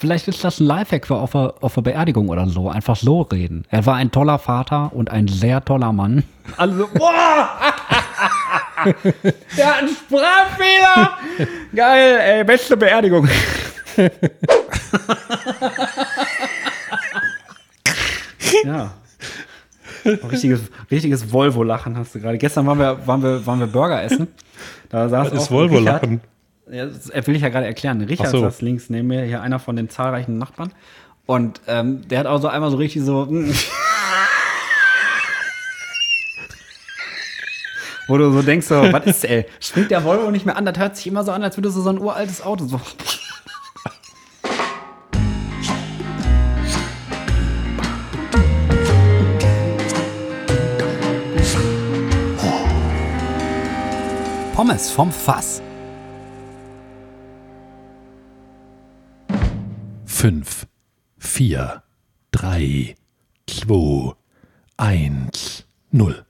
[0.00, 2.68] Vielleicht ist das ein Lifehack für auf der, auf der Beerdigung oder so.
[2.68, 3.64] Einfach so reden.
[3.68, 6.22] Er war ein toller Vater und ein sehr toller Mann.
[6.56, 7.48] Also, boah!
[9.56, 11.18] Der hat einen Sprachfehler!
[11.74, 13.28] Geil, ey, beste Beerdigung.
[18.64, 18.92] ja.
[20.04, 20.60] Richtiges,
[20.92, 22.38] richtiges Volvo-Lachen hast du gerade.
[22.38, 24.28] Gestern waren wir, waren, wir, waren wir Burger essen.
[24.90, 26.20] Da saß Das ist Volvo-Lachen.
[26.70, 28.00] Ja, das will ich ja gerade erklären.
[28.02, 28.40] Richard so.
[28.40, 30.72] saß links neben mir, hier einer von den zahlreichen Nachbarn.
[31.24, 33.26] Und ähm, der hat auch so einmal so richtig so.
[33.26, 33.52] mm.
[38.06, 39.44] Wo du so denkst, so, was ist, ey?
[39.60, 40.64] Springt der Volvo nicht mehr an?
[40.64, 42.80] Das hört sich immer so an, als würde so, so ein uraltes Auto so.
[54.54, 55.62] Pommes vom Fass.
[60.20, 60.66] Fünf,
[61.16, 61.84] vier,
[62.32, 62.96] drei,
[63.46, 64.14] zwei,
[64.76, 66.26] eins, null.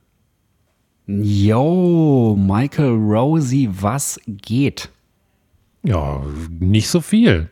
[1.06, 4.90] Yo, Michael Rosie, was geht?
[5.84, 7.48] Ja, nicht so viel.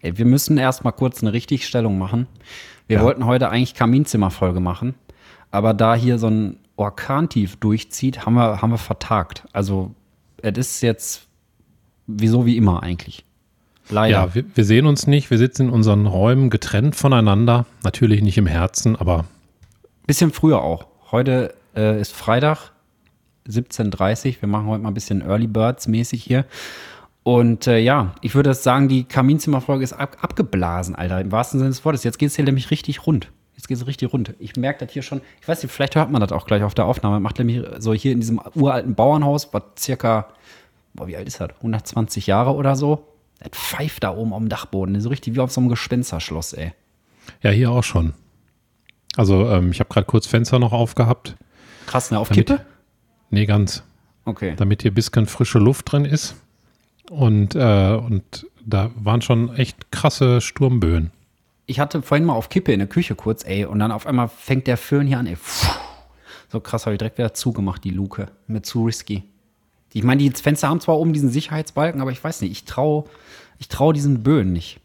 [0.00, 2.26] Ey, wir müssen erstmal kurz eine Richtigstellung machen.
[2.88, 3.04] Wir Ja.
[3.04, 4.96] wollten heute eigentlich Kaminzimmerfolge machen,
[5.52, 9.44] aber da hier so ein Orkantief durchzieht, haben wir, haben wir vertagt.
[9.52, 9.94] Also,
[10.38, 11.28] es ist jetzt
[12.08, 13.24] wieso wie immer eigentlich.
[13.88, 14.16] Leider.
[14.16, 15.30] Ja, wir, wir sehen uns nicht.
[15.30, 17.66] Wir sitzen in unseren Räumen getrennt voneinander.
[17.82, 19.24] Natürlich nicht im Herzen, aber
[20.06, 20.86] Bisschen früher auch.
[21.12, 22.72] Heute äh, ist Freitag,
[23.48, 24.42] 17.30 Uhr.
[24.42, 26.44] Wir machen heute mal ein bisschen Early Birds mäßig hier.
[27.22, 31.70] Und äh, ja, ich würde sagen, die Kaminzimmerfolge ist ab, abgeblasen, Alter, im wahrsten Sinne
[31.70, 32.02] des Wortes.
[32.02, 33.30] Jetzt geht es hier nämlich richtig rund.
[33.54, 34.34] Jetzt geht es richtig rund.
[34.40, 35.20] Ich merke das hier schon.
[35.40, 37.20] Ich weiß nicht, vielleicht hört man das auch gleich auf der Aufnahme.
[37.20, 40.26] Macht nämlich so hier in diesem uralten Bauernhaus, was circa,
[40.94, 41.50] boah, wie alt ist das?
[41.58, 43.06] 120 Jahre oder so.
[43.42, 45.00] Das pfeift da oben am Dachboden.
[45.00, 46.72] So richtig wie auf so einem Gespensterschloss, ey.
[47.42, 48.14] ja, hier auch schon.
[49.16, 51.36] Also, ähm, ich habe gerade kurz Fenster noch aufgehabt.
[51.86, 52.18] Krass, ne?
[52.18, 52.64] Auf Damit- Kippe?
[53.30, 53.82] Nee, ganz.
[54.24, 54.54] Okay.
[54.56, 56.36] Damit hier ein bisschen frische Luft drin ist.
[57.10, 61.10] Und, äh, und da waren schon echt krasse Sturmböen.
[61.66, 64.28] ich hatte vorhin mal auf Kippe in der Küche kurz, ey, und dann auf einmal
[64.28, 65.36] fängt der Föhn hier an, ey.
[65.36, 65.68] Puh.
[66.50, 68.28] So krass habe ich direkt wieder zugemacht, die Luke.
[68.46, 69.24] Mir zu risky.
[69.94, 73.04] Ich meine, die Fenster haben zwar oben diesen Sicherheitsbalken, aber ich weiß nicht, ich traue
[73.58, 74.80] ich trau diesen Böen nicht.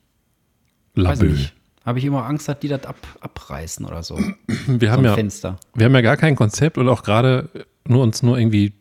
[0.96, 1.32] Weiß Labö.
[1.32, 1.54] nicht.
[1.86, 4.18] Habe ich immer Angst, dass die das ab, abreißen oder so.
[4.68, 5.58] Wir So haben ja, Fenster.
[5.74, 7.50] wir haben ja gar kein Konzept und auch gerade
[7.86, 8.74] nur uns nur irgendwie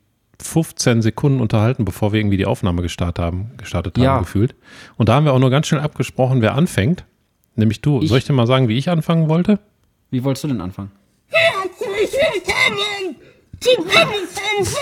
[0.43, 4.19] 15 Sekunden unterhalten, bevor wir irgendwie die Aufnahme gestartet haben, gestartet haben Ja.
[4.19, 4.55] gefühlt.
[4.97, 7.05] Und da haben wir auch nur ganz schnell abgesprochen, wer anfängt.
[7.55, 8.03] Nämlich du.
[8.03, 8.09] Ich.
[8.11, 9.61] Soll ich dir mal sagen, wie ich anfangen wollte?
[10.11, 10.91] Wie wolltest du denn anfangen?
[11.29, 12.79] Herzlich willkommen
[13.61, 14.77] zu Vincent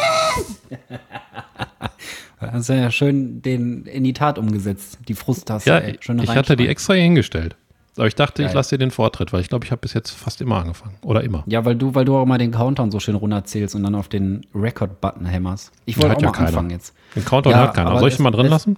[2.40, 5.70] Das ist ja schön den in die Tat umgesetzt, die Frusttaste.
[5.70, 5.92] Ja, ey.
[5.96, 7.56] ich, Schön ich hatte die extra hier hingestellt.
[7.96, 8.56] Aber ich dachte, ich Geil.
[8.56, 10.96] lasse dir den Vortritt, weil ich glaube, ich habe bis jetzt fast immer angefangen.
[11.02, 11.44] Oder immer.
[11.46, 14.08] Ja, weil du, weil du auch immer den Countdown so schön runterzählst und dann auf
[14.08, 15.70] den Record-Button hämmerst.
[15.86, 16.48] Ich wollte auch ja mal keiner.
[16.48, 16.92] anfangen jetzt.
[17.14, 17.96] Den Countdown Ja, hat keiner.
[18.00, 18.76] Soll ich den mal drin lassen?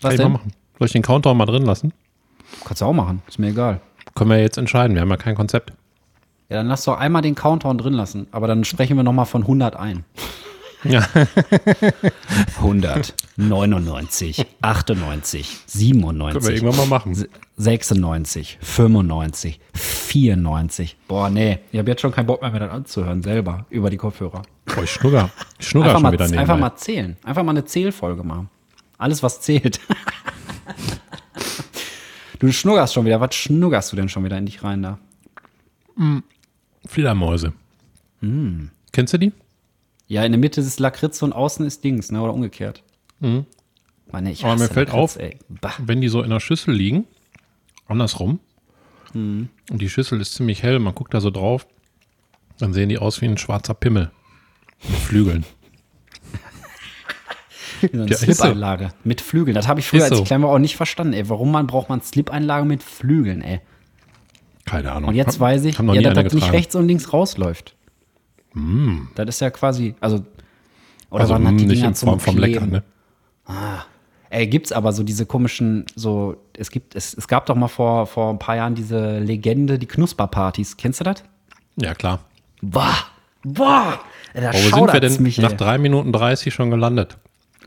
[0.00, 0.32] Was Kann ich mal denn?
[0.32, 0.52] machen.
[0.78, 1.92] Soll ich den Countdown mal drin lassen?
[2.64, 3.80] Kannst du auch machen, ist mir egal.
[4.14, 4.94] Können wir jetzt entscheiden.
[4.94, 5.72] Wir haben ja kein Konzept.
[6.48, 9.42] Ja, dann lass doch einmal den Countdown drin lassen, aber dann sprechen wir nochmal von
[9.42, 10.04] 100 ein.
[10.84, 11.06] Ja.
[12.56, 17.26] 100, 99, 98, 97, Können wir irgendwann mal machen.
[17.56, 20.96] 96, 95, 94.
[21.08, 23.96] Boah, nee, ich habe jetzt schon keinen Bock mehr, mir das anzuhören, selber, über die
[23.96, 24.42] Kopfhörer.
[24.66, 25.30] Boah, ich schnugger.
[25.58, 26.42] Ich schnugger Einfach schon mal, wieder nebenbei.
[26.42, 27.16] einfach mal zählen.
[27.24, 28.50] Einfach mal eine Zählfolge machen.
[28.98, 29.80] Alles, was zählt.
[32.38, 33.20] du schnuggerst schon wieder.
[33.20, 34.98] Was schnuggerst du denn schon wieder in dich rein da?
[36.86, 37.52] Fledermäuse.
[38.20, 38.70] Hm.
[38.92, 39.32] Kennst du die?
[40.06, 42.20] Ja, in der Mitte ist Lakritz und außen ist Dings, ne?
[42.22, 42.82] Oder umgekehrt.
[43.20, 44.48] Mann, ich Mhm.
[44.48, 45.18] Aber mir fällt Lakritz, auf,
[45.78, 47.06] wenn die so in der Schüssel liegen,
[47.88, 48.38] andersrum,
[49.12, 49.48] Hm.
[49.70, 51.66] und die Schüssel ist ziemlich hell, man guckt da so drauf,
[52.58, 54.10] dann sehen die aus wie ein schwarzer Pimmel.
[54.88, 55.44] Mit Flügeln.
[57.80, 58.32] So eine Ja, ist so.
[58.32, 59.54] Slip-Einlage mit Flügeln.
[59.54, 60.22] Das habe ich früher, Ist als so.
[60.22, 61.12] ich klein war, auch nicht verstanden.
[61.12, 63.60] Ey, warum man braucht man Slip-Einlage mit Flügeln, ey?
[64.76, 65.08] Keine Ahnung.
[65.10, 67.74] Und jetzt weiß ich, ja, dass das nicht rechts und links rausläuft.
[69.14, 70.24] Das ist ja quasi, also,
[71.10, 72.82] oder Also waren das die nicht Dinger in Form vom Lecker, ne?
[74.30, 78.06] Ey, gibt's aber so diese komischen, so, es gibt, es, es gab doch mal vor,
[78.06, 80.76] vor ein paar Jahren diese Legende, die Knusperpartys.
[80.76, 81.22] Kennst du das?
[81.76, 82.20] Ja, klar.
[82.60, 82.96] Boah,
[83.44, 84.00] boah,
[84.32, 85.56] da Aber wo sind wir denn mich, nach ey.
[85.56, 87.16] 3 Minuten 30 schon gelandet?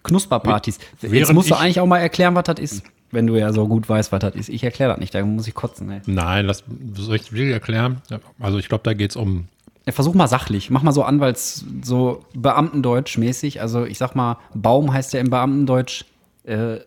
[0.03, 0.79] Knusperpartys.
[1.01, 2.83] Jetzt musst du ich- eigentlich auch mal erklären, was das ist.
[3.11, 4.49] Wenn du ja so gut weißt, was das ist.
[4.49, 6.01] Ich erkläre das nicht, da muss ich kotzen, ey.
[6.07, 6.63] Nein, das
[6.95, 8.01] soll ich will ich erklären.
[8.39, 9.45] Also ich glaube, da geht es um
[9.85, 10.69] Ja, Versuch mal sachlich.
[10.69, 13.61] Mach mal so Anwalts, so Beamtendeutsch mäßig.
[13.61, 16.03] Also ich sag mal, Baum heißt ja im Beamtendeutsch
[16.43, 16.79] äh,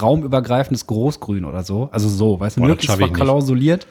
[0.00, 1.88] raumübergreifendes Großgrün oder so.
[1.92, 3.86] Also so, weißt du, Boah, möglichst verklausuliert.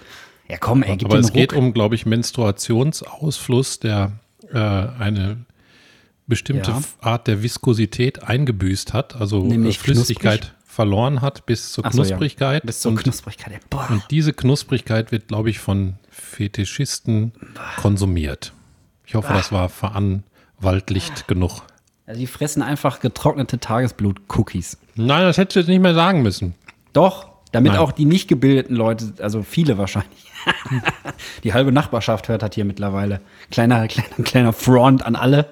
[0.50, 1.60] Ja, komm, ey, gib Aber es geht Ruck.
[1.62, 4.12] um, glaube ich, Menstruationsausfluss, der
[4.52, 5.38] äh, eine
[6.28, 6.82] bestimmte Ja.
[7.02, 12.08] Art der Viskosität eingebüßt hat, also Nämlich äh, Flüssigkeit verloren hat bis zur so, ja.
[12.08, 12.66] Knusprigkeit.
[12.66, 13.70] Bis zur und, Knusprigkeit.
[13.70, 13.88] Boah.
[13.90, 17.34] und diese Knusprigkeit wird, glaube ich, von Fetischisten
[17.78, 18.54] konsumiert.
[19.06, 21.62] Ich hoffe, das war veranwaltlicht genug.
[22.06, 24.78] Also die fressen einfach getrocknete Tagesblut-Cookies.
[24.96, 26.56] Nein, das hättest du jetzt nicht mehr sagen müssen.
[26.92, 27.82] Doch, damit Nein.
[27.82, 30.32] auch die nicht gebildeten Leute, also viele wahrscheinlich.
[31.44, 33.22] die halbe Nachbarschaft hört das hier mittlerweile.
[33.52, 35.50] Kleiner, kleiner, kleiner Front an alle.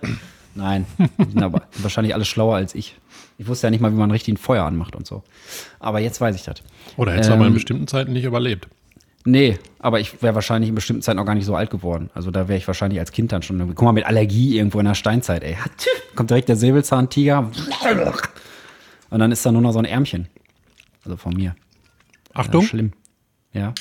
[0.56, 2.98] Nein, die sind aber wahrscheinlich alle schlauer als ich.
[3.42, 5.24] Ich wusste ja nicht mal, wie man richtig ein Feuer anmacht und so.
[5.80, 6.62] Aber jetzt weiß ich das.
[6.96, 8.68] Oder hättest du aber in Ähm, bestimmten Zeiten nicht überlebt.
[9.26, 12.12] Nee, aber ich wäre wahrscheinlich in bestimmten Zeiten auch gar nicht so alt geworden.
[12.14, 13.58] Also da wäre ich wahrscheinlich als Kind dann schon.
[13.74, 15.58] Guck mal, mit Allergie irgendwo in der Steinzeit, ey.
[16.16, 17.50] Kommt direkt der Säbelzahntiger.
[19.10, 20.28] Und dann ist da nur noch so ein Ärmchen.
[21.04, 21.56] Also von mir.
[22.34, 22.92] Achtung, Ja, schlimm.
[23.54, 23.74] Ja.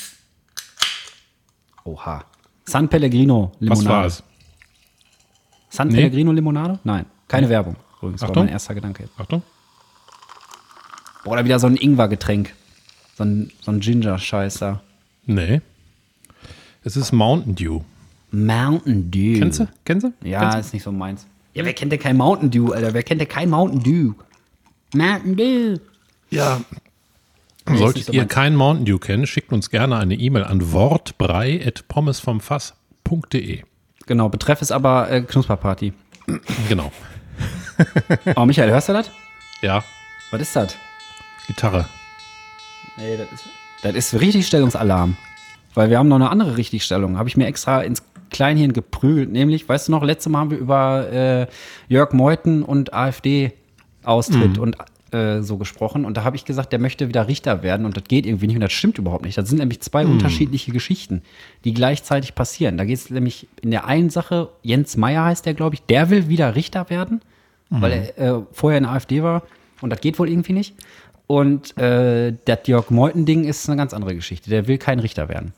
[1.84, 2.24] Oha.
[2.64, 3.84] San Pellegrino Limonade.
[3.84, 4.22] was war es?
[5.68, 5.96] San Nee.
[5.96, 6.78] Pellegrino Limonade?
[6.84, 7.76] Nein, keine Werbung.
[8.00, 8.44] Übrigens, war Achtung.
[8.44, 9.08] mein erster Gedanke.
[9.16, 9.42] Achtung.
[11.24, 12.54] Boah, oder wieder so ein Ingwer-Getränk.
[13.16, 14.80] So ein, so ein Ginger-Scheiß da.
[15.26, 15.60] Nee.
[16.82, 17.80] Es ist Mountain Dew.
[18.30, 19.38] Mountain Dew.
[19.38, 19.68] Kennst du?
[19.84, 20.12] Kennst du?
[20.26, 20.60] Ja, Kennst du?
[20.60, 21.26] ist nicht so meins.
[21.52, 22.94] Ja, wer kennt denn kein Mountain Dew, Alter?
[22.94, 24.14] Wer kennt denn kein Mountain Dew?
[24.94, 25.76] Mountain Dew.
[26.30, 26.60] Ja.
[27.68, 33.62] ist Solltet so ihr keinen Mountain Dew kennen, schickt uns gerne eine E-Mail an wortbrei.pommesvomfass.de.
[34.06, 35.92] Genau, betreff ist aber äh, Knusperparty.
[36.68, 36.92] Genau.
[38.36, 39.10] Oh, Michael, hörst du das?
[39.62, 39.84] Ja,
[40.30, 40.76] Was ist das?
[41.46, 41.86] Gitarre.
[42.96, 43.44] Nee, das ist,
[43.82, 45.16] das ist Richtigstellungsalarm.
[45.74, 47.18] Weil wir haben noch eine andere Richtigstellung.
[47.18, 49.30] Habe ich mir extra ins Kleinhirn geprügelt.
[49.30, 51.46] Nämlich, weißt du noch, letztes Mal haben wir über äh,
[51.88, 54.76] Jörg Meuthen und AfD-Austritt und
[55.12, 56.04] äh, so gesprochen.
[56.04, 57.86] Und da habe ich gesagt, der möchte wieder Richter werden.
[57.86, 58.56] Und das geht irgendwie nicht.
[58.56, 59.38] Und das stimmt überhaupt nicht.
[59.38, 61.22] Das sind nämlich zwei unterschiedliche Geschichten,
[61.64, 62.76] die gleichzeitig passieren.
[62.76, 66.10] Da geht es nämlich in der einen Sache, Jens Meyer heißt der, glaube ich, der
[66.10, 67.20] will wieder Richter werden,
[67.70, 69.42] weil er äh, vorher in der AfD war.
[69.80, 70.74] Und das geht wohl irgendwie nicht.
[71.26, 74.50] Und äh, das Jörg Meuthen-Ding ist eine ganz andere Geschichte.
[74.50, 75.52] Der will kein Richter werden.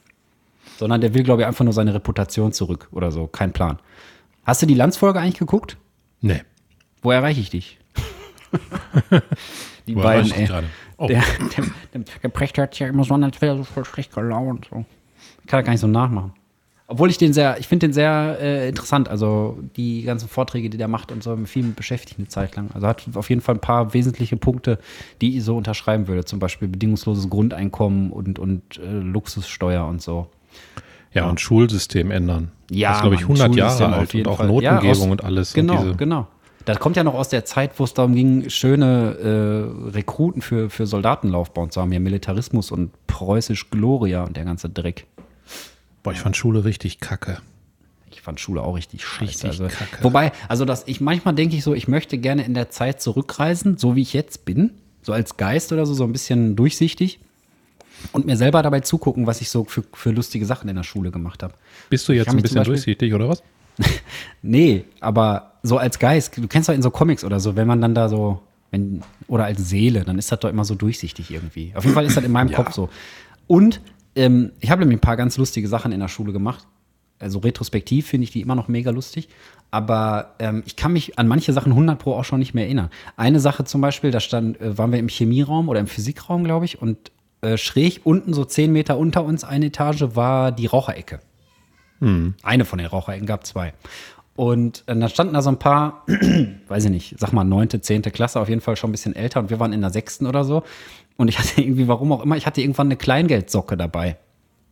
[0.76, 3.26] Sondern der will, glaube ich, einfach nur seine Reputation zurück oder so.
[3.26, 3.78] Kein Plan.
[4.44, 5.78] Hast du die Landsfolge eigentlich geguckt?
[6.20, 6.42] Nee.
[7.00, 7.78] Wo erreiche ich dich?
[9.86, 10.48] die Wo beiden, ey.
[10.98, 11.06] Oh.
[11.06, 11.22] Der,
[11.56, 11.64] der,
[11.94, 14.68] der, der Precht sich ja immer so an, als wäre er so voll schlecht gelaunt.
[14.70, 14.84] So.
[15.40, 16.32] Ich kann das gar nicht so nachmachen.
[16.92, 19.08] Obwohl ich den sehr, ich finde den sehr äh, interessant.
[19.08, 22.68] Also die ganzen Vorträge, die der macht und so, viel mit beschäftigt eine Zeit lang.
[22.74, 24.78] Also hat auf jeden Fall ein paar wesentliche Punkte,
[25.22, 26.26] die ich so unterschreiben würde.
[26.26, 30.26] Zum Beispiel bedingungsloses Grundeinkommen und, und äh, Luxussteuer und so.
[31.14, 32.52] Ja, und Schulsystem ändern.
[32.70, 34.48] Ja, das ist, glaube ich, Mann, 100 Jahre alt und auch Fall.
[34.48, 35.54] Notengebung Ja, aus- und alles.
[35.54, 36.26] Genau, und genau.
[36.66, 39.16] Das kommt ja noch aus der Zeit, wo es darum ging, schöne
[39.88, 41.90] äh, Rekruten für, für Soldatenlaufbahn zu haben.
[41.90, 45.06] Hier Militarismus und preußisch Gloria und der ganze Dreck.
[46.02, 47.38] Boah, ich fand Schule richtig kacke.
[48.10, 49.22] Ich fand Schule auch richtig scheiße.
[49.22, 50.02] Richtig also, kacke.
[50.04, 53.78] Wobei, also das, ich manchmal denke ich so, ich möchte gerne in der Zeit zurückreisen,
[53.78, 54.72] so wie ich jetzt bin,
[55.02, 57.18] so als Geist oder so, so ein bisschen durchsichtig
[58.12, 61.10] und mir selber dabei zugucken, was ich so für, für lustige Sachen in der Schule
[61.10, 61.54] gemacht habe.
[61.90, 63.42] Bist du jetzt ein bisschen Beispiel- durchsichtig oder was?
[64.42, 67.80] Nee, aber so als Geist, du kennst doch in so Comics oder so, wenn man
[67.80, 71.72] dann da so, wenn, oder als Seele, dann ist das doch immer so durchsichtig irgendwie.
[71.74, 72.90] Auf jeden Fall ist das in meinem Kopf so.
[73.46, 73.80] Und
[74.14, 76.66] ähm, ich habe nämlich ein paar ganz lustige Sachen in der Schule gemacht.
[77.18, 79.28] Also retrospektiv finde ich die immer noch mega lustig.
[79.70, 82.90] Aber ähm, ich kann mich an manche Sachen 100 Pro auch schon nicht mehr erinnern.
[83.16, 86.66] Eine Sache zum Beispiel, da stand, äh, waren wir im Chemieraum oder im Physikraum, glaube
[86.66, 91.20] ich, und äh, schräg unten, so 10 Meter unter uns, eine Etage, war die Raucherecke.
[92.42, 93.72] Eine von den Raucherecken gab zwei.
[94.34, 96.04] Und äh, da standen da so ein paar,
[96.68, 99.40] weiß ich nicht, sag mal neunte, zehnte Klasse, auf jeden Fall schon ein bisschen älter
[99.40, 100.62] und wir waren in der sechsten oder so.
[101.16, 104.16] Und ich hatte irgendwie, warum auch immer, ich hatte irgendwann eine Kleingeldsocke dabei.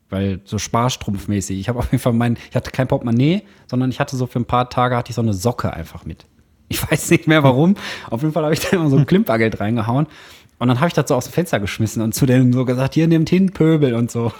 [0.09, 1.61] Weil so sparstrumpfmäßig.
[1.61, 4.41] Ich habe auf jeden Fall mein, ich hatte kein Portemonnaie, sondern ich hatte so für
[4.41, 6.27] ein paar Tage hatte ich so eine Socke einfach mit.
[6.69, 7.77] Ich weiß nicht mehr warum.
[8.09, 10.07] Auf jeden Fall habe ich da immer so ein Klimpergeld reingehauen.
[10.59, 12.95] Und dann habe ich das so aus dem Fenster geschmissen und zu denen so gesagt,
[12.95, 14.33] hier nimmt hin, Pöbel und so.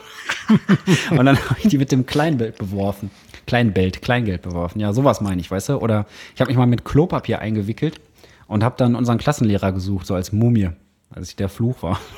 [1.11, 3.11] und dann habe ich die mit dem Kleinbild beworfen.
[3.51, 4.79] Kleinbild, Kleingeld beworfen.
[4.79, 5.79] Ja, sowas meine ich, weißt du?
[5.79, 8.01] Oder ich habe mich mal mit Klopapier eingewickelt
[8.47, 10.71] und habe dann unseren Klassenlehrer gesucht, so als Mumie,
[11.13, 11.99] als ich der Fluch war.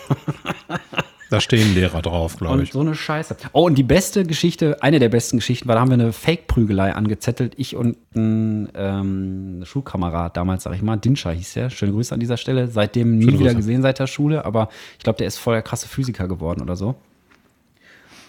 [1.31, 2.73] Da stehen Lehrer drauf, glaube Und ich.
[2.73, 3.35] so eine Scheiße.
[3.55, 6.93] Oh, und die beste Geschichte, eine der besten Geschichten, war, da haben wir eine Fake-Prügelei
[6.95, 7.55] angezettelt.
[7.57, 11.71] Ich und ein ähm, Schulkamerad damals, sag ich mal, Dinscher hieß der.
[11.71, 12.69] Schöne Grüße an dieser Stelle.
[12.69, 13.57] Seitdem nie Schöne wieder Grüße.
[13.57, 16.77] gesehen seit der Schule, aber ich glaube, der ist voll der krasse Physiker geworden oder
[16.77, 16.97] so.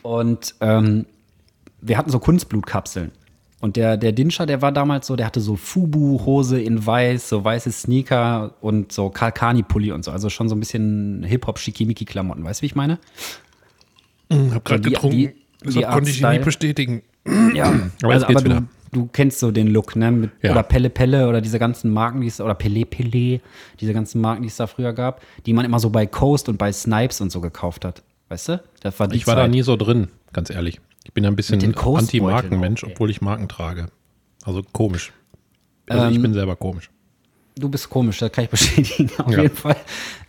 [0.01, 1.05] Und ähm,
[1.85, 3.11] wir hatten so Kunstblutkapseln.
[3.61, 7.43] Und der, der Dinscher, der war damals so, der hatte so Fubu-Hose in weiß, so
[7.45, 10.11] weiße Sneaker und so Kalkani-Pulli und so.
[10.11, 12.43] Also schon so ein bisschen Hip-Hop-Schickimicki-Klamotten.
[12.43, 12.99] Weißt du, wie ich meine?
[14.29, 15.17] Ich habe gerade Die- getrunken.
[15.17, 17.03] die- das die konnte ich nicht bestätigen.
[17.53, 20.11] Ja, Aber also, aber du, du kennst so den Look, ne?
[20.11, 20.51] Mit, Ja.
[20.51, 23.39] Oder Pelle Pelle oder diese ganzen Marken, die es, oder Pele Pele,
[23.79, 26.57] diese ganzen Marken, die es da früher gab, die man immer so bei Coast und
[26.57, 28.03] bei Snipes und so gekauft hat.
[28.27, 28.63] Weißt du?
[28.81, 29.51] Das war die Ich war da Zeit.
[29.51, 30.81] nie so drin, ganz ehrlich.
[31.03, 33.87] Ich bin ein bisschen Anti-Markenmensch, obwohl ich Marken trage.
[34.45, 35.11] Also komisch.
[35.89, 36.89] Also Ähm, ich bin selber komisch.
[37.55, 39.11] Du bist komisch, das kann ich bestätigen.
[39.19, 39.43] Auf Ja.
[39.43, 39.75] jeden Fall.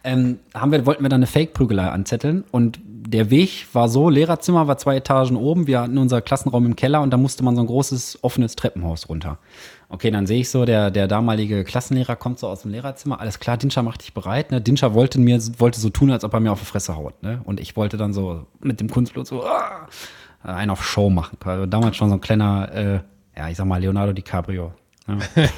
[0.03, 4.67] Ähm, haben wir, wollten wir dann eine Fake-Prügelei anzetteln und der Weg war so, Lehrerzimmer
[4.67, 7.63] war zwei Etagen oben, wir hatten unser Klassenraum im Keller und da musste man so
[7.63, 9.39] ein großes offenes Treppenhaus runter.
[9.89, 13.39] Okay, dann sehe ich so, der, der damalige Klassenlehrer kommt so aus dem Lehrerzimmer, alles
[13.41, 14.51] klar, Dinscher macht dich bereit.
[14.51, 14.61] Ne?
[14.61, 17.23] Dinscher wollte mir, wollte so tun, als ob er mir auf die Fresse haut.
[17.23, 17.41] Ne?
[17.45, 19.87] Und ich wollte dann so mit dem Kunstblut so ah,
[20.45, 21.39] einen auf Show machen.
[21.45, 23.01] Also damals schon so ein kleiner, äh,
[23.37, 24.73] ja, ich sag mal, Leonardo DiCaprio.
[25.07, 25.19] Ne?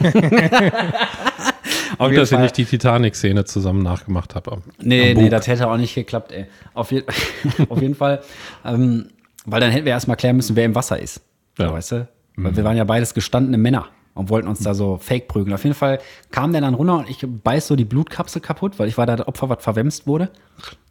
[1.98, 4.60] Auf Gut, dass ich nicht die Titanic-Szene zusammen nachgemacht habe.
[4.78, 6.46] Nee, nee, das hätte auch nicht geklappt, ey.
[6.74, 7.04] Auf, je
[7.68, 8.22] auf jeden Fall,
[8.64, 9.08] ähm,
[9.44, 11.20] weil dann hätten wir erstmal klären müssen, wer im Wasser ist.
[11.58, 11.72] Ja.
[11.72, 12.08] Weißt du?
[12.36, 15.54] Weil wir waren ja beides gestandene Männer und wollten uns da so fake prügeln.
[15.54, 16.00] Auf jeden Fall
[16.30, 19.16] kam der dann runter und ich beiß so die Blutkapsel kaputt, weil ich war da
[19.16, 20.30] das Opfer, was verwemst wurde.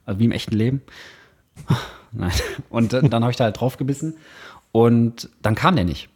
[0.05, 0.81] Also wie im echten Leben.
[2.15, 2.31] Nein.
[2.69, 4.15] Und dann habe ich da halt drauf gebissen
[4.71, 6.09] und dann kam der nicht.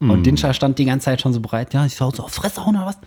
[0.00, 2.64] Und Dinscher stand die ganze Zeit schon so bereit, ja, ich soll so auf Fresse
[2.64, 2.98] hauen oder was?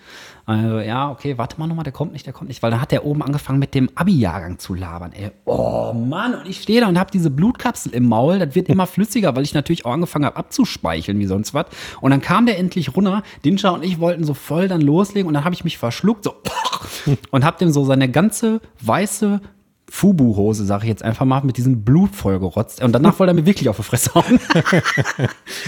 [0.46, 2.92] Also, ja, okay, warte mal nochmal, der kommt nicht, der kommt nicht, weil dann hat
[2.92, 5.32] der oben angefangen mit dem Abi-Jahrgang zu labern, ey.
[5.46, 8.88] Oh Mann, und ich stehe da und habe diese Blutkapsel im Maul, das wird immer
[8.88, 11.66] flüssiger, weil ich natürlich auch angefangen habe abzuspeicheln wie sonst was.
[12.02, 15.34] Und dann kam der endlich runter, Dinscher und ich wollten so voll dann loslegen und
[15.34, 16.36] dann habe ich mich verschluckt, so,
[17.32, 19.42] und hab dem so seine ganze weiße
[19.90, 22.84] Fubu-Hose, sag ich jetzt einfach mal, mit diesem Blut vollgerotzt.
[22.84, 24.40] Und danach wollte er mir wirklich auf die Fresse hauen.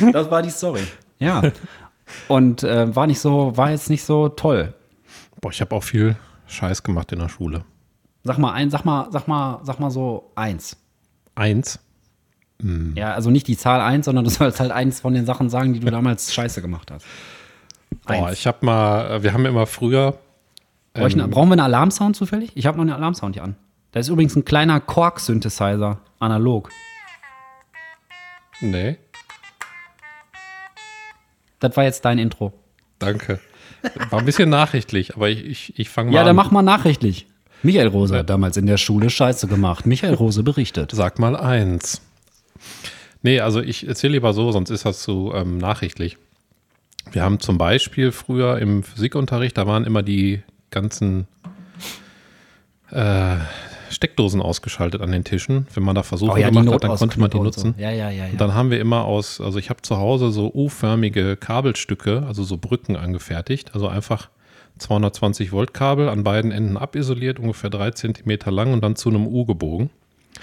[0.13, 0.81] das war die Story.
[1.19, 1.41] Ja.
[2.27, 4.73] Und äh, war nicht so, war jetzt nicht so toll.
[5.41, 6.15] Boah, ich habe auch viel
[6.47, 7.63] Scheiß gemacht in der Schule.
[8.23, 10.75] Sag mal ein, sag mal, sag mal, sag mal so eins.
[11.35, 11.79] Eins.
[12.95, 15.73] Ja, also nicht die Zahl eins, sondern du sollst halt eins von den Sachen sagen,
[15.73, 17.05] die du damals scheiße gemacht hast.
[18.05, 18.39] Boah, Eins.
[18.39, 20.17] ich habe mal, wir haben immer früher,
[20.93, 22.51] Brauch ich, ähm, brauchen wir einen Alarmsound zufällig?
[22.55, 23.55] Ich habe noch einen Alarmsound hier an.
[23.91, 26.69] Da ist übrigens ein kleiner Korg-Synthesizer, analog.
[28.61, 28.97] nee,
[31.59, 32.53] Das war jetzt dein Intro.
[32.99, 33.39] danke.
[34.09, 36.35] War ein bisschen nachrichtlich, aber ich, ich, ich fange mal Ja, dann an.
[36.35, 37.27] mach mal nachrichtlich.
[37.63, 39.85] Michael Rose hat damals in der Schule Scheiße gemacht.
[39.85, 40.91] Michael Rose berichtet.
[40.93, 42.01] Sag mal eins.
[43.21, 46.17] Nee, also ich erzähle lieber so, sonst ist das zu ähm, nachrichtlich.
[47.11, 50.41] Wir haben zum Beispiel früher im Physikunterricht, da waren immer die
[50.71, 51.27] ganzen
[52.91, 53.37] äh,
[53.89, 55.67] Steckdosen ausgeschaltet an den Tischen.
[55.73, 57.75] Wenn man da Versuche Oh gemacht hat, dann konnte man die nutzen.
[57.77, 57.81] So.
[57.83, 58.25] Ja, ja, ja.
[58.25, 58.31] ja.
[58.31, 62.43] Und dann haben wir immer aus, also ich habe zu Hause so U-förmige Kabelstücke, also
[62.43, 63.73] so Brücken angefertigt.
[63.73, 64.29] Also einfach
[64.77, 69.27] 220 Volt Kabel an beiden Enden abisoliert, ungefähr drei Zentimeter lang und dann zu einem
[69.27, 69.89] U gebogen.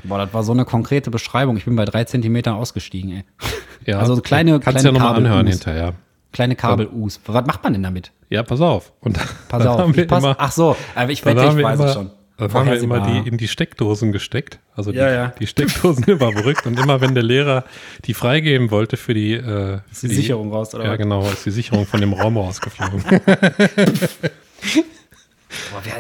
[0.05, 1.57] Boah, das war so eine konkrete Beschreibung.
[1.57, 3.25] Ich bin bei drei Zentimetern ausgestiegen, ey.
[3.87, 5.31] Ja, Also so kleine- Kannst kleine ja nochmal Kabel-Us.
[5.31, 5.93] anhören hinterher.
[6.33, 7.21] Kleine Kabel-Us.
[7.27, 8.13] Was macht man denn damit?
[8.29, 8.93] Ja, pass auf.
[9.01, 9.79] Und Pass auf.
[9.79, 12.11] haben wir immer, ach so, aber ich wette, ich weiß es schon.
[12.39, 14.59] Dann haben wir immer die in die Steckdosen gesteckt.
[14.75, 15.33] Also die, Ja, ja.
[15.41, 16.67] die Steckdosen überbrückt.
[16.67, 17.65] Und immer wenn der Lehrer
[18.05, 20.99] die freigeben wollte für die, äh, Ist für die Sicherung raus, oder Ja, was?
[20.99, 23.03] genau, ist die Sicherung von dem Raum rausgeflogen.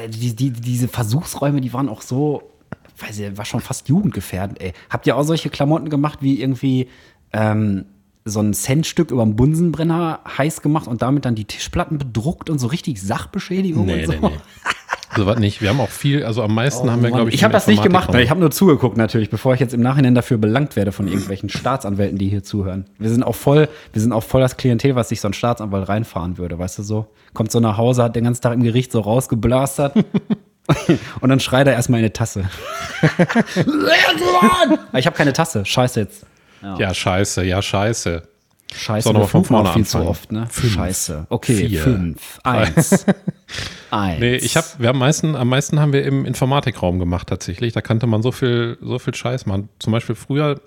[0.08, 2.50] Die, die, diese Versuchsräume, die waren auch so,
[2.98, 4.72] weiß ich, war schon fast jugendgefährdend, ey.
[4.90, 6.88] Habt ihr auch solche Klamotten gemacht, wie irgendwie
[7.32, 7.86] ähm,
[8.24, 12.58] so ein Centstück über einen Bunsenbrenner heiß gemacht und damit dann die Tischplatten bedruckt und
[12.58, 14.12] so richtig Sachbeschädigung und so?
[14.12, 14.32] So
[15.24, 15.62] was nicht.
[15.62, 17.66] Wir haben auch viel, also am meisten haben wir, glaube ich, Oh ich habe das
[17.66, 20.92] nicht gemacht, ich habe nur zugeguckt natürlich, bevor ich jetzt im Nachhinein dafür belangt werde
[20.92, 22.84] von irgendwelchen Staatsanwälten, die hier zuhören.
[22.98, 25.88] Wir sind auch voll, wir sind auch voll das Klientel, was sich so ein Staatsanwalt
[25.88, 27.06] reinfahren würde, weißt du so?
[27.32, 29.94] Kommt so nach Hause, hat den ganzen Tag im Gericht so rausgeblastert
[31.20, 32.44] und dann schreit er erstmal in eine Tasse.
[34.92, 36.26] ich habe keine Tasse, scheiße jetzt.
[36.78, 38.22] Ja, scheiße, ja, scheiße.
[38.74, 40.48] Scheiße, wir von vorne viel zu oft, ne?
[40.50, 41.26] Fünf, Scheiße.
[41.30, 43.06] Okay, vier, fünf, eins,
[43.90, 44.20] eins.
[44.20, 47.72] Nee, ich habe, wir haben am meisten, am meisten haben wir im Informatikraum gemacht tatsächlich.
[47.72, 49.68] Da kannte man so viel, so viel Scheiß machen.
[49.78, 50.60] Zum Beispiel früher,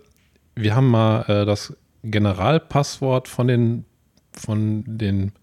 [0.56, 3.86] wir haben mal äh, das Generalpasswort von den,
[4.32, 5.34] von den,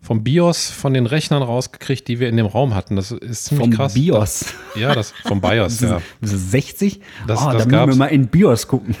[0.00, 2.96] vom BIOS von den Rechnern rausgekriegt, die wir in dem Raum hatten.
[2.96, 3.94] Das ist ziemlich Vom krass.
[3.94, 4.54] BIOS.
[4.74, 6.00] Ja, das vom BIOS, ja.
[6.20, 7.00] Bist du 60?
[7.26, 8.94] Das- oh, das da müssen wir mal in BIOS gucken.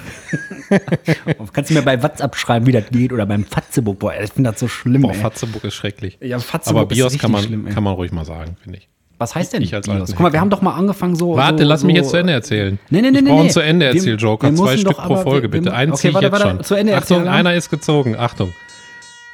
[1.52, 3.12] Kannst du mir bei WhatsApp schreiben, wie das geht?
[3.12, 3.98] Oder beim Fatzebook?
[4.00, 5.16] Boah, ich finde das so schlimm, Boah, ey.
[5.18, 6.18] Fatzeburg ist schrecklich.
[6.20, 8.88] Ja, Fatzeburg Aber BIOS kann man, schlimm, kann man ruhig mal sagen, finde ich.
[9.20, 10.10] Was heißt denn Ich als BIOS?
[10.10, 11.36] Guck mal, wir haben doch mal angefangen so.
[11.36, 12.78] Warte, so, lass mich jetzt zu Ende erzählen.
[12.90, 13.50] Nee, nee, nee, ich nee, brauche nee.
[13.50, 14.54] zu Ende Wir- erzähl Joker.
[14.54, 15.72] Zwei Stück pro Folge, bitte.
[15.74, 16.62] Einen okay, zieh ich jetzt schon.
[16.62, 17.34] zu Ende Achtung, erzählen.
[17.34, 18.16] einer ist gezogen.
[18.16, 18.52] Achtung.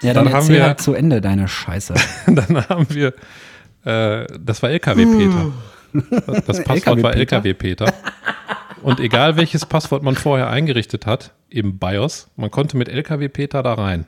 [0.04, 1.94] Ja, dann, Dann haben wir- halt zu Ende deine Scheiße.
[2.26, 3.14] Dann haben wir,
[3.84, 5.52] äh, das war LKW-Peter.
[6.46, 7.92] Das Passwort war LKW-Peter?
[8.82, 13.74] Und egal welches Passwort man vorher eingerichtet hat, im BIOS, man konnte mit LKW-Peter da
[13.74, 14.06] rein.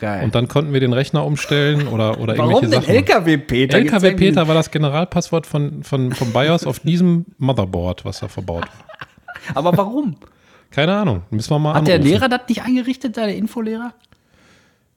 [0.00, 0.24] Geil.
[0.24, 2.94] Und dann konnten wir den Rechner umstellen oder, oder Warum irgendwelche Sachen.
[2.96, 3.78] LKW-Peter?
[3.78, 9.54] LKW-Peter war das Generalpasswort von, von, vom BIOS auf diesem Motherboard, was da verbaut war.
[9.54, 10.16] Aber warum?
[10.72, 12.10] Keine Ahnung, müssen wir mal Hat der anrufen.
[12.10, 13.92] Lehrer das nicht eingerichtet, der Infolehrer?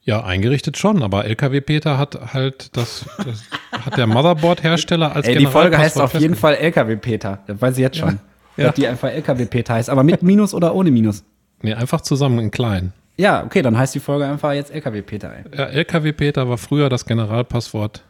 [0.08, 5.48] Ja, eingerichtet schon, aber LKW-Peter hat halt das, das hat der Motherboard-Hersteller als Ey, die
[5.48, 6.36] Folge heißt auf jeden.
[6.36, 7.40] Fall LKW-Peter.
[7.48, 8.20] Das weiß ich jetzt schon.
[8.56, 8.68] Ja.
[8.68, 9.90] Dass die einfach LKW-Peter heißt.
[9.90, 11.24] Aber mit Minus oder ohne Minus?
[11.62, 12.94] Nee, einfach zusammen in klein.
[13.18, 15.34] Ja, okay, dann heißt die Folge einfach jetzt LKW-Peter.
[15.36, 15.44] ey.
[15.58, 18.04] Ja, LKW-Peter war früher das Generalpasswort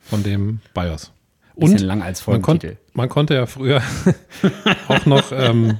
[0.00, 1.10] von dem BIOS.
[1.56, 2.76] Bisschen lang als man, kon Folgentitel.
[2.92, 3.82] man konnte ja früher
[4.88, 5.78] auch noch ähm,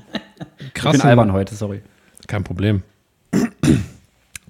[0.58, 0.92] Ich krass.
[0.92, 1.82] bin albern heute, sorry.
[2.26, 2.82] Kein Problem.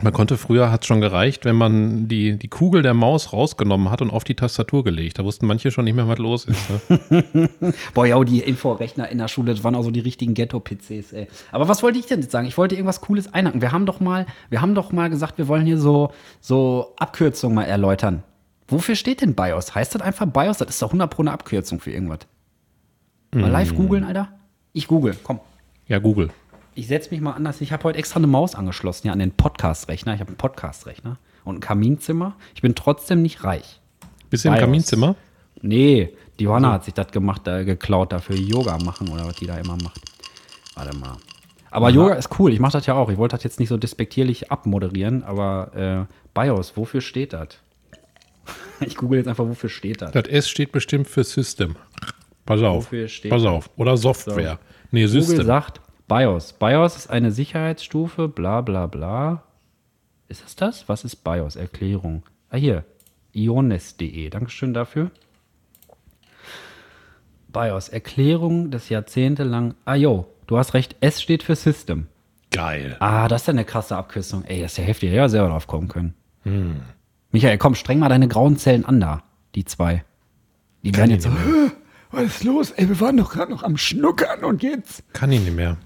[0.02, 3.90] Man konnte früher, hat es schon gereicht, wenn man die, die Kugel der Maus rausgenommen
[3.90, 5.19] hat und auf die Tastatur gelegt.
[5.19, 6.90] Da wussten manche schon nicht mehr, was los ist.
[7.11, 7.49] Ne?
[7.95, 11.28] Boah, ja, die Inforechner in der Schule, das waren auch so die richtigen Ghetto-PCs, ey.
[11.52, 12.47] Aber was wollte ich denn jetzt sagen?
[12.47, 13.61] Ich wollte irgendwas Cooles einhaken.
[13.61, 17.54] Wir haben doch mal, wir haben doch mal gesagt, wir wollen hier so, so Abkürzungen
[17.54, 18.23] mal erläutern.
[18.69, 19.75] Wofür steht denn BIOS?
[19.75, 20.59] Heißt das einfach BIOS?
[20.59, 22.21] Das ist doch 100 pro eine Abkürzung für irgendwas.
[23.33, 24.28] Mal live googeln, Alter.
[24.73, 25.40] Ich google, komm.
[25.88, 26.30] Ja, Google.
[26.80, 27.60] Ich setze mich mal anders.
[27.60, 30.14] Ich habe heute extra eine Maus angeschlossen, ja, an den Podcast-Rechner.
[30.14, 32.37] Ich habe einen Podcast-Rechner und ein Kaminzimmer.
[32.54, 33.82] Ich bin trotzdem nicht reich.
[34.30, 34.54] Bist du im.
[34.54, 35.14] Kaminzimmer?
[35.60, 39.46] Nee, die Johanna hat sich das gemacht, äh, geklaut, dafür Yoga machen oder was die
[39.46, 40.00] da immer macht.
[40.75, 41.18] Warte mal.
[41.70, 43.10] Aber Yoga ist cool, ich mache das ja auch.
[43.10, 47.49] Ich wollte das jetzt nicht so despektierlich abmoderieren, aber äh, BIOS, wofür steht das?
[48.80, 50.12] Ich google jetzt einfach, wofür steht das?
[50.12, 51.76] Das S steht bestimmt für System.
[52.46, 52.87] Pass auf.
[52.87, 53.68] Wofür steht Pass auf.
[53.76, 54.58] Oder Software.
[54.90, 55.44] Nee, Google System.
[55.44, 56.55] sagt BIOS.
[56.55, 59.45] BIOS ist eine Sicherheitsstufe, bla bla bla.
[60.26, 60.88] Ist es das?
[60.88, 61.55] Was ist BIOS?
[61.55, 62.25] Erklärung.
[62.50, 62.85] Ah, hier.
[63.33, 64.29] iones.de.
[64.29, 65.12] Dankeschön dafür.
[67.47, 67.90] BIOS.
[67.90, 69.76] Erklärung des jahrzehntelang.
[69.85, 70.26] Ah, jo.
[70.49, 70.97] Du hast recht.
[71.00, 72.09] S steht für System.
[72.50, 72.97] Geil.
[72.99, 74.45] Ah, das ist ja eine krasse Abkürzung.
[74.47, 75.13] Ey, das ist ja heftig.
[75.13, 76.15] Ja, selber drauf kommen können.
[77.30, 79.23] Michael, komm, streng mal deine grauen Zellen an da.
[79.54, 80.04] Die zwei.
[80.82, 81.30] Die werden jetzt so.
[82.11, 82.73] Was ist los?
[82.73, 85.04] Ey, wir waren doch gerade noch am Schnuckern und jetzt.
[85.13, 85.76] Kann ich nicht mehr.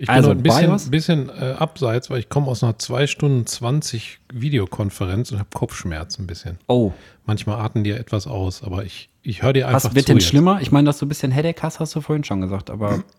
[0.00, 3.06] Ich bin Also noch ein bisschen, bisschen äh, abseits, weil ich komme aus einer 2
[3.06, 6.56] Stunden 20 Videokonferenz und habe Kopfschmerzen ein bisschen.
[6.68, 6.92] Oh,
[7.26, 10.16] Manchmal atmen die ja etwas aus, aber ich, ich höre dir einfach was wird denn
[10.16, 10.26] jetzt.
[10.26, 10.60] schlimmer?
[10.62, 13.02] Ich meine, dass du ein bisschen Headache hast, hast du vorhin schon gesagt, aber.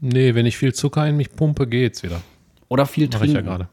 [0.00, 2.20] Nee, wenn ich viel Zucker in mich pumpe, geht's wieder.
[2.68, 3.34] Oder viel Mache ich trinken.
[3.36, 3.68] ja gerade.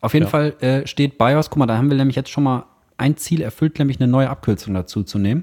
[0.00, 0.30] Auf jeden Ja.
[0.30, 2.66] Fall äh, steht BIOS, guck mal, da haben wir nämlich jetzt schon mal
[2.98, 5.42] ein Ziel erfüllt, nämlich eine neue Abkürzung dazu zu nehmen.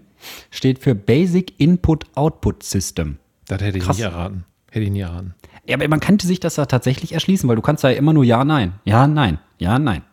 [0.49, 3.17] Steht für Basic Input Output System.
[3.47, 3.97] Das hätte ich Krass.
[3.97, 4.45] nie erraten.
[4.71, 5.33] Hätte ich nie erraten.
[5.67, 8.13] Ja, aber man könnte sich das da tatsächlich erschließen, weil du kannst da ja immer
[8.13, 8.73] nur Ja, Nein.
[8.85, 9.39] Ja, Nein.
[9.57, 10.03] Ja, Nein.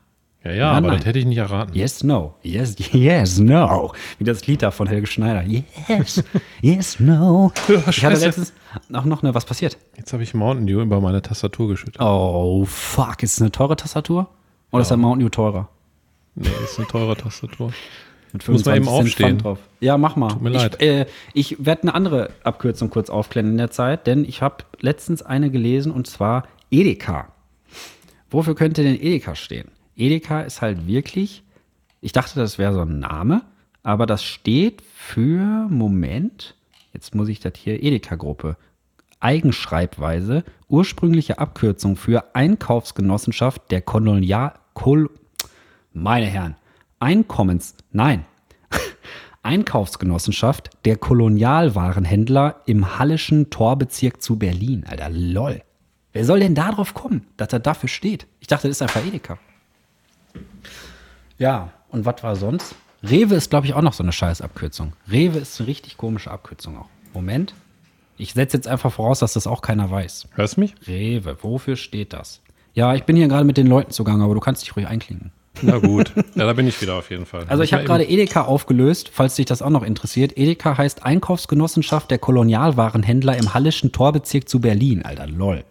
[0.44, 0.96] Ja, ja, Ja, aber nein.
[0.96, 1.72] das hätte ich nicht erraten.
[1.74, 2.34] Yes, no.
[2.42, 3.92] Yes, yes, no.
[4.18, 5.44] Wie das Lied da von Helge Schneider.
[5.44, 6.24] Yes,
[6.60, 7.52] yes, no.
[7.88, 8.52] Ich hatte letztens
[8.92, 9.78] auch noch eine, was passiert?
[9.96, 12.00] Jetzt habe ich Mountain Dew über meine Tastatur geschüttet.
[12.00, 13.22] Oh, fuck.
[13.22, 14.28] Ist es eine teure Tastatur?
[14.72, 15.68] Oder ist der Mountain Dew teurer?
[16.34, 17.72] Nee, ist eine teure Tastatur.
[18.32, 19.26] Mit Muss man 25 eben Cent aufstehen.
[19.26, 19.58] Pfand drauf.
[19.80, 20.36] Ja, mach mal.
[20.40, 20.82] mir ich leid.
[20.82, 25.22] Äh, ich werde eine andere Abkürzung kurz aufklären in der Zeit, denn ich habe letztens
[25.22, 27.28] eine gelesen und zwar Edeka.
[28.30, 29.68] Wofür könnte denn Edeka stehen?
[29.96, 31.42] Edeka ist halt wirklich,
[32.00, 33.42] ich dachte, das wäre so ein Name,
[33.82, 36.54] aber das steht für, Moment,
[36.94, 38.56] jetzt muss ich das hier, Edeka-Gruppe.
[39.20, 44.54] Eigenschreibweise, ursprüngliche Abkürzung für Einkaufsgenossenschaft der Kolonial...
[44.74, 45.10] Kol
[45.92, 46.56] meine Herren,
[47.02, 47.74] Einkommens...
[47.90, 48.24] Nein.
[49.42, 54.84] Einkaufsgenossenschaft der Kolonialwarenhändler im Hallischen Torbezirk zu Berlin.
[54.88, 55.62] Alter, lol.
[56.12, 58.28] Wer soll denn da drauf kommen, dass er dafür steht?
[58.38, 59.38] Ich dachte, das ist einfach Edeka.
[61.38, 62.76] Ja, und was war sonst?
[63.02, 64.92] Rewe ist, glaube ich, auch noch so eine scheiß Abkürzung.
[65.10, 66.88] Rewe ist eine richtig komische Abkürzung auch.
[67.12, 67.52] Moment.
[68.16, 70.28] Ich setze jetzt einfach voraus, dass das auch keiner weiß.
[70.34, 70.76] Hörst du mich?
[70.86, 72.42] Rewe, wofür steht das?
[72.74, 75.32] Ja, ich bin hier gerade mit den Leuten zugange, aber du kannst dich ruhig einklinken.
[75.60, 76.12] Na gut.
[76.34, 77.44] ja, da bin ich wieder auf jeden Fall.
[77.48, 80.36] Also ich habe gerade Edeka aufgelöst, falls dich das auch noch interessiert.
[80.38, 85.02] Edeka heißt Einkaufsgenossenschaft der Kolonialwarenhändler im Hallischen Torbezirk zu Berlin.
[85.04, 85.64] Alter, lol.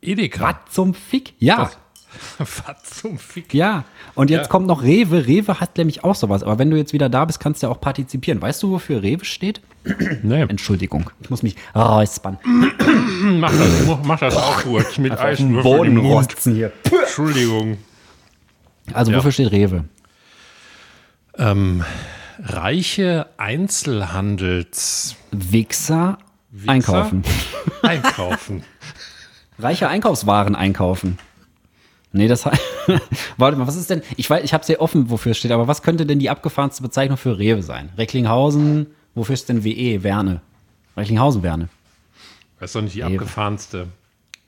[0.00, 0.44] Edeka.
[0.66, 1.34] Was zum Fick?
[1.38, 1.70] Ja,
[2.38, 3.52] Was zum Fick?
[3.52, 3.84] ja.
[4.14, 4.48] Und jetzt Ja.
[4.48, 5.26] kommt noch Rewe.
[5.26, 6.44] Rewe hat nämlich auch sowas.
[6.44, 8.40] Aber wenn du jetzt wieder da bist, kannst du ja auch partizipieren.
[8.40, 9.60] Weißt du, wofür Rewe steht?
[10.22, 12.38] Nee, Entschuldigung, ich muss mich räuspern.
[12.44, 15.58] mach das, mach das auch kurz mit Eisen.
[15.58, 16.72] rosten hier.
[17.02, 17.78] Entschuldigung.
[18.92, 19.18] Also Ja.
[19.18, 19.84] wofür steht Rewe?
[21.36, 21.84] Ähm,
[22.42, 26.18] Reiche Einzelhandels Wichser,
[26.66, 27.22] einkaufen.
[27.82, 28.64] einkaufen.
[29.58, 31.18] Reiche Einkaufswaren einkaufen.
[32.12, 32.60] Nee, das heißt.
[33.36, 34.02] Warte mal, was ist denn.
[34.16, 36.82] Ich weiß, ich habe sehr offen, wofür es steht, aber was könnte denn die abgefahrenste
[36.82, 37.90] Bezeichnung für Rewe sein?
[37.96, 40.02] Recklinghausen, wofür ist denn WE?
[40.02, 40.40] Werne.
[40.96, 41.68] Recklinghausen, Werne.
[42.60, 43.14] Das ist doch nicht die Rewe.
[43.14, 43.88] abgefahrenste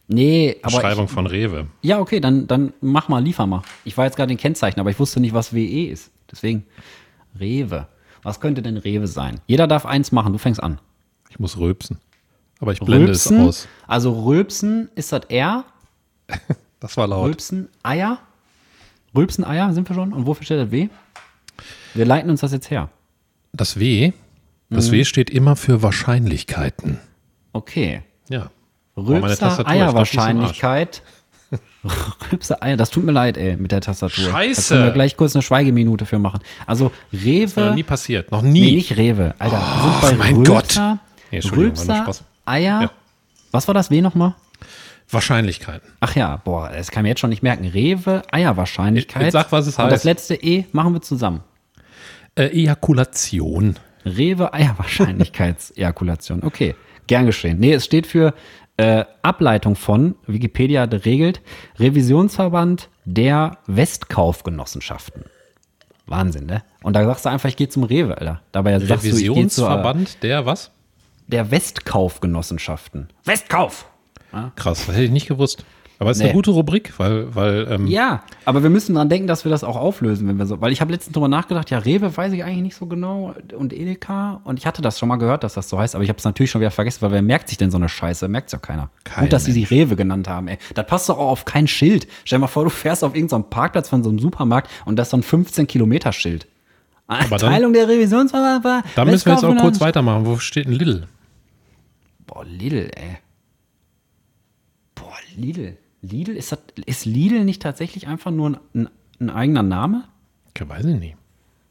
[0.08, 0.76] Nee, aber.
[0.76, 1.66] Beschreibung Ich, von Rewe.
[1.82, 3.62] ja, okay, dann, dann mach mal, liefer mal.
[3.84, 6.10] Ich war jetzt gerade den Kennzeichen, aber ich wusste nicht, was WE ist.
[6.30, 6.64] Deswegen.
[7.38, 7.88] Rewe.
[8.22, 9.40] Was könnte denn Rewe sein?
[9.46, 10.80] Jeder darf eins machen, du fängst an.
[11.30, 11.98] Ich muss rülpsen.
[12.60, 13.68] Aber ich blende Rülpsen, es aus.
[13.86, 15.64] Also Rülpsen ist das R.
[16.80, 17.24] Das war laut.
[17.26, 18.18] Rülpsen, Eier.
[19.14, 20.12] Rülpsen, Eier sind wir schon.
[20.12, 20.88] Und wofür steht das W?
[21.94, 22.90] Wir leiten uns das jetzt her.
[23.52, 24.12] Das W,
[24.68, 24.74] Mhm.
[24.74, 26.98] das W steht immer für Wahrscheinlichkeiten.
[27.54, 28.02] Okay.
[28.28, 28.50] Ja.
[28.96, 31.02] Rülpser, ich ist Eierwahrscheinlichkeit.
[32.32, 34.24] Rülpser, Eier, das tut mir leid, ey, mit der Tastatur.
[34.26, 34.74] Da Scheiße.
[34.74, 36.40] können wir gleich kurz eine Schweigeminute für machen.
[36.66, 38.32] Also Noch Rewe, nie passiert.
[38.32, 38.74] Noch nee, nie.
[38.76, 39.34] nicht Rewe.
[39.38, 40.98] Alter, wir sind bei mein Rülpser,
[41.30, 42.06] Nee, war nur Rülpser.
[42.44, 42.82] Eier.
[42.82, 42.90] Ja.
[43.52, 44.34] Was war das W nochmal?
[45.10, 45.88] Wahrscheinlichkeiten.
[46.00, 47.64] Ach ja, boah, das kann ich mir jetzt schon nicht merken.
[47.66, 49.22] Rewe, Eierwahrscheinlichkeit.
[49.22, 49.92] Jetzt sag, was es Und heißt.
[49.92, 51.42] das letzte E machen wir zusammen.
[52.34, 53.76] Äh, Ejakulation.
[54.04, 56.42] Rewe Eierwahrscheinlichkeitsejakulation.
[56.44, 56.74] Okay,
[57.06, 57.58] gern geschehen.
[57.60, 58.34] Nee, es steht für
[58.76, 61.40] äh, Ableitung von, Wikipedia regelt,
[61.78, 65.24] Revisionsverband der Westkaufgenossenschaften.
[66.06, 66.62] Wahnsinn, ne?
[66.82, 68.40] Und da sagst du einfach, ich gehe zum Rewe, Alter.
[68.52, 70.70] Dabei sagst du, ich zur Revisionsverband der was?
[71.26, 73.08] der Westkaufgenossenschaften.
[73.24, 73.86] Westkauf!
[74.54, 75.64] Krass, das hätte ich nicht gewusst.
[75.98, 76.28] Aber es ist Nee.
[76.28, 79.64] eine gute Rubrik, weil, weil ähm, Ja, aber wir müssen dran denken, dass wir das
[79.64, 80.60] auch auflösen, wenn wir so.
[80.60, 83.72] Weil ich habe letztens drüber nachgedacht, ja, Rewe weiß ich eigentlich nicht so genau und
[83.72, 84.42] Edeka.
[84.44, 86.24] Und ich hatte das schon mal gehört, dass das so heißt, aber ich habe es
[86.24, 88.28] natürlich schon wieder vergessen, weil wer merkt sich denn so eine Scheiße?
[88.28, 88.90] Merkt ja keiner.
[89.04, 90.58] Kein Gut, dass sie sich Rewe genannt haben, ey.
[90.74, 92.06] Das passt doch auch auf kein Schild.
[92.24, 95.06] Stell dir mal vor, du fährst auf irgendeinem Parkplatz von so einem Supermarkt und das
[95.08, 96.46] ist so ein 15-Kilometer-Schild.
[97.08, 98.82] dann- Teilung der Revisionsverwaltung.
[98.96, 100.26] da müssen wir jetzt auch kurz weitermachen.
[100.26, 101.06] Wo steht ein Lidl?
[102.26, 103.16] Boah, Lidl, ey.
[104.94, 105.78] Boah, Lidl.
[106.08, 108.88] Lidl, ist, das, ist Lidl nicht tatsächlich einfach nur ein, ein,
[109.20, 110.04] ein eigener Name?
[110.58, 111.16] Ja, weiß ich nicht.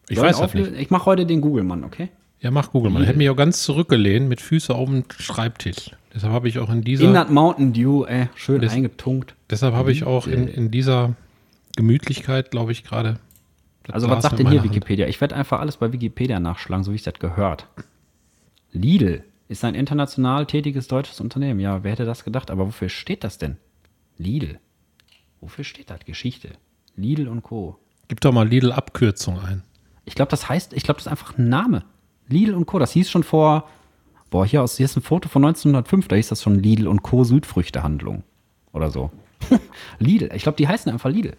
[0.10, 0.74] Ich Soll weiß das auflösen?
[0.74, 0.82] nicht.
[0.82, 2.10] Ich mache heute den Google-Mann, okay?
[2.42, 3.02] Ja, mach Google mal.
[3.02, 5.92] Ich hätte mich auch ganz zurückgelehnt mit Füßen auf dem Schreibtisch.
[6.14, 9.36] Deshalb habe ich auch in dieser, In das Mountain Dew, ey, schön Das- eingetunkt.
[9.50, 11.16] deshalb habe ich auch in, in dieser
[11.76, 13.20] Gemütlichkeit, glaube ich, gerade.
[13.92, 14.70] Also, was sagt denn hier Hand.
[14.70, 15.08] Wikipedia?
[15.08, 17.68] Ich werde einfach alles bei Wikipedia nachschlagen, so wie ich das gehört.
[18.72, 21.60] Lidl ist ein international tätiges deutsches Unternehmen.
[21.60, 22.50] Ja, wer hätte das gedacht?
[22.52, 23.58] Aber wofür steht das denn?
[24.18, 24.60] Lidl.
[25.42, 26.00] Wofür steht das?
[26.06, 26.52] Geschichte.
[26.96, 27.78] Lidl und Co.
[28.08, 29.64] Gib doch mal Lidl-Abkürzung ein.
[30.06, 31.84] Ich glaube, das heißt, ich glaube, das ist einfach ein Name.
[32.28, 32.80] Lidl und Co.
[32.80, 33.70] Das hieß schon vor,
[34.30, 37.04] boah, hier, aus, hier ist ein Foto von 1905, da hieß das schon Lidl und
[37.04, 37.24] Co.
[37.24, 38.24] Südfrüchtehandlung.
[38.72, 39.12] Oder so.
[40.00, 41.36] Lidl, ich glaube, die heißen einfach Lidl.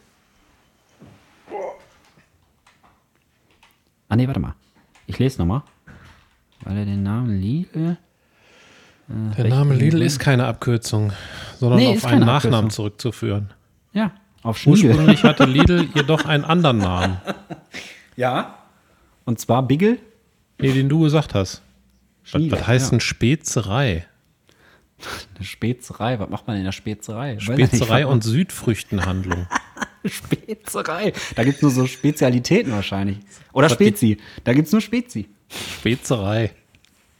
[4.08, 4.54] Ah, nee, warte mal.
[5.06, 5.62] Ich lese nochmal.
[6.62, 7.98] Weil er den Namen Lidl.
[9.08, 11.12] Der Name Lidl ist keine Abkürzung,
[11.58, 12.70] sondern Nee, auf einen Nachnamen Abkürzung.
[12.70, 13.52] zurückzuführen.
[13.92, 14.10] Ja,
[14.42, 14.90] auf Schniegel.
[14.90, 17.18] Ursprünglich hatte Lidl jedoch einen anderen Namen,
[18.16, 18.58] Ja.
[19.24, 19.98] Und zwar Bigel.
[20.58, 21.62] nee, den du gesagt hast.
[22.22, 22.90] Was, Schniegel, was heißt ja.
[22.90, 24.06] denn Spezerei?
[25.36, 26.18] Eine Spezerei.
[26.18, 27.38] Was macht man in der Spezerei?
[27.38, 29.46] Spezerei was und Südfrüchtenhandlung.
[30.06, 31.12] Spezerei.
[31.34, 33.18] Da gibt es nur so Spezialitäten wahrscheinlich.
[33.52, 34.18] Oder Spezi.
[34.44, 35.28] Da gibt es nur Spezi.
[35.78, 36.52] Spezerei.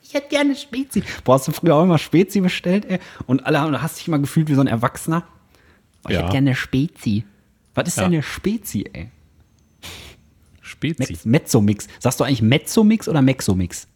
[0.08, 1.02] Ich hätte gerne Spezi.
[1.24, 2.98] Boah, hast du früher auch immer Spezi bestellt, ey?
[3.26, 5.22] Und alle haben, hast dich immer gefühlt wie so ein Erwachsener.
[6.02, 6.22] Boah, ich Ja.
[6.22, 7.24] hätte gerne eine Spezi.
[7.74, 8.04] Was ist Ja.
[8.04, 9.10] denn eine Spezi, ey?
[10.60, 11.16] Spezi.
[11.24, 11.86] Mezzomix.
[11.98, 13.86] Sagst du eigentlich Mezzomix oder Mexomix?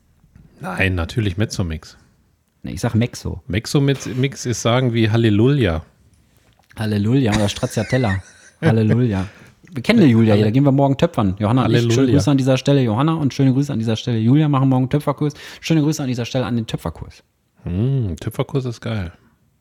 [0.61, 1.97] Nein, natürlich Mezzomix.
[2.63, 3.43] Nee, ich sag Mexo.
[3.47, 4.07] Mexomix
[4.47, 5.83] ist sagen wie Halleluja.
[6.79, 8.23] Halleluja oder Stracciatella.
[8.61, 9.27] Halleluja.
[9.73, 11.37] Wir kennen Julia hier, da gehen wir morgen töpfern.
[11.39, 12.13] Johanna und ich, schöne.
[12.13, 15.35] Grüße an dieser Stelle, Johanna, und schöne Grüße an dieser Stelle, Julia, machen morgen Töpferkurs.
[15.61, 17.23] Schöne Grüße an dieser Stelle an den Töpferkurs.
[17.63, 19.13] Hm, Töpferkurs ist geil.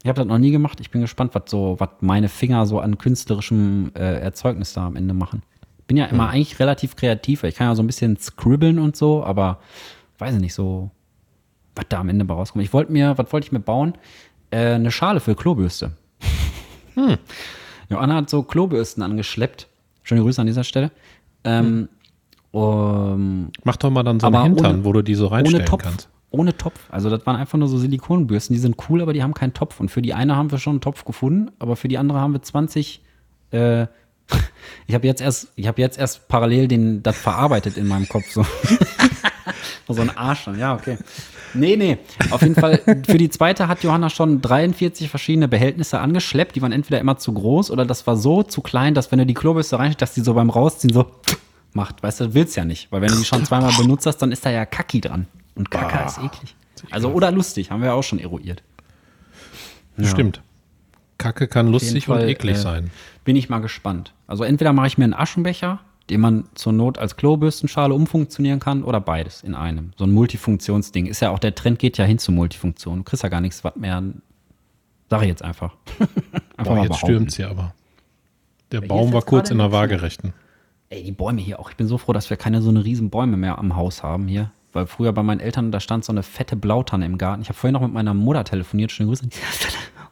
[0.02, 0.80] Ich habe das noch nie gemacht.
[0.80, 4.96] Ich bin gespannt, was so, was meine Finger so an künstlerischem äh, Erzeugnis da am
[4.96, 5.44] Ende machen.
[5.88, 7.44] Bin ja immer eigentlich relativ kreativ.
[7.44, 9.60] Ich kann ja so ein bisschen scribbeln und so, aber
[10.20, 10.92] weiß ich nicht so,
[11.76, 12.64] was da am Ende bei rauskommt.
[12.64, 13.94] Ich wollte mir, was wollte ich mir bauen?
[14.52, 15.92] Äh, eine Schale für Klobürste.
[17.90, 19.68] Joanna hat so Klobürsten angeschleppt.
[20.10, 20.90] Schöne Grüße an dieser Stelle.
[21.44, 21.88] Ähm,
[22.50, 25.84] um, Mach doch mal dann so einen Hintern, ohne- wo du die so reinstellen Topf.
[25.84, 26.10] kannst.
[26.32, 26.80] Ohne Topf.
[26.90, 28.56] Also das waren einfach nur so Silikonbürsten.
[28.56, 29.80] Die sind cool, aber die haben keinen Topf.
[29.80, 32.34] Und für die eine haben wir schon einen Topf gefunden, aber für die andere haben
[32.34, 33.04] wir 20.
[33.52, 33.84] Äh,
[34.88, 38.32] ich habe jetzt erst, ich habe jetzt erst parallel den das verarbeitet in meinem Kopf
[38.32, 38.44] so.
[39.94, 40.48] so ein Arsch.
[40.58, 40.98] Ja, okay.
[41.54, 41.98] Nee, nee.
[42.32, 46.56] Auf jeden Fall, für die zweite hat Johanna schon 43 verschiedene Behältnisse angeschleppt.
[46.56, 49.26] Die waren entweder immer zu groß oder das war so zu klein, dass wenn du
[49.26, 51.06] die Klobürste reinsteckst, dass die so beim Rausziehen so,
[51.74, 52.02] macht.
[52.04, 54.46] Weißt du, willst ja nicht, weil wenn du die schon zweimal benutzt hast, dann ist
[54.46, 55.28] da ja Kacki dran.
[55.56, 56.56] Und Kacke ist eklig.
[56.92, 58.64] Also, oder lustig, haben wir ja auch schon eruiert.
[60.02, 60.42] Stimmt.
[61.18, 62.92] Kacke kann lustig Fall, und eklig äh, sein.
[63.26, 64.14] Bin ich mal gespannt.
[64.26, 68.84] Also entweder mache ich mir einen Aschenbecher, den man zur Not als Klobürstenschale umfunktionieren kann,
[68.84, 69.92] oder beides in einem.
[69.98, 71.06] So ein Multifunktionsding.
[71.06, 73.00] Ist ja auch, der Trend geht ja hin zu Multifunktion.
[73.00, 74.02] Du kriegst ja gar nichts was mehr.
[75.10, 75.76] Sag ich jetzt einfach.
[76.58, 77.74] einfach Boah, jetzt stürmt's hier aber.
[78.72, 79.72] Der hier Baum war jetzt kurz in der.
[79.72, 80.34] Waagerechten.
[80.90, 81.70] Ey, die Bäume hier auch.
[81.70, 84.28] Ich bin so froh, dass wir keine so eine riesen Bäume mehr am Haus haben
[84.28, 84.52] hier.
[84.72, 87.42] Weil früher bei meinen Eltern, da stand so eine fette Blautanne im Garten.
[87.42, 89.28] Ich habe vorhin noch mit meiner Mutter telefoniert, schöne Grüße.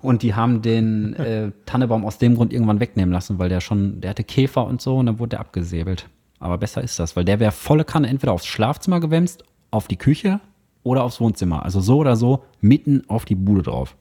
[0.01, 4.01] Und die haben den äh, Tannebaum aus dem Grund irgendwann wegnehmen lassen, weil der schon,
[4.01, 6.07] der hatte Käfer und so und dann wurde der abgesäbelt.
[6.39, 9.97] Aber besser ist das, weil der wäre volle Kanne entweder aufs Schlafzimmer gewämst, auf die
[9.97, 10.39] Küche
[10.83, 11.63] oder aufs Wohnzimmer.
[11.63, 13.95] Also so oder so mitten auf die Bude drauf.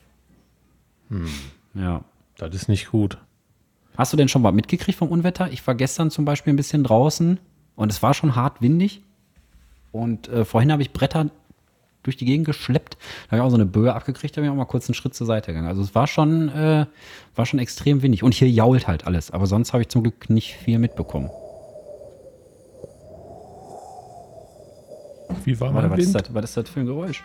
[1.74, 2.02] Ja.
[2.36, 3.18] Das ist nicht gut.
[3.96, 5.50] Hast du denn schon was mitgekriegt vom Unwetter?
[5.50, 7.38] Ich war gestern zum Beispiel ein bisschen draußen
[7.76, 9.02] und es war schon hart windig.
[9.90, 11.30] Und äh, vorhin habe ich Bretter
[12.06, 12.96] durch die Gegend geschleppt.
[13.26, 14.94] Da habe ich auch so eine Böe abgekriegt, da bin ich auch mal kurz einen
[14.94, 15.68] Schritt zur Seite gegangen.
[15.68, 16.86] Also es war schon, äh,
[17.34, 18.22] war schon extrem windig.
[18.22, 19.30] Und hier jault halt alles.
[19.30, 21.30] Aber sonst habe ich zum Glück nicht viel mitbekommen.
[25.44, 26.26] Wie war Warte, mein was ist, Wind?
[26.28, 27.22] das, was ist das für ein Geräusch?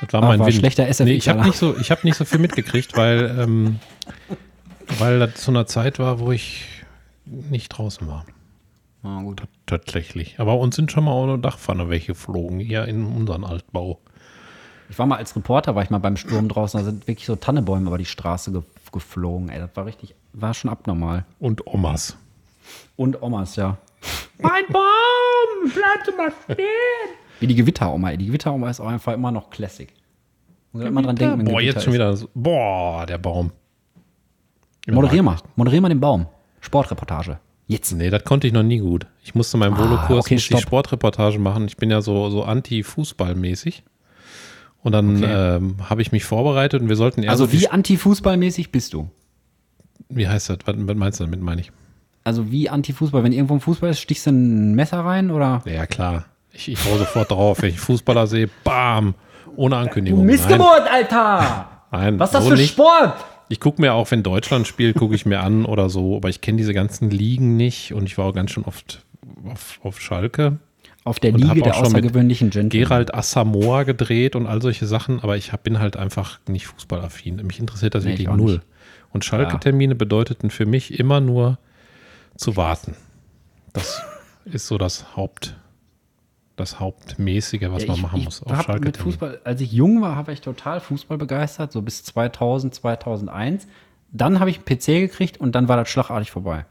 [0.00, 0.56] Das war Ah, mein war Wind.
[0.58, 3.78] schlechter SFI nee, ich habe nicht, so, ich hab nicht so viel mitgekriegt, weil, ähm,
[4.98, 6.64] weil das zu einer Zeit war, wo ich
[7.24, 8.24] nicht draußen war.
[9.06, 9.42] Ah, gut.
[9.66, 10.40] Tatsächlich.
[10.40, 14.00] Aber uns sind schon mal ohne Dachpfanne welche geflogen, hier in unseren Altbau.
[14.88, 17.36] Ich war mal als Reporter, war ich mal beim Sturm draußen, da sind wirklich so
[17.36, 19.48] Tannebäume über die Straße ge geflogen.
[19.50, 21.24] Ey, das war richtig, war schon abnormal.
[21.38, 22.16] Und Omas.
[22.96, 23.76] Und Omas, ja.
[24.38, 26.66] Mein Baum, bleib du mal stehen.
[27.40, 28.10] Wie die Gewitteroma.
[28.10, 28.16] ey.
[28.16, 29.92] Die Gewitteroma ist auch einfach immer noch Classic.
[30.72, 32.16] Muss immer dran denken, wenn Boah, Gewitter jetzt schon wieder.
[32.16, 33.50] so- Boah, der Baum.
[34.88, 35.36] Moderier mal.
[35.56, 36.26] Moderier mal den Baum.
[36.60, 37.38] Sportreportage.
[37.68, 37.92] Jetzt.
[37.92, 39.06] Nee, das konnte ich noch nie gut.
[39.24, 40.60] Ich musste meinem Volokurs okay, musste ich stopp.
[40.60, 41.66] Sportreportage machen.
[41.66, 43.82] Ich bin ja so, so anti-Fußball-mäßig.
[44.82, 45.56] Und dann Okay.
[45.56, 49.10] ähm, habe ich mich vorbereitet und wir sollten eher Also so wie anti-Fußballmäßig bist du?
[50.08, 50.58] Wie heißt das?
[50.64, 51.72] Was, meinst du damit, meine ich?
[52.22, 53.24] Also wie anti-Fußball?
[53.24, 55.62] Wenn irgendwo ein Fußball ist, stichst du ein Messer rein oder?
[55.64, 56.26] Ja, klar.
[56.52, 59.14] Ich, ich hau sofort drauf, wenn ich Fußballer sehe, bam,
[59.56, 60.24] ohne Ankündigung.
[60.24, 61.68] Missgeburt, Alter!
[61.90, 62.70] Nein, nein Was ist das so für nicht.
[62.72, 63.14] Sport?
[63.48, 66.40] Ich gucke mir auch, wenn Deutschland spielt, gucke ich mir an oder so, aber ich
[66.40, 69.04] kenne diese ganzen Ligen nicht und ich war auch ganz schön oft
[69.44, 70.58] auf, auf Schalke.
[71.04, 72.84] Auf der Liga der außergewöhnlichen Gentlemen.
[72.84, 77.36] Gerald Asamoah gedreht und all solche Sachen, aber ich hab, bin halt einfach nicht fußballaffin.
[77.46, 78.54] Mich interessiert das Nee, wirklich null.
[78.54, 78.62] nicht.
[79.12, 81.58] Und Schalke-Termine bedeuteten für mich immer nur
[82.36, 82.96] zu warten.
[83.72, 84.02] Das
[84.44, 85.56] ist so das Haupt,
[86.56, 88.96] das Hauptmäßige, was Ja, man ich, machen ich muss auf hab mit.
[88.96, 93.66] Fußball, als ich jung war, habe ich total Fußball begeistert, so bis 2000, 2001.
[94.10, 96.64] Dann habe ich einen PC gekriegt und dann war das schlagartig vorbei.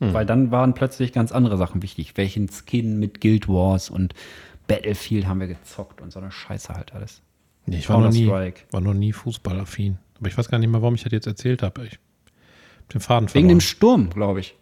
[0.00, 0.12] Hm.
[0.12, 2.16] Weil dann waren plötzlich ganz andere Sachen wichtig.
[2.16, 4.14] Welchen Skin mit Guild Wars und
[4.66, 7.22] Battlefield haben wir gezockt und so eine Scheiße halt alles.
[7.64, 9.98] Nee, ich war noch, nie, war noch nie fußballaffin.
[10.18, 11.86] Aber ich weiß gar nicht mehr, warum ich das jetzt erzählt habe.
[11.86, 11.98] Ich
[12.92, 13.60] den Faden Wegen dem.
[13.60, 14.54] Sturm, glaube ich.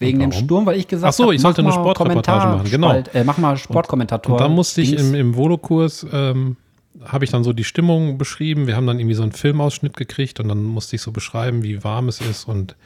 [0.00, 0.32] Wegen dem?
[0.32, 2.88] Sturm, weil ich gesagt Ach so, hab, ich sollte mach eine mal Sportreportage machen, genau.
[2.90, 4.32] Kommentarspalt- Äh, mach mal Sportkommentator.
[4.34, 6.56] Und da musste ich im, im Volokurs, ähm,
[7.04, 8.66] habe ich dann so die Stimmung beschrieben.
[8.66, 11.82] Wir haben dann irgendwie so einen Filmausschnitt gekriegt und dann musste ich so beschreiben, wie
[11.84, 12.76] warm es ist und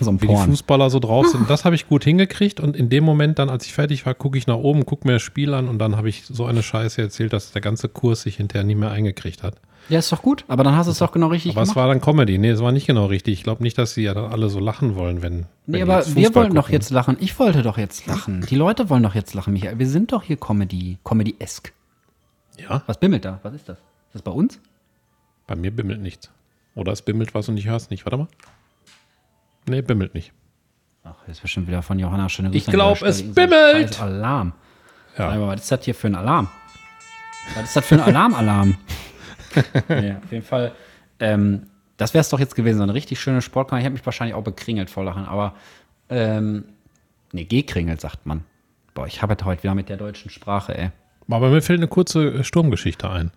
[0.00, 0.36] so wie die.
[0.36, 1.48] Fußballer so drauf sind.
[1.48, 4.36] Das habe ich gut hingekriegt und in dem Moment dann, als ich fertig war, gucke
[4.36, 7.00] ich nach oben, gucke mir das Spiel an und dann habe ich so eine Scheiße
[7.00, 9.56] erzählt, dass der ganze Kurs sich hinterher nie mehr eingekriegt hat.
[9.88, 10.44] Ja, ist doch gut.
[10.48, 11.76] Aber dann hast du es doch genau richtig Aber es gemacht.
[11.76, 12.38] war dann Comedy.
[12.38, 13.34] Nee, es war nicht genau richtig.
[13.34, 15.32] Ich glaube nicht, dass sie ja dann alle so lachen wollen, wenn.
[15.32, 16.72] wenn Nee, die aber wir wollen doch gucken.
[16.74, 17.16] jetzt lachen.
[17.20, 18.46] Ich wollte doch jetzt lachen.
[18.48, 19.78] Die Leute wollen doch jetzt lachen, Michael.
[19.78, 21.72] Wir sind doch hier Comedy, Comedy-esque.
[22.58, 23.40] Ja, Was bimmelt da?
[23.42, 23.78] Was ist das?
[23.78, 24.60] Ist das bei uns?
[25.48, 26.30] bei mir bimmelt nichts.
[26.76, 28.06] Oder es bimmelt was und ich höre es nicht.
[28.06, 28.28] Warte mal.
[29.68, 30.32] Nee, bimmelt nicht.
[31.04, 34.00] Ach, jetzt bestimmt wieder von Johanna schöne Ich Grüße an glaub, dieser es bimmelt.
[34.00, 34.52] Alarm.
[35.18, 35.28] Ja.
[35.30, 36.48] Aber was ist das hier für ein Alarm?
[37.56, 38.76] Was ist das für ein Alarm-Alarm?
[39.88, 40.72] ja, auf jeden Fall.
[41.20, 41.64] Ähm,
[41.96, 43.80] das wäre es doch jetzt gewesen, so eine richtig schöne Sportkanal.
[43.80, 45.54] Ich habe mich wahrscheinlich auch bekringelt vor Lachen, aber
[46.08, 46.64] ähm,
[47.32, 48.44] nee, gekringelt sagt man.
[48.94, 50.90] Boah, ich habe heute wieder mit der deutschen Sprache, ey.
[51.30, 53.30] Aber mir fällt eine kurze äh, Sturmgeschichte ein.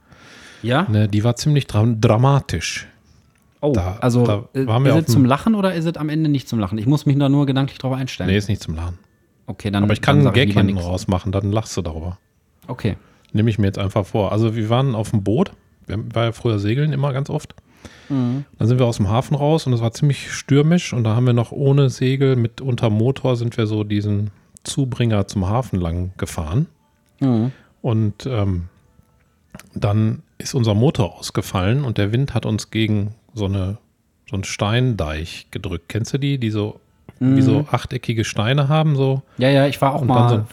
[0.62, 0.84] Ja?
[0.90, 2.88] Ne, die war ziemlich dra dramatisch.
[3.62, 6.10] Oh, Da- also da äh, waren wir ist es zum Lachen oder ist es am
[6.10, 6.78] Ende nicht zum Lachen?
[6.78, 8.30] Ich muss mich da nur gedanklich drauf einstellen.
[8.30, 8.98] Nee, ist nicht zum Lachen.
[9.48, 9.84] okay, dann.
[9.84, 12.18] Aber ich kann einen Gag hinten rausmachen, dann lachst du darüber.
[12.68, 12.98] Okay.
[13.32, 14.32] Nehme ich mir jetzt einfach vor.
[14.32, 15.52] Also wir waren auf dem Boot.
[15.88, 17.56] Wir war ja früher segeln immer ganz oft.
[18.10, 18.46] Mhm.
[18.58, 21.26] Dann sind wir aus dem Hafen raus und es war ziemlich stürmisch und da haben
[21.26, 24.32] wir noch ohne Segel mit unter Motor sind wir so diesen
[24.64, 26.68] Zubringer zum Hafen lang gefahren.
[27.20, 27.52] Mhm.
[27.82, 28.64] Und ähm,
[29.74, 33.78] dann ist unser Motor ausgefallen und der Wind hat uns gegen so, eine,
[34.30, 35.86] so einen Steindeich gedrückt.
[35.90, 36.80] Kennst du die, die so
[37.20, 39.22] wie so achteckige Steine haben, so.
[39.38, 40.46] Ja, ja, ich war auch Und mal so-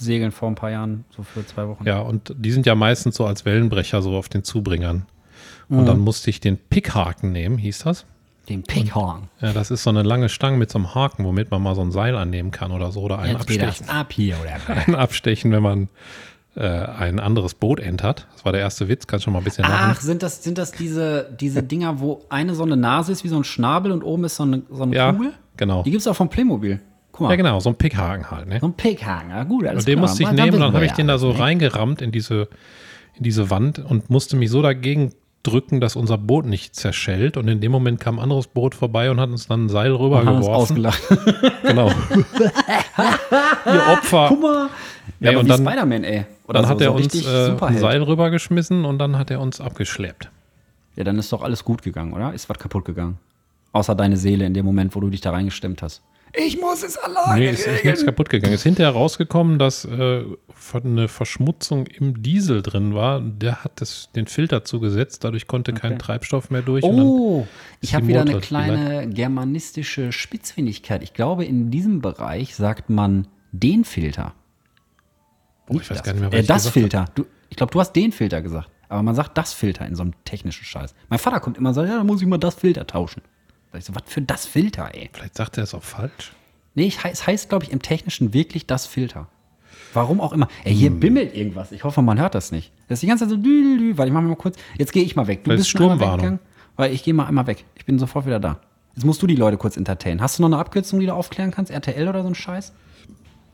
[0.00, 1.84] segeln vor ein paar Jahren, so für zwei Wochen.
[1.86, 5.06] Ja, und die sind ja meistens so als Wellenbrecher so auf den Zubringern.
[5.68, 8.06] Und dann musste ich den Pickhaken nehmen, hieß das.
[8.48, 9.28] Den Pickhorn.
[9.42, 11.82] Ja, das ist so eine lange Stange mit so einem Haken, womit man mal so
[11.82, 13.02] ein Seil annehmen kann oder so.
[13.02, 13.88] Oder einen Jetzt abstechen.
[13.90, 14.76] ab hier, oder?
[14.86, 15.88] Ein abstechen, wenn man
[16.56, 18.26] äh, ein anderes Boot entert.
[18.32, 20.00] Das war der erste Witz, kannst schon mal ein bisschen Ach, lachen.
[20.06, 23.36] sind das, sind das diese, diese Dinger, wo eine so eine Nase ist wie so
[23.36, 25.34] ein Schnabel und oben ist so eine, so eine Ja, Kugel?
[25.58, 25.82] genau.
[25.82, 26.80] Die gibt es auch vom Playmobil.
[27.20, 28.46] Ja, genau, so ein Pickhaken halt.
[28.48, 28.58] Ne?
[28.60, 29.30] So ein Pickhaken.
[29.30, 30.08] Ja, gut, alles Und den klar.
[30.08, 31.38] musste ich Mal, nehmen und dann habe ich den ja da so ne?
[31.38, 32.48] reingerammt in diese,
[33.14, 35.12] in diese Wand und musste mich so dagegen
[35.44, 37.36] drücken, dass unser Boot nicht zerschellt.
[37.36, 39.92] Und in dem Moment kam ein anderes Boot vorbei und hat uns dann ein Seil
[39.92, 40.86] rübergeworfen.
[41.62, 41.90] Genau.
[43.66, 44.26] Ihr Opfer.
[44.28, 44.68] Guck mal.
[45.20, 46.24] Ja, Ja, aber und wie dann- Spider-Man, ey.
[46.46, 47.78] Oder Dann so, hat er so uns richtig äh, ein.
[47.78, 50.30] Seil rübergeschmissen und dann hat er uns abgeschleppt.
[50.96, 52.32] Ja, dann ist doch alles gut gegangen, oder?
[52.32, 53.18] Ist was kaputt gegangen?
[53.72, 56.02] Außer deine Seele in dem Moment, wo du dich da reingestemmt hast.
[56.34, 58.54] Ich muss es alleine Nee, ist, ist nichts kaputt gegangen.
[58.54, 60.24] Ist hinterher rausgekommen, dass äh,
[60.74, 63.20] eine Verschmutzung im Diesel drin war.
[63.20, 66.82] Der hat das, den Filter zugesetzt, dadurch konnte kein Treibstoff mehr durch.
[66.82, 67.46] dann Oh,
[67.80, 71.02] ich habe wieder eine kleine germanistische Spitzfindigkeit.
[71.02, 74.34] Ich glaube, in diesem Bereich sagt man den Filter.
[75.66, 77.04] Boah, ich weiß das, gar nicht mehr, was äh, ich das Filter.
[77.14, 78.68] Du, ich glaube, du hast den Filter gesagt.
[78.88, 80.94] Aber man sagt das Filter in so einem technischen Scheiß.
[81.08, 83.22] Mein Vater kommt immer und sagt, ja, da muss ich mal das Filter tauschen.
[83.76, 85.10] Ich so, was für das Filter, ey?
[85.12, 86.32] Vielleicht sagt er es auch falsch.
[86.74, 89.28] Nee, ich, es heißt, glaube ich, im Technischen wirklich das Filter.
[89.94, 90.48] Warum auch immer.
[90.64, 91.00] Ey, hier Hm.
[91.00, 91.72] bimmelt irgendwas.
[91.72, 92.72] Ich hoffe, man hört das nicht.
[92.88, 93.98] Das ist die ganze Zeit so, dü, dü, dü.
[93.98, 94.56] Warte, ich mach mal kurz.
[94.78, 95.38] Jetzt gehe ich mal weg.
[95.44, 96.38] Du Vielleicht bist Sturmwarnung.
[96.76, 97.64] weil ich gehe mal einmal weg.
[97.74, 98.58] Ich bin sofort wieder da.
[98.94, 100.20] Jetzt musst du die Leute kurz entertainen.
[100.20, 101.70] Hast du noch eine Abkürzung, die du aufklären kannst?
[101.70, 102.72] RTL oder so ein Scheiß?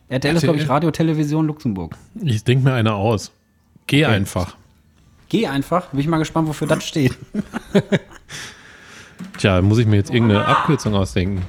[0.08, 0.74] RTL ist, glaube ich, RTL?
[0.74, 1.96] Radio Television Luxemburg.
[2.22, 3.30] Ich denke mir eine aus.
[3.86, 4.56] Geh einfach.
[5.28, 5.88] Geh einfach.
[5.88, 7.16] Bin ich mal gespannt, wofür das steht.
[9.38, 11.44] Tja, muss ich mir jetzt irgendeine Abkürzung ausdenken.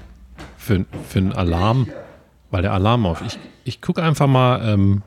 [0.58, 1.88] Für, für einen Alarm.
[2.52, 3.22] Weil der Alarm auf.
[3.22, 5.04] Ich, ich gucke einfach mal ähm,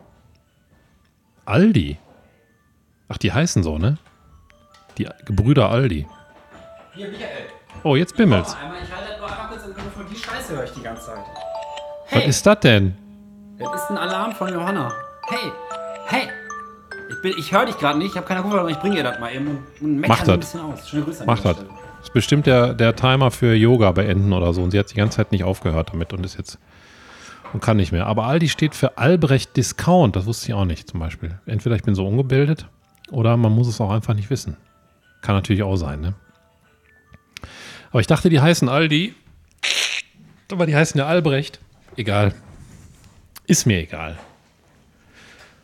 [1.45, 1.99] Aldi.
[3.09, 3.97] Ach, die heißen so, ne?
[4.99, 6.07] Die Gebrüder Aldi.
[6.95, 7.29] Hier, Michael.
[7.85, 8.55] Oh, jetzt bimmelt's.
[8.55, 10.07] Ich halte nur einmal kurz im Mikrofon.
[10.11, 11.25] Die Scheiße höre ich die ganze Zeit.
[12.11, 12.97] Was ist das denn?
[13.59, 14.93] Das ist ein Alarm von Johanna.
[15.29, 15.53] Hey,
[16.07, 16.29] hey.
[17.11, 19.03] Ich, bin- ich höre dich gerade nicht, ich habe keine Kopfhörer, aber ich bringe ihr
[19.03, 20.39] das mal eben und, meckere ein das.
[20.39, 20.89] bisschen aus.
[20.89, 21.57] Schöne Grüße an Mach das.
[21.57, 21.71] Stelle.
[22.09, 24.63] Ist bestimmt der, der Timer für Yoga beenden oder so.
[24.63, 26.59] Und sie hat die ganze Zeit nicht aufgehört damit und ist jetzt
[27.53, 28.07] und kann nicht mehr.
[28.07, 30.17] Aber Aldi steht für Albrecht Discount.
[30.17, 31.39] Das wusste ich auch nicht zum Beispiel.
[31.45, 32.67] Entweder ich bin so ungebildet
[33.11, 34.57] oder man muss es auch einfach nicht wissen.
[35.21, 36.15] Kann natürlich auch sein, ne?
[37.91, 39.15] Aber ich dachte, die heißen Aldi.
[40.51, 41.61] Aber die heißen ja Albrecht.
[41.97, 42.33] Egal.
[43.47, 44.19] Ist mir egal.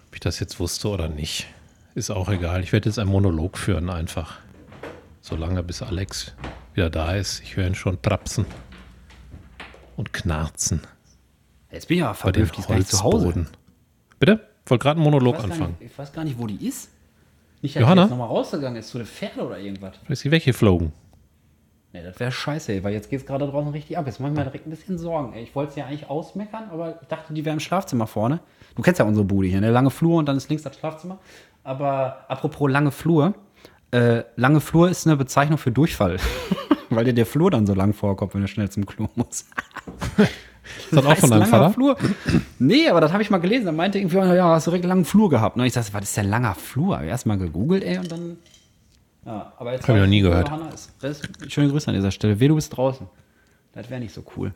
[0.08, 1.46] Ob ich das jetzt wusste oder nicht.
[1.94, 2.62] Ist auch egal.
[2.62, 4.43] Ich werde jetzt einen Monolog führen einfach.
[5.26, 6.34] Solange bis Alex
[6.74, 7.40] wieder da ist.
[7.40, 8.44] Ich höre ihn schon trapsen
[9.96, 10.82] und knarzen
[11.72, 13.46] Jetzt bin ich aber gar nicht zu Hause.
[14.18, 14.46] Bitte?
[14.66, 15.76] Wollte gerade einen Monolog Ich anfangen.
[15.80, 16.90] nicht, ich weiß gar nicht, wo die ist.
[17.62, 18.02] Nicht, dass Johanna?
[18.02, 19.94] jetzt nochmal rausgegangen ist zu den Pferden oder irgendwas.
[20.10, 20.92] Ist sie weggeflogen.
[21.94, 24.04] Nee, das wäre scheiße, ey, weil jetzt geht es gerade draußen richtig ab.
[24.04, 25.32] Jetzt mache ich mir direkt ein bisschen Sorgen.
[25.32, 25.44] Ey.
[25.44, 28.40] Ich wollte es ja eigentlich ausmeckern, aber ich dachte, die wäre im Schlafzimmer vorne.
[28.74, 31.18] Du kennst ja unsere Bude hier, eine lange Flur und dann ist links das Schlafzimmer.
[31.62, 33.32] Aber apropos lange Flur,
[33.94, 36.18] äh, lange Flur ist eine Bezeichnung für Durchfall.
[36.90, 39.48] weil dir der Flur dann so lang vorkommt, wenn du schnell zum Klo musst.
[40.90, 41.70] Ist das auch von deinem Vater?
[41.72, 41.96] Flur.
[42.58, 43.66] Nee, aber das habe ich mal gelesen.
[43.66, 45.56] Er meinte irgendwie, ja, hast du direkt einen langen Flur gehabt.
[45.56, 46.96] Und ich dachte, was ist denn langer Flur?
[46.96, 48.38] Hab ich erst mal gegoogelt, ey, und dann.
[49.26, 49.86] Ja, aber jetzt.
[49.86, 50.50] Hab ich noch nie gehört.
[50.72, 50.90] Ist.
[51.00, 52.40] Das schöne Grüße an dieser Stelle.
[52.40, 53.06] Weh, du bist draußen.
[53.72, 54.54] Das wäre nicht so cool.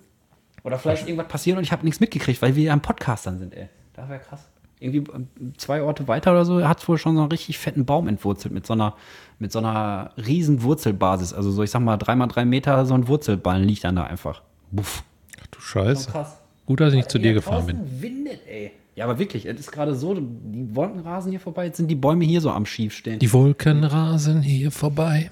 [0.64, 3.38] Oder vielleicht irgendwas passiert und ich habe nichts mitgekriegt, weil wir ja am Podcast dann
[3.38, 3.68] sind, ey.
[3.94, 4.48] Das wäre krass.
[4.80, 7.84] Irgendwie ähm, zwei Orte weiter oder so hat es wohl schon so einen richtig fetten
[7.84, 8.94] Baum entwurzelt mit so einer,
[9.38, 11.32] mit so einer riesen Wurzelbasis.
[11.32, 14.42] Also so, ich sag mal, dreimal drei Meter so ein Wurzelballen liegt dann da einfach.
[14.70, 15.02] Buff.
[15.40, 16.10] Ach du Scheiße.
[16.10, 16.40] Krass.
[16.66, 18.02] Gut, dass ich nicht zu dir Hier gefahren bin.
[18.02, 18.72] windet, ey.
[18.94, 21.94] Ja, aber wirklich, es ist gerade so, die Wolken rasen hier vorbei, jetzt sind die
[21.94, 23.20] Bäume hier so am Schief stehen.
[23.20, 25.30] Die Wolken rasen hier vorbei.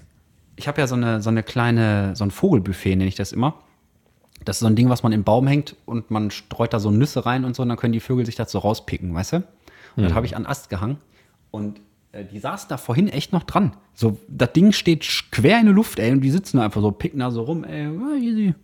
[0.55, 3.55] Ich habe ja so eine, so eine kleine, so ein Vogelbuffet, nenne ich das immer.
[4.47, 6.93] Das ist so ein Ding, was man im Baum hängt und man streut da so
[6.93, 9.37] Nüsse rein und so und dann können die Vögel sich dazu rauspicken, weißt du?
[9.97, 10.99] Und das habe ich an Ast gehangen
[11.51, 11.81] und
[12.13, 13.77] äh, die saßen da vorhin echt noch dran.
[13.95, 16.93] So, das Ding steht quer in der Luft, ey, und die sitzen da einfach so,
[16.93, 17.89] picken da so rum, ey,
[18.21, 18.55] easy.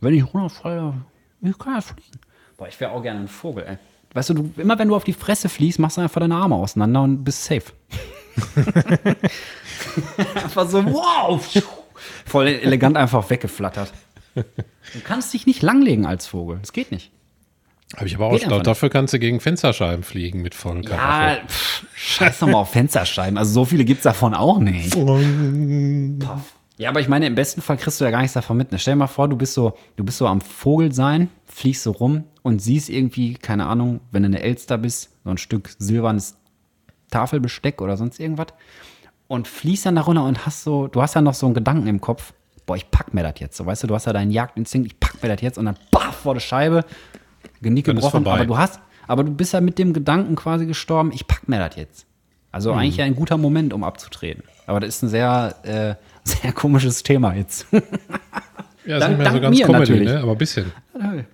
[0.00, 0.94] Wenn ich runterfalle,
[1.42, 2.18] ich kann ja fliegen.
[2.56, 3.78] Boah, ich wäre auch gerne ein Vogel, ey.
[4.14, 6.54] Weißt du, du, immer wenn du auf die Fresse fliegst, machst du einfach deine Arme
[6.54, 7.72] auseinander und bist safe.
[10.16, 11.44] einfach so, wow!
[12.24, 13.92] Voll elegant einfach weggeflattert.
[14.94, 16.58] Du kannst dich nicht langlegen als Vogel.
[16.60, 17.12] Das geht nicht.
[17.96, 18.62] Habe ich aber auch schon.
[18.62, 23.36] Dafür kannst du gegen Fensterscheiben fliegen mit vollen Ja, pff, scheiß doch mal auf Fensterscheiben.
[23.36, 24.92] Also so viele gibt es davon auch nicht.
[24.92, 26.54] Puff.
[26.78, 28.72] Ja, aber ich meine, im besten Fall kriegst du ja gar nichts davon mit.
[28.72, 28.78] Ne?
[28.78, 31.90] Stell dir mal vor, du bist so, du bist so am Vogel sein, fliegst so
[31.90, 36.38] rum und siehst irgendwie, keine Ahnung, wenn du eine Elster bist, so ein Stück silbernes
[37.10, 38.46] Tafelbesteck oder sonst irgendwas
[39.26, 41.86] und fliegst dann da runter und hast so, du hast ja noch so einen Gedanken
[41.86, 42.32] im Kopf,
[42.70, 43.56] boah, ich pack mir das jetzt.
[43.56, 45.74] So, weißt du, du hast ja deinen Jagdinstinkt, ich pack mir das jetzt und dann
[45.90, 46.84] baff vor der Scheibe,
[47.60, 51.26] Genick gebrochen, aber du hast, aber du bist ja mit dem Gedanken quasi gestorben, ich
[51.26, 52.06] pack mir das jetzt.
[52.52, 54.44] Also eigentlich ja ein guter Moment, um abzutreten.
[54.68, 55.94] Aber das ist ein sehr, äh,
[56.24, 57.66] sehr komisches Thema jetzt.
[58.86, 60.08] Ja, ist nicht mehr so ganz Comedy, natürlich.
[60.08, 60.20] ne?
[60.20, 60.72] aber ein bisschen.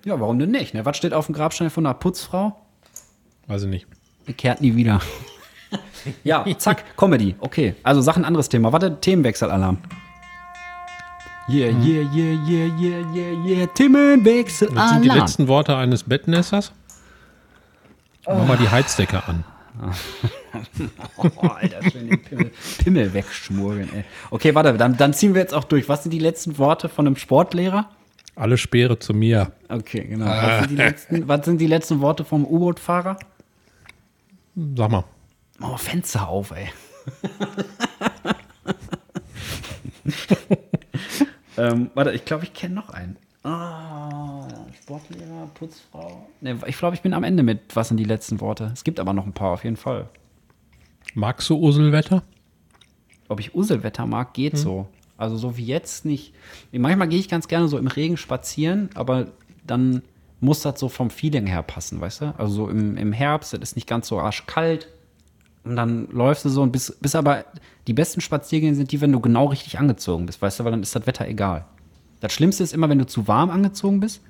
[0.04, 0.74] ja, warum denn nicht?
[0.74, 0.84] Ne?
[0.84, 2.60] Was steht auf dem Grabstein von einer Putzfrau?
[3.46, 3.86] Weiß ich nicht.
[4.26, 5.00] Ihr kehrt nie wieder.
[6.24, 7.36] ja, zack, Comedy.
[7.38, 8.72] Okay, also Sachen anderes Thema.
[8.72, 9.78] Warte, Themenwechselalarm.
[11.48, 13.66] Yeah, yeah, yeah, yeah, yeah, yeah, yeah.
[14.74, 16.72] Das sind die letzten Worte eines Bettnässers.
[18.26, 19.44] Mach mal die Heizdecke an.
[21.18, 24.04] Oh, Alter, schön den Pimmel, Pimmel wegschmurgeln, ey.
[24.30, 25.86] Okay, warte, dann, dann ziehen wir jetzt auch durch.
[25.86, 27.90] Was sind die letzten Worte von einem Sportlehrer?
[28.36, 29.52] Alle Speere zu mir.
[29.68, 30.24] Okay, genau.
[30.24, 33.18] Was sind die letzten, was sind die letzten Worte vom U-Boot-Fahrer?
[34.76, 35.04] Sag mal.
[35.58, 36.70] Mach mal Fenster auf, ey.
[41.56, 43.16] ähm, warte, ich glaube, ich kenne noch einen.
[43.42, 44.48] Ah,
[44.82, 46.28] Sportlehrer, Putzfrau.
[46.40, 48.70] Ne, ich glaube, ich bin am Ende mit, was sind die letzten Worte.
[48.72, 50.08] Es gibt aber noch ein paar, auf jeden Fall.
[51.14, 52.22] Magst du Uselwetter?
[53.28, 54.88] Ob ich Uselwetter mag, geht so.
[55.16, 56.34] Also so wie jetzt nicht.
[56.72, 59.28] Manchmal gehe ich ganz gerne so im Regen spazieren, aber
[59.66, 60.02] dann
[60.40, 62.34] muss das so vom Feeling her passen, weißt du?
[62.36, 64.88] Also so im, im Herbst, das ist nicht ganz so arschkalt.
[65.66, 67.44] Und dann läufst du so und bis, bis aber
[67.86, 70.82] die besten Spaziergänge sind die, wenn du genau richtig angezogen bist, weißt du, weil dann
[70.82, 71.64] ist das Wetter egal.
[72.20, 74.22] Das Schlimmste ist immer, wenn du zu warm angezogen bist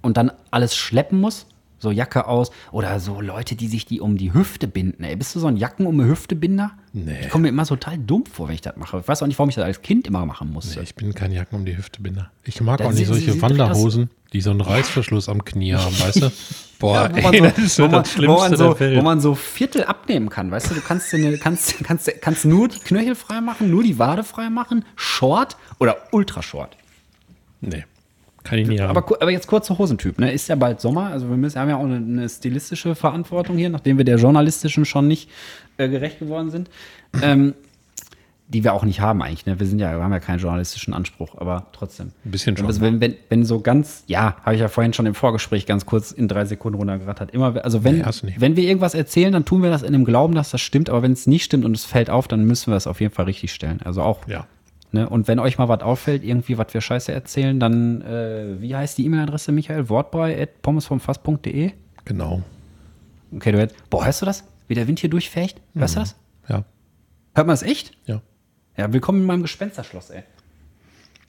[0.00, 1.46] und dann alles schleppen musst,
[1.82, 5.02] so Jacke aus oder so Leute, die sich die um die Hüfte binden.
[5.02, 6.70] Ey, bist du so ein Jacken um eine Hüfte Binder?
[6.92, 7.18] Nee.
[7.22, 8.98] Ich komme mir immer total dumm vor, wenn ich das mache.
[9.00, 10.78] Ich weiß auch nicht, warum ich das als Kind immer machen musste.
[10.78, 12.30] Nee, ich bin kein Jacken um die Hüfte binder.
[12.44, 16.22] Ich mag Dann auch nicht solche Wanderhosen, die so einen Reißverschluss am Knie haben, weißt
[16.22, 16.30] du?
[16.78, 18.56] Boah, Ja, wo, man ey, so, das ist wo, so man, das wo, man Schlimmste
[18.56, 18.98] so, der Welt.
[18.98, 22.68] wo man so Viertel abnehmen kann, weißt du, du kannst, eine, kannst, kannst, kannst nur
[22.68, 26.76] die Knöchel frei machen, nur die Wade frei machen, Short oder Ultra Short.
[27.60, 27.84] nee,
[28.44, 28.96] kann ich nie haben.
[28.96, 30.32] Aber, aber jetzt kurzer Hosentyp, ne?
[30.32, 33.70] Ist ja bald Sommer, also wir müssen, haben ja auch eine, eine stilistische Verantwortung hier,
[33.70, 35.30] nachdem wir der journalistischen schon nicht
[35.78, 36.70] äh, gerecht geworden sind.
[37.22, 37.54] Ähm,
[38.52, 39.58] die wir auch nicht haben eigentlich, ne?
[39.58, 42.12] Wir sind ja, wir haben ja keinen journalistischen Anspruch, aber trotzdem.
[42.24, 42.66] Ein bisschen schon.
[42.66, 45.86] Also wenn, wenn, wenn so ganz, ja, habe ich ja vorhin schon im Vorgespräch ganz
[45.86, 47.30] kurz in drei Sekunden runtergerattert.
[47.30, 50.34] Immer, also wenn, Nee, wenn wir irgendwas erzählen, dann tun wir das in dem Glauben,
[50.34, 52.76] dass das stimmt, aber wenn es nicht stimmt und es fällt auf, dann müssen wir
[52.76, 53.80] es auf jeden Fall richtig stellen.
[53.84, 54.46] Also auch ja.
[54.92, 55.08] Ne?
[55.08, 58.98] Und wenn euch mal was auffällt, irgendwie, was wir scheiße erzählen, dann, äh, wie heißt
[58.98, 59.88] die E-Mail-Adresse, Michael?
[59.88, 61.72] Wortbrei.pommesvomfass.de?
[62.04, 62.42] Genau.
[63.34, 64.44] Okay, du hörst, boah, hörst du das?
[64.68, 65.60] Wie der Wind hier durchfecht?
[65.74, 66.16] Hörst du das?
[66.48, 66.64] Ja.
[67.34, 67.92] Hört man das echt?
[68.06, 68.20] Ja.
[68.76, 70.22] Ja, willkommen in meinem Gespensterschloss, ey.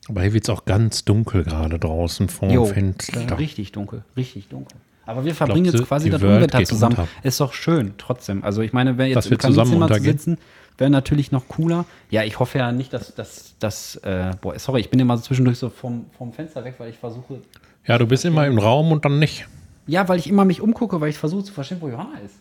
[0.08, 3.38] Aber hier wird es auch ganz dunkel gerade draußen vor dem Fenster.
[3.38, 4.76] richtig dunkel, richtig dunkel.
[5.06, 6.96] Aber wir verbringen Glaubst du, jetzt quasi das Unwetter zusammen.
[6.96, 7.08] unter?
[7.22, 8.42] Ist doch schön, trotzdem.
[8.42, 10.38] Also ich meine, wer jetzt Dass wir im zusammen Kaminzimmer sitzen,
[10.78, 11.84] wäre natürlich noch cooler.
[12.10, 15.22] Ja, ich hoffe ja nicht, dass das, dass, äh, boah, sorry, ich bin immer so
[15.22, 17.40] zwischendurch so vom, vom Fenster weg, weil ich versuche,
[17.86, 19.46] Ja, du bist immer im Raum und dann nicht.
[19.86, 22.36] Ja, weil ich immer mich umgucke, weil ich versuche zu verstehen, wo Johanna ist.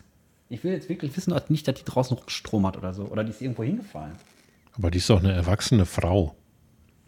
[0.50, 3.04] Ich will jetzt wirklich wissen, dass nicht, dass die draußen Strom hat oder so.
[3.06, 4.14] Oder die ist irgendwo hingefallen.
[4.78, 6.36] Aber die ist doch eine erwachsene Frau.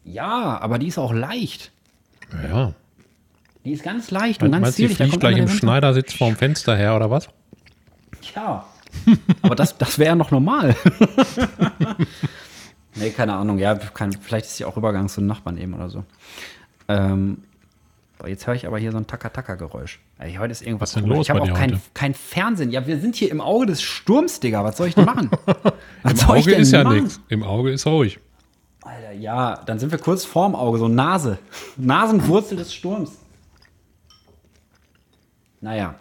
[0.03, 1.71] Ja, aber die ist auch leicht.
[2.43, 2.73] Ja.
[3.63, 4.97] Die ist ganz leicht und ganz Meinst die zierlich.
[4.97, 7.29] Da fliegt gleich im Schneidersitz vorm Fenster her oder was?
[8.35, 8.65] Ja.
[9.41, 10.75] Aber das, das wäre ja noch normal.
[12.95, 13.57] nee, keine Ahnung.
[13.57, 16.03] Ja, kann, vielleicht ist sie auch Übergang zu den Nachbarn eben oder so.
[16.87, 17.43] Ähm,
[18.25, 19.99] jetzt höre ich aber hier so ein Taka-Taka-Geräusch.
[20.19, 21.17] Ey, heute ist irgendwas Was komisch.
[21.17, 22.71] los Ich habe auch kein, kein Fernsehen.
[22.71, 24.63] Ja, wir sind hier im Auge des Sturms, Digga.
[24.63, 25.29] Was soll ich denn machen?
[26.03, 27.19] Im Auge ist ja nichts.
[27.27, 28.19] Im Auge ist ruhig.
[28.81, 31.39] Alter, ja, dann sind wir kurz vorm Auge, so Nase.
[31.75, 33.11] Nasenwurzel des Sturms.
[35.61, 35.95] Naja,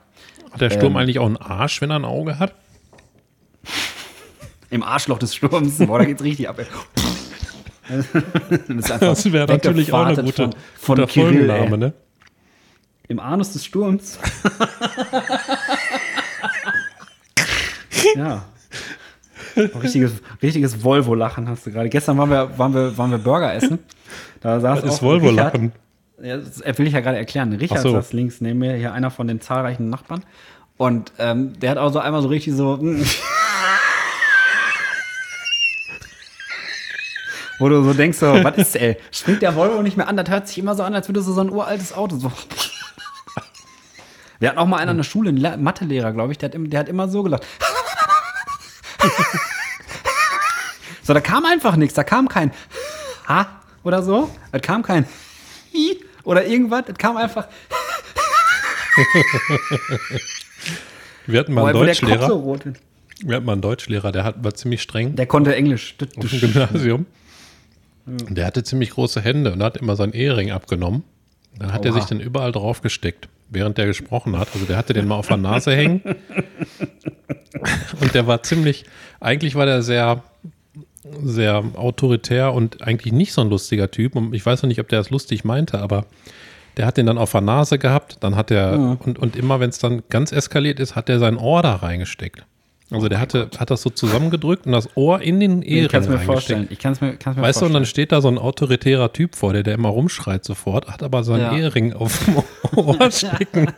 [0.53, 0.97] Hat der Sturm Ähm.
[0.99, 2.55] eigentlich auch einen Arsch, wenn er ein Auge hat?
[4.71, 5.79] Im Arschloch des Sturms.
[5.79, 6.59] Boah, da geht's richtig ab.
[7.89, 11.79] das Das wäre natürlich auch eine gute, von, von guter Kirill, Folgenname, ey.
[11.79, 11.93] ne?
[13.07, 14.19] Im Anus des Sturms.
[18.17, 18.45] ja.
[19.57, 21.89] Richtiges, richtiges Volvo-Lachen hast du gerade.
[21.89, 23.79] Gestern waren wir, waren, wir, waren wir Burger essen.
[24.41, 25.73] Da saß Das ist Volvo-Lachen.
[26.23, 27.53] Ja, das will ich ja gerade erklären.
[27.53, 27.93] Richard Ach so.
[27.93, 30.25] saß links neben mir, hier einer von den zahlreichen Nachbarn.
[30.77, 32.81] Und ähm, der hat auch so einmal so richtig so.
[37.59, 38.97] Wo du so denkst, so, was ist, ey?
[39.13, 40.17] Springt der Volvo nicht mehr an?
[40.17, 42.33] Das hört sich immer so an, als würde so, so ein uraltes Auto so.
[44.41, 46.57] Wir hatten auch mal einer in der Schule, einen Le- Mathelehrer, glaube ich, der hat,
[46.59, 47.47] der hat immer so gelacht.
[51.03, 52.51] so, da kam einfach nichts, da kam kein.
[53.29, 53.47] Ha
[53.85, 54.31] oder so.
[54.53, 55.07] Es kam kein
[55.73, 56.85] Hi oder irgendwas.
[56.89, 57.47] Es kam einfach,
[61.27, 62.29] Wir hatten mal einen Deutschlehrer.
[62.29, 62.59] so.
[63.23, 65.95] Wir hatten mal einen Deutschlehrer, der hat, war ziemlich streng Der konnte Englisch.
[66.19, 67.07] auf dem Gymnasium.
[68.07, 71.05] Der hatte ziemlich große Hände und hat immer seinen Ehering abgenommen.
[71.59, 72.01] Dann hat er Oha.
[72.01, 74.49] sich dann überall drauf gesteckt, während der gesprochen hat.
[74.53, 76.03] Also der hatte den mal auf der Nase hängen.
[78.01, 78.85] Und der war ziemlich,
[79.21, 80.23] eigentlich war der sehr,
[81.23, 84.17] sehr autoritär und eigentlich nicht so ein lustiger Typ.
[84.17, 86.07] Und ich weiß noch nicht, ob der das lustig meinte, aber
[86.77, 88.19] der hat den dann auf der Nase gehabt.
[88.21, 91.37] Dann hat er, und, und immer wenn es dann ganz eskaliert ist, hat er sein
[91.37, 92.45] Ohr da reingesteckt.
[92.91, 96.03] Also der hatte, hat das so zusammengedrückt und das Ohr in den Ich Ehering kann
[96.03, 96.67] es mir vorstellen.
[96.71, 97.73] Ich kann es mir, kann's mir Weißt du, und vorstellen.
[97.73, 101.25] dann steht da so ein autoritärer Typ vor dir, der immer rumschreit sofort, hat aber
[101.25, 101.57] seinen Ja.
[101.57, 102.43] Ehering auf dem
[102.79, 103.73] Ohr stecken.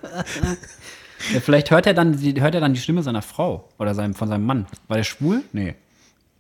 [1.32, 4.14] Ja, vielleicht hört er, dann, die- hört er dann die Stimme seiner Frau oder seinem,
[4.14, 4.66] von seinem Mann.
[4.88, 5.42] War der schwul?
[5.52, 5.74] Nee.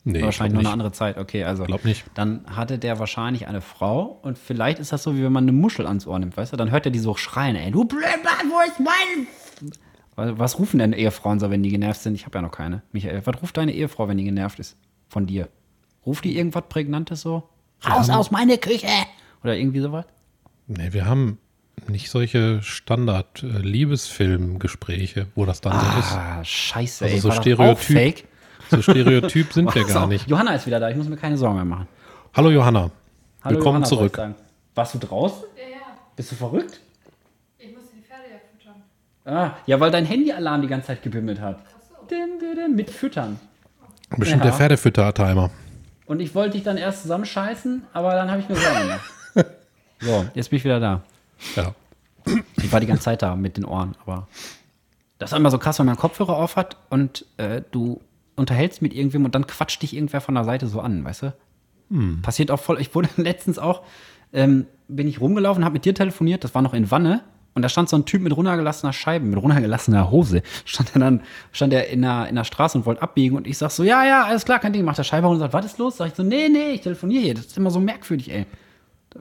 [0.04, 1.18] Nee, wahrscheinlich nur eine andere Zeit.
[1.18, 1.64] Okay, also.
[1.64, 2.04] Glaub nicht.
[2.14, 5.52] Dann hatte der wahrscheinlich eine Frau und vielleicht ist das so, wie wenn man eine
[5.52, 6.56] Muschel ans Ohr nimmt, weißt du?
[6.56, 9.26] Dann hört er die so schreien, ey, du Blödmann, wo ist mein...
[10.16, 12.14] Was rufen denn Ehefrauen so, wenn die genervt sind?
[12.14, 12.80] Ich habe ja noch keine.
[12.92, 14.76] Michael, was ruft deine Ehefrau, wenn die genervt ist?
[15.08, 15.48] Von dir?
[16.06, 17.48] Ruft die irgendwas Prägnantes so?
[17.86, 18.86] Raus aus meiner Küche!
[19.44, 20.06] Oder irgendwie sowas?
[20.66, 21.38] Nee, wir haben
[21.88, 26.12] nicht solche Standard-Liebesfilm-Gespräche, wo das dann so ist.
[26.12, 27.20] Ah, scheiße, Also ey.
[27.20, 27.76] so war das Stereotyp.
[27.76, 28.24] auch fake?
[28.70, 30.26] So stereotyp sind wir gar nicht.
[30.28, 31.86] Johanna ist wieder da, ich muss mir keine Sorgen mehr machen.
[32.34, 32.90] Hallo Johanna.
[33.44, 34.18] Hallo, Willkommen Johanna, zurück.
[34.74, 35.44] Warst du draußen?
[35.56, 35.82] Ja, ja.
[36.16, 36.80] Bist du verrückt?
[37.58, 38.82] Ich muss die Pferde ja füttern.
[39.26, 41.58] Ah, ja, weil dein Handyalarm die ganze Zeit gebimmelt hat.
[42.10, 43.38] Dim, dim, dim, mit Füttern.
[44.16, 44.50] Bestimmt Ja.
[44.50, 45.50] der Pferdefütter-Timer.
[46.06, 49.00] Und ich wollte dich dann erst zusammenscheißen, aber dann habe ich mir Sorgen gemacht.
[49.98, 51.02] So, jetzt bin ich wieder da.
[51.56, 51.74] Ja.
[52.56, 54.28] Ich war die ganze Zeit da mit den Ohren, aber
[55.18, 58.02] das ist immer so krass, wenn man Kopfhörer auf hat und äh, du
[58.36, 61.32] unterhältst mit irgendwem und dann quatscht dich irgendwer von der Seite so an, weißt du?
[62.20, 62.78] Passiert auch voll.
[62.80, 63.82] Ich wurde letztens auch,
[64.34, 67.22] ähm, bin ich rumgelaufen, habe mit dir telefoniert, das war noch in Wanne.
[67.56, 70.42] Und da stand so ein Typ mit runtergelassener Scheibe, mit runtergelassener Hose.
[70.66, 73.34] Stand er dann, stand er in der, in der Straße und wollte abbiegen.
[73.34, 74.84] Und ich sag so, ja, ja, alles klar, kein Ding.
[74.84, 75.96] Macht der Scheibe und sagt, was ist los?
[75.96, 77.34] Sag ich so, nee, nee, ich telefoniere hier.
[77.34, 78.44] Das ist immer so merkwürdig, ey.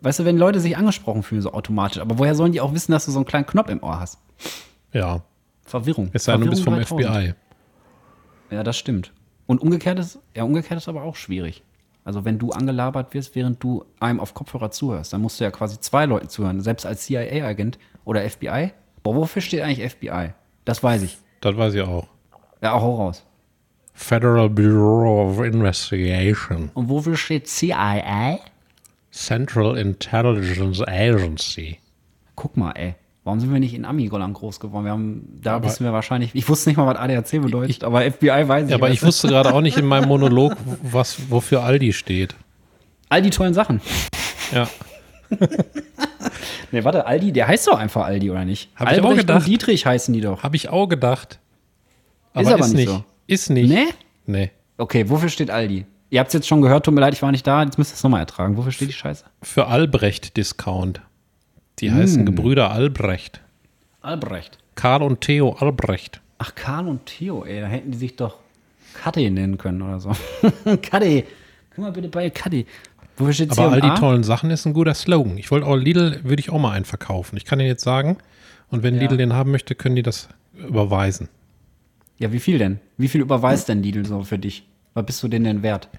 [0.01, 2.01] Weißt du, wenn Leute sich angesprochen fühlen, so automatisch.
[2.01, 4.19] Aber woher sollen die auch wissen, dass du so einen kleinen Knopf im Ohr hast?
[4.91, 5.21] Ja.
[5.63, 6.09] Verwirrung.
[6.11, 7.35] Es sei denn, du bist vom Verwirrung 3000.
[8.49, 8.53] FBI.
[8.53, 9.13] Ja, das stimmt.
[9.47, 11.63] Und umgekehrt ist, ja, umgekehrt ist aber auch schwierig.
[12.03, 15.51] Also wenn du angelabert wirst, während du einem auf Kopfhörer zuhörst, dann musst du ja
[15.51, 16.59] quasi zwei Leuten zuhören.
[16.59, 18.71] Selbst als CIA-Agent oder FBI.
[19.03, 20.33] Boah, wofür steht eigentlich FBI?
[20.63, 21.17] Das weiß ich.
[21.41, 22.07] Das weiß ich auch.
[22.61, 23.23] Ja, auch raus.
[23.93, 26.71] Federal Bureau of Investigation.
[26.73, 28.39] Und wofür steht CIA?
[29.11, 31.79] Central Intelligence Agency.
[32.35, 32.95] Guck mal, ey.
[33.23, 34.85] Warum sind wir nicht in Amigoland groß geworden?
[34.85, 38.47] Wir haben, da wissen wir wahrscheinlich, ich wusste nicht mal, was ADAC bedeutet, aber FBI
[38.47, 38.69] weiß ich.
[38.69, 42.35] Ja, aber ich wusste gerade auch nicht in meinem Monolog, was, wofür Aldi steht.
[43.09, 43.81] All die tollen Sachen.
[44.51, 44.67] Ja.
[46.71, 48.69] Nee, warte, Aldi, der heißt doch einfach Aldi, oder nicht?
[48.75, 49.37] Hab ich auch Albrecht gedacht.
[49.41, 50.43] und Dietrich heißen die doch.
[50.43, 51.39] Habe ich auch gedacht.
[52.33, 53.03] Ist aber nicht so.
[53.27, 53.69] Ist nicht.
[53.69, 53.85] Nee?
[54.25, 54.51] Nee.
[54.77, 55.85] Okay, wofür steht Aldi?
[56.09, 57.91] Ihr habt es jetzt schon gehört, tut mir leid, ich war nicht da, jetzt müsst
[57.91, 58.57] ihr es nochmal ertragen.
[58.57, 59.25] Wofür steht die Scheiße?
[59.41, 61.01] Für Albrecht Discount.
[61.79, 61.97] Die Hm.
[61.97, 63.41] heißen Gebrüder Albrecht.
[64.01, 64.57] Albrecht.
[64.75, 66.21] Karl und Theo Albrecht.
[66.37, 68.35] Ach, Karl und Theo, ey, da hätten die sich doch
[68.93, 70.11] Kade nennen können oder so.
[70.81, 71.23] Kade.
[71.73, 72.65] Guck mal bitte bei Kade.
[73.17, 73.95] Wofür steht Aber all die C&A?
[73.97, 75.37] tollen Sachen ist ein guter Slogan.
[75.37, 77.37] Ich wollte auch Lidl, würde ich auch mal einen verkaufen.
[77.37, 78.17] Ich kann den jetzt sagen.
[78.69, 79.01] Und wenn Ja.
[79.01, 81.29] Lidl den haben möchte, können die das überweisen.
[82.17, 82.79] Ja, wie viel denn?
[82.97, 84.65] Wie viel überweist denn Lidl so für dich?
[84.93, 85.89] Was bist du denn denn wert?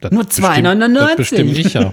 [0.00, 1.06] Das Nur bestimmt- 2,99.
[1.06, 1.92] Das bestimme ich ja.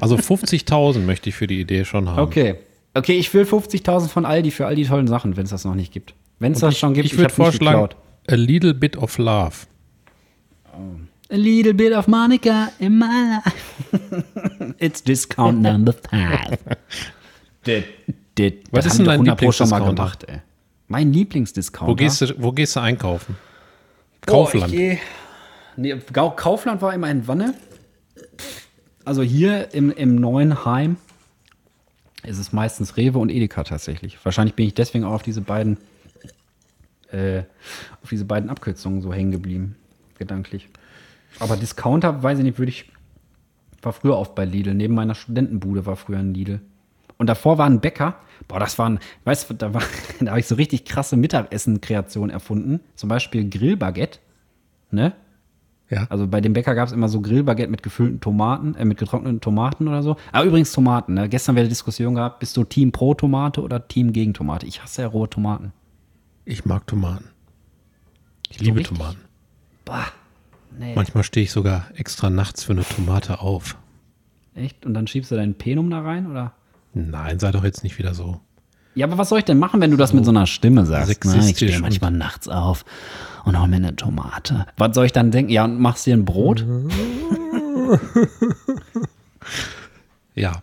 [0.00, 2.20] Also 50.000 möchte ich für die Idee schon haben.
[2.20, 2.56] Okay.
[2.94, 5.74] Okay, ich will 50.000 von Aldi für all die tollen Sachen, wenn es das noch
[5.74, 6.14] nicht gibt.
[6.38, 7.88] Wenn es das schon gibt, ich würde hab's nicht vorschlagen,
[8.28, 9.52] a little bit of love.
[11.32, 14.74] A little bit of Monica in my life.
[14.78, 16.58] It's discount number five.
[17.64, 17.84] dit,
[18.34, 18.64] dit.
[18.70, 19.94] Was Das ist denn dein doch 100 Pro schon mal Lieblingsdiscounter?
[19.94, 20.42] gemacht, ey.
[20.88, 21.90] Mein Lieblingsdiscounter?
[21.90, 23.36] Wo gehst, du, wo gehst du einkaufen?
[24.26, 24.72] Kaufland.
[24.74, 24.98] Ich geh,
[25.76, 27.54] nee, Kaufland war immer in Wanne.
[29.04, 30.96] Also hier im, im neuen Heim
[32.24, 34.22] ist es meistens Rewe und Edeka tatsächlich.
[34.22, 35.78] Wahrscheinlich bin ich deswegen auch auf diese beiden,
[37.10, 37.38] äh,
[38.02, 39.76] auf diese beiden Abkürzungen so hängen geblieben,
[40.18, 40.68] gedanklich.
[41.42, 42.90] Aber Discounter, weiß ich nicht, würde ich,
[43.82, 44.74] war früher oft bei Lidl.
[44.74, 46.60] Neben meiner Studentenbude war früher ein Lidl.
[47.18, 48.16] Und davor war ein Bäcker.
[48.48, 49.82] Boah, das waren, weißt du, da, war-
[50.20, 52.80] da habe ich so richtig krasse Mittagessen-Kreationen erfunden.
[52.94, 54.18] Zum Beispiel Grillbaguette.
[54.90, 55.14] Ne?
[55.90, 56.06] Ja.
[56.10, 59.40] Also bei dem Bäcker gab es immer so Grillbaguette mit gefüllten Tomaten, äh, mit getrockneten
[59.40, 60.16] Tomaten oder so.
[60.32, 61.28] Aber übrigens Tomaten, ne?
[61.28, 64.66] Gestern wäre Diskussion gehabt, bist du Team pro Tomate oder Team gegen Tomate?
[64.66, 65.72] Ich hasse ja rohe Tomaten.
[66.44, 67.26] Ich mag Tomaten.
[68.48, 68.96] Ich liebe richtig?
[68.96, 69.20] Tomaten.
[69.84, 70.06] Bah.
[70.78, 70.94] Nee.
[70.94, 73.76] Manchmal stehe ich sogar extra nachts für eine Tomate auf.
[74.54, 74.84] Echt?
[74.86, 76.52] Und dann schiebst du deinen Penum da rein, oder?
[76.94, 78.40] Nein, sei doch jetzt nicht wieder so.
[78.94, 81.06] Ja, aber was soll ich denn machen, wenn du das mit so einer Stimme sagst?
[81.06, 82.84] Na, ich sexistisch stehe manchmal nachts auf
[83.44, 84.66] und hol mir eine Tomate.
[84.76, 85.50] Was soll ich dann denken?
[85.50, 86.66] Ja, und machst dir ein Brot?
[90.34, 90.62] Ja.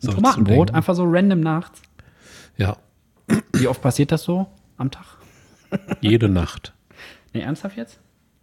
[0.00, 1.80] So, Tomatenbrot, einfach so random nachts.
[2.56, 2.76] Ja,
[3.52, 4.46] Wie oft passiert das so
[4.76, 5.04] am Tag?
[6.00, 6.72] jede Nacht.
[7.32, 8.00] Nee, ernsthaft jetzt?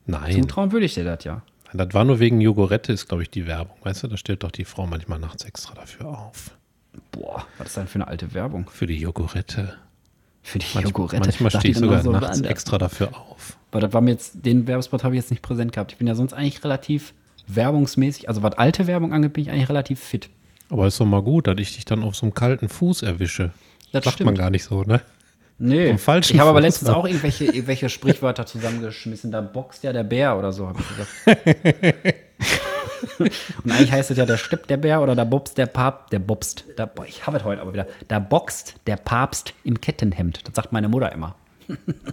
[0.07, 1.41] Nein, Zutrauen würde ich dir das ja.
[1.73, 3.77] das war nur wegen Jogurette, ist, glaube ich, die Werbung.
[3.83, 6.51] Weißt du, da stellt doch die Frau manchmal nachts extra dafür auf.
[7.11, 8.69] Boah, was ist denn für eine alte Werbung?
[8.69, 9.75] Für die Jogurette.
[10.41, 11.19] Für die Manch, Jogurette.
[11.19, 13.57] manchmal stehe ich sogar so nachts extra dafür auf.
[13.71, 15.91] Aber das war mir jetzt, den Werbespot habe ich jetzt nicht präsent gehabt.
[15.91, 17.13] Ich bin ja sonst eigentlich relativ
[17.47, 20.29] werbungsmäßig, also was alte Werbung angeht, bin ich eigentlich relativ fit.
[20.69, 23.51] Aber ist doch mal gut, dass ich dich dann auf so einem kalten Fuß erwische.
[23.91, 24.25] Das stimmt.
[24.25, 25.01] man gar nicht so, ne?
[25.59, 29.31] Nee, Vom falschen ich habe aber letztens auch irgendwelche, irgendwelche Sprichwörter zusammengeschmissen.
[29.31, 32.15] Da boxt ja der Bär oder so, habe ich gesagt.
[33.19, 36.19] Und eigentlich heißt es ja, da steppt der Bär oder da bobst der Papst, der
[36.19, 36.65] bobst.
[36.75, 37.87] Da, boah, ich habe es heute aber wieder.
[38.07, 40.47] Da boxt der Papst im Kettenhemd.
[40.47, 41.35] Das sagt meine Mutter immer.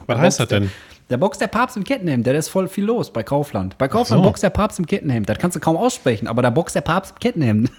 [0.07, 0.71] Was heißt das denn?
[1.11, 3.77] Der boxt der Papst im Kettenhemd, der ist voll viel los bei Kaufland.
[3.77, 4.29] Bei Kaufland so.
[4.29, 5.29] boxt der Papst im Kettenhemd.
[5.29, 7.71] Das kannst du kaum aussprechen, aber da boxt der Papst im Kettenhemd.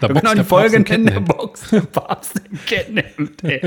[0.00, 1.20] Da Wir können auch die der Papst Folge im nennen, der.
[1.20, 2.40] Box der Papst
[3.42, 3.60] ey.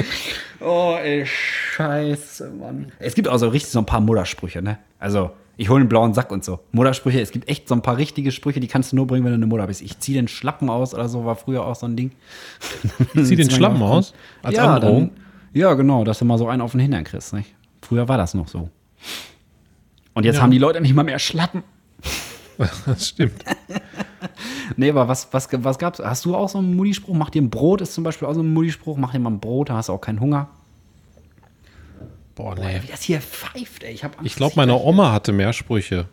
[0.59, 2.91] Oh, ey, scheiße, Mann.
[2.99, 4.79] Es gibt auch so richtig so ein paar Muttersprüche, ne?
[4.99, 6.59] Also, ich hole einen blauen Sack und so.
[6.71, 9.31] Muttersprüche, es gibt echt so ein paar richtige Sprüche, die kannst du nur bringen, wenn
[9.31, 9.81] du eine Mutter bist.
[9.83, 12.11] Ich zieh den Schlappen aus oder so, war früher auch so ein Ding.
[13.23, 14.13] Zieh den Schlappen aus?
[14.41, 15.11] Als ja, Androhung?
[15.13, 15.23] dann,
[15.53, 17.53] ja, genau, dass du mal so einen auf den Hintern kriegst, nicht?
[17.83, 18.69] Früher war das noch so.
[20.15, 20.41] Und jetzt Ja.
[20.41, 21.63] haben die Leute nicht mal mehr Schlappen.
[22.85, 23.43] Das stimmt.
[24.77, 25.99] Nee, aber was, was, was gab's?
[25.99, 27.13] Hast du auch so einen Mutti-Spruch?
[27.15, 28.97] Mach dir ein Brot, ist zum Beispiel auch so ein Mutti-Spruch.
[28.97, 30.47] Mach dir mal ein Brot, da hast du auch keinen Hunger.
[32.35, 32.79] Boah, nee.
[32.81, 33.93] Wie das hier pfeift, ey.
[33.93, 36.07] Ich, Angst, Ich glaube, meine Oma hatte mehr Sprüche.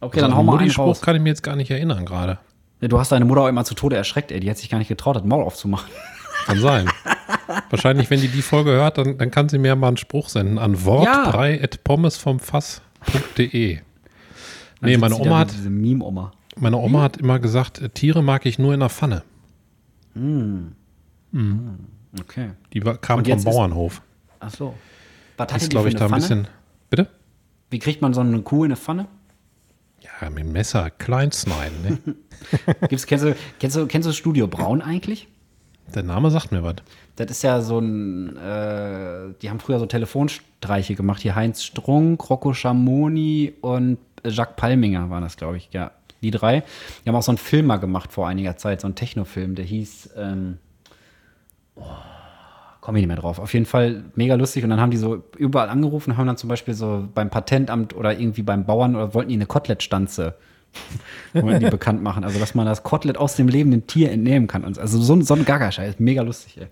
[0.00, 2.38] Okay, dann hau mal einen Spruch kann ich mir jetzt gar nicht erinnern gerade.
[2.80, 4.40] Ja, Du hast deine Mutter auch immer zu Tode erschreckt, ey.
[4.40, 5.90] Die hat sich gar nicht getraut, das Maul aufzumachen.
[6.46, 6.88] Kann sein.
[7.68, 10.58] Wahrscheinlich, wenn die die Folge hört, dann, dann kann sie mir mal einen Spruch senden
[10.58, 11.30] an wort Ja.
[11.30, 13.80] 3 at pommesvomfass.de.
[14.80, 16.32] Nee, meine Oma, hat, Diese Meme-Oma.
[16.60, 19.22] Meine Oma hat immer gesagt, äh, Tiere mag ich nur in der Pfanne.
[22.20, 22.50] Okay.
[22.72, 24.02] Die war, kam vom jetzt ist- Bauernhof.
[24.40, 24.74] Ach so.
[25.36, 26.20] Was hatte ist, glaube ich, da ein Pfanne?
[26.20, 26.48] bisschen.
[26.90, 27.08] Bitte?
[27.70, 29.06] Wie kriegt man so eine Kuh in eine Pfanne?
[30.00, 31.76] Ja, mit dem Messer klein schneiden.
[31.82, 31.98] Ne?
[32.88, 35.28] Gibt's, kennst, du, kennst, du, kennst du Studio Braun eigentlich?
[35.94, 36.76] Der Name sagt mir was.
[37.16, 41.20] Das ist ja so ein, äh, die haben früher so Telefonstreiche gemacht.
[41.22, 45.90] Hier Heinz Strunk, Rocco Schamoni und Jacques Palminger waren das, glaube ich, ja.
[46.22, 46.62] Die drei.
[47.04, 49.64] Die haben auch so einen Film mal gemacht vor einiger Zeit, so einen Technofilm, der
[49.64, 50.58] hieß, ähm,
[51.76, 51.82] oh,
[52.80, 53.38] komme ich nicht mehr drauf.
[53.38, 54.64] Auf jeden Fall mega lustig.
[54.64, 58.18] Und dann haben die so überall angerufen, haben dann zum Beispiel so beim Patentamt oder
[58.18, 60.34] irgendwie beim Bauern oder wollten die eine Kotelettstanze
[61.32, 62.22] wollten die bekannt machen.
[62.22, 64.64] Also, dass man das Kotelett aus dem lebenden Tier entnehmen kann.
[64.64, 65.98] Also, so, ein- so ein Gagascheiß.
[65.98, 66.68] Mega lustig, ey.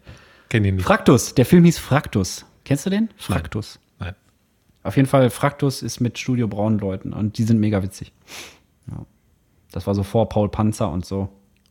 [0.49, 0.84] Kenn ich nicht.
[0.84, 2.46] Fraktus, der Film hieß Fraktus.
[2.64, 3.09] Kennst du den?
[3.16, 3.80] Fraktus.
[3.99, 4.14] Nein.
[4.84, 8.12] Auf jeden Fall, Fraktus ist mit Studio Braun Leuten und die sind mega witzig.
[8.90, 9.05] Ja.
[9.72, 11.28] Das war so vor Paul Panzer und so.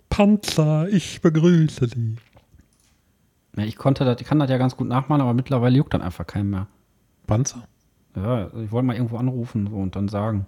[0.10, 2.16] Panzer, ich begrüße Sie.
[3.58, 6.02] Ja, ich konnte das, ich kann das ja ganz gut nachmachen, aber mittlerweile juckt dann
[6.02, 6.68] einfach keinen mehr.
[7.26, 7.64] Panzer?
[8.16, 10.46] Ja, ich wollte mal irgendwo anrufen so, und dann sagen.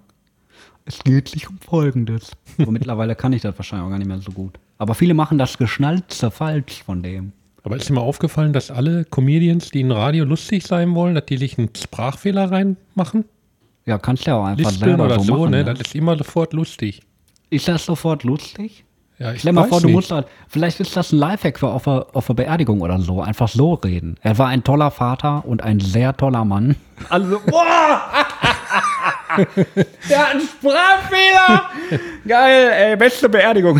[0.85, 2.31] Es geht sich um Folgendes.
[2.57, 4.59] Aber mittlerweile kann ich das wahrscheinlich auch gar nicht mehr so gut.
[4.79, 7.31] Aber viele machen das Geschnalzte falsch von dem.
[7.63, 11.25] Aber ist dir mal aufgefallen, dass alle Comedians, die in Radio lustig sein wollen, dass
[11.25, 13.25] die sich einen Sprachfehler reinmachen?
[13.85, 15.51] Ja, kannst ja auch einfach Lispeln selber oder so so, machen.
[15.51, 15.57] ne?
[15.57, 15.63] ja.
[15.63, 17.01] Das ist immer sofort lustig.
[17.49, 18.85] Ist das sofort lustig?
[19.17, 19.95] Ja, ich Stell mal vor, du nicht.
[19.95, 23.21] musst halt, vielleicht ist das ein Lifehack für auf der, auf der Beerdigung oder so.
[23.21, 24.15] Einfach so reden.
[24.21, 26.75] Er war ein toller Vater und ein sehr toller Mann.
[27.09, 28.01] Also, boah!
[30.09, 31.69] Der hat einen Sprachfehler!
[32.27, 33.79] Geil, ey, beste Beerdigung.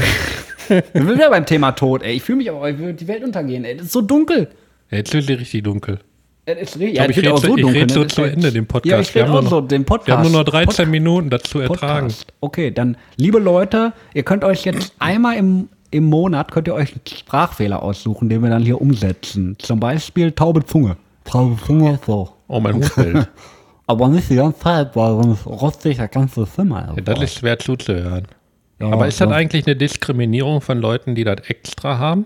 [0.70, 2.14] Wir sind wieder beim Thema Tod, ey.
[2.16, 3.76] Ich fühle mich aber, ich würde die Welt untergehen, ey.
[3.76, 4.50] Das ist so dunkel.
[4.90, 6.00] Ja, jetzt wird es richtig dunkel.
[6.58, 8.08] Es ist, ja, glaub, ich es wird red auch so- ich red so ne?
[8.08, 8.92] Zu Ende, den Podcast.
[8.92, 10.08] Ja, ich Wir rede haben auch nur so noch- den Podcast.
[10.08, 10.90] Wir haben nur noch 13 Podcast.
[10.92, 12.08] Minuten dazu ertragen.
[12.08, 12.34] Podcast.
[12.42, 16.92] Okay, dann, liebe Leute, ihr könnt euch jetzt einmal im, im Monat könnt ihr euch
[16.94, 19.56] einen Sprachfehler aussuchen, den wir dann hier umsetzen.
[19.60, 20.98] Zum Beispiel taube Zunge.
[21.26, 22.30] Taube Zunge so.
[22.48, 22.92] Oh, mein Hut.
[23.88, 26.94] Aber nicht die ganze Zeit, weil sonst rostet das ganze Zimmer.
[26.96, 28.28] Ja, das ist schwer zuzuhören.
[28.80, 29.36] Ja, Aber ist das ja.
[29.36, 32.26] eigentlich eine Diskriminierung von Leuten, die das extra haben?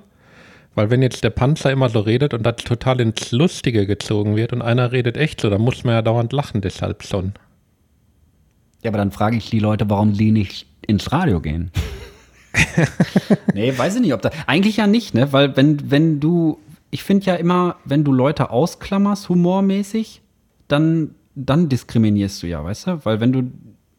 [0.75, 4.53] Weil wenn jetzt der Panzer immer so redet und das total ins Lustige gezogen wird
[4.53, 7.33] und einer redet echt so, dann muss man ja dauernd lachen deshalb schon.
[8.81, 11.71] Ja, aber dann frage ich die Leute, warum sie nicht ins Radio gehen.
[13.53, 14.31] nee, weiß ich nicht, ob da.
[14.47, 15.31] Eigentlich ja nicht, ne?
[15.31, 16.59] Weil wenn, wenn du,
[16.91, 20.21] ich finde ja immer, wenn du Leute ausklammerst, humormäßig,
[20.67, 23.05] dann, dann diskriminierst du ja, weißt du?
[23.05, 23.51] Weil wenn du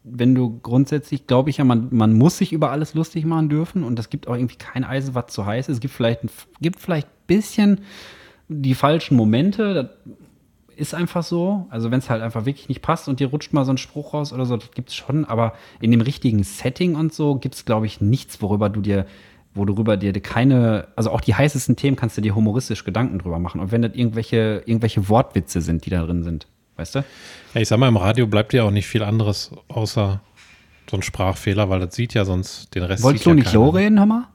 [0.04, 3.82] wenn du grundsätzlich, glaube ich ja, man, man muss sich über alles lustig machen dürfen
[3.82, 5.76] und es gibt auch irgendwie kein Eisen, was zu heiß ist.
[5.76, 6.30] Es gibt vielleicht ein
[6.60, 7.80] gibt vielleicht bisschen
[8.48, 9.74] die falschen Momente.
[9.74, 10.16] Das
[10.76, 11.66] ist einfach so.
[11.70, 14.12] Also wenn es halt einfach wirklich nicht passt und dir rutscht mal so ein Spruch
[14.12, 15.24] raus oder so, das gibt es schon.
[15.24, 19.06] Aber in dem richtigen Setting und so gibt es, glaube ich, nichts, worüber du dir,
[19.54, 23.20] wo du darüber dir keine, also auch die heißesten Themen kannst du dir humoristisch Gedanken
[23.20, 23.60] drüber machen.
[23.60, 26.46] Und wenn das irgendwelche, irgendwelche Wortwitze sind, die da drin sind,
[26.76, 27.04] weißt du?
[27.54, 30.20] Ja, ich sag mal, im Radio bleibt ja auch nicht viel anderes außer
[30.90, 33.02] so ein Sprachfehler, weil das sieht ja sonst den Rest.
[33.02, 34.28] Wolltest du ja nicht so reden, mal?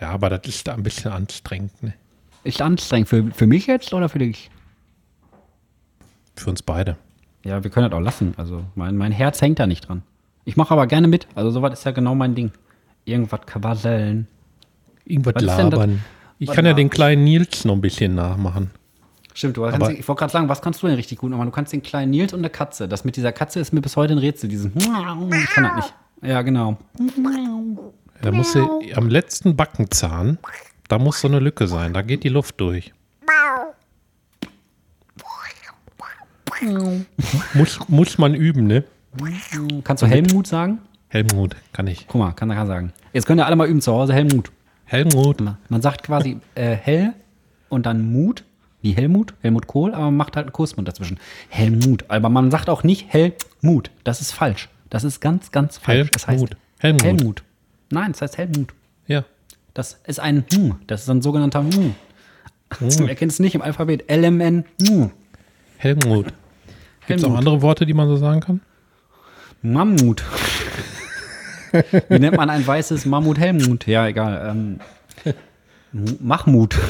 [0.00, 1.94] Ja, aber das ist ein bisschen anstrengend, ne?
[2.44, 3.08] Ist anstrengend.
[3.08, 4.50] Für, für mich jetzt oder für dich?
[6.36, 6.96] Für uns beide.
[7.44, 8.34] Ja, wir können das auch lassen.
[8.36, 10.02] Also mein, mein Herz hängt da nicht dran.
[10.44, 11.26] Ich mache aber gerne mit.
[11.34, 12.52] Also sowas ist ja genau mein Ding.
[13.04, 14.28] Irgendwas quasseln.
[15.04, 16.02] Irgendwas labern.
[16.38, 18.70] Ich Was kann ja den kleinen Nils noch ein bisschen nachmachen.
[19.38, 21.46] Stimmt, du kannst, ich wollte gerade sagen, was kannst du denn richtig gut machen?
[21.46, 22.88] Du kannst den kleinen Nils und eine Katze.
[22.88, 24.48] Das mit dieser Katze ist mir bis heute ein Rätsel.
[24.48, 25.94] Diesen ich kann das nicht.
[26.22, 26.76] Ja, genau.
[28.20, 28.66] Da muss sie,
[28.96, 30.38] am letzten Backenzahn,
[30.88, 31.92] da muss so eine Lücke sein.
[31.92, 32.92] Da geht die Luft durch.
[37.54, 38.82] muss, muss man üben, ne?
[39.84, 40.80] Kannst du Helmut sagen?
[41.06, 42.08] Helmut, kann ich.
[42.08, 42.92] Guck mal, kann er sagen.
[43.12, 44.14] Jetzt könnt ihr alle mal üben zu Hause.
[44.14, 44.50] Helmut.
[44.84, 45.40] Helmut.
[45.68, 47.12] Man sagt quasi äh, hell
[47.68, 48.42] und dann Mut,
[48.82, 51.18] wie Helmut, Helmut Kohl, aber man macht halt einen Kussmund dazwischen.
[51.48, 52.04] Helmut.
[52.08, 53.90] Aber man sagt auch nicht Helmut.
[54.04, 54.68] Das ist falsch.
[54.90, 56.10] Das ist ganz, ganz falsch.
[56.12, 56.56] Das heißt Helmut.
[56.78, 57.02] Helmut.
[57.02, 57.42] Helmut.
[57.90, 58.72] Nein, das heißt Helmut.
[59.06, 59.24] Ja.
[59.74, 60.76] Das ist ein Hm.
[60.86, 61.94] Das ist ein sogenannter Hm.
[62.80, 64.04] Du erkennst es nicht im Alphabet.
[64.10, 64.64] LMN.
[64.86, 65.10] Hm.
[65.78, 66.26] Helmut.
[67.06, 67.38] Gibt es auch Helmut.
[67.38, 68.60] andere Worte, die man so sagen kann?
[69.62, 70.22] Mammut.
[72.08, 73.86] Wie nennt man ein weißes Mammut Helmut?
[73.86, 74.50] Ja, egal.
[74.50, 74.80] Ähm,
[75.92, 76.76] M- Machmut.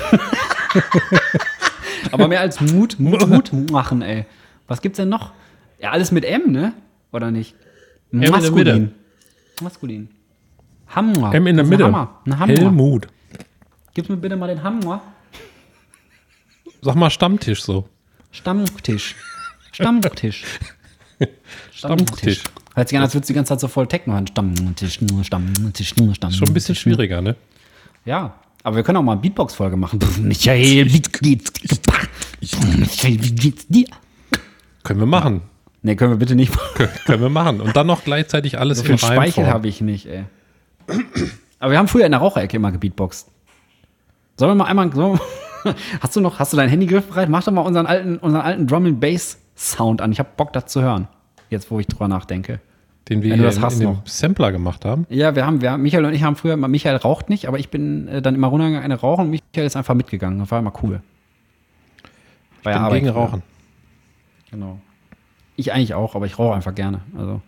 [2.12, 4.26] Aber mehr als Mut, Mut, Mut machen, ey.
[4.66, 5.32] Was gibt's denn noch?
[5.80, 6.72] Ja, alles mit M, ne?
[7.12, 7.55] Oder nicht?
[8.12, 8.92] in der Mitte.
[9.61, 10.09] Maskulin.
[10.88, 11.34] Hammer.
[11.34, 11.84] M in der Mitte.
[11.84, 12.20] Hammer.
[12.26, 12.53] Ein Hammer.
[12.53, 13.09] Helmut.
[13.94, 15.03] Gib mir bitte mal den Hammer.
[16.80, 17.88] Sag mal Stammtisch so.
[18.30, 19.16] Stammtisch.
[19.72, 20.44] Stammtisch.
[21.72, 22.44] Stammtisch.
[22.74, 24.26] Hört sich an, als würdest du die ganze Zeit so voll Techno hören.
[24.26, 26.38] Stammtisch, nur Stammtisch, nur Stammtisch.
[26.38, 27.34] Schon ein bisschen schwieriger, ne?
[28.05, 29.98] Ja, aber wir können auch mal eine Beatbox-Folge machen.
[30.22, 31.52] Michael, wie geht's?
[32.78, 33.86] Michael, wie geht's dir?
[34.84, 35.42] Können wir machen.
[35.82, 36.88] Nee, können wir bitte nicht machen.
[37.06, 37.61] Können wir machen.
[37.61, 40.24] Und dann noch gleichzeitig alles So viel Speichel habe ich nicht, ey.
[41.59, 43.28] Aber wir haben früher in der Raucherecke immer gebeatboxt.
[44.36, 44.92] Sollen wir mal einmal.
[44.94, 45.20] wir-
[46.00, 47.28] Hast du noch, hast du dein Handy griffbereit?
[47.28, 50.12] Mach doch mal unseren alten, unseren alten Drum and Bass Sound an.
[50.12, 51.09] Ich habe Bock, das zu hören.
[51.50, 52.61] Jetzt, wo ich drüber nachdenke.
[53.09, 53.96] Den wir das in, in dem.
[54.04, 55.06] Sampler gemacht haben.
[55.09, 57.59] Ja, wir haben, wir haben, Michael und ich haben früher, immer- Michael raucht nicht, aber
[57.59, 60.38] ich bin äh, dann immer runtergegangen, eine rauchen und Michael ist einfach mitgegangen.
[60.38, 61.00] Das war immer cool.
[62.62, 63.09] Bei Bin Arbeit gegen.
[63.14, 63.42] Rauchen.
[64.50, 64.78] Genau.
[65.56, 67.00] Ich eigentlich auch, aber ich rauche einfach gerne.
[67.16, 67.40] Also,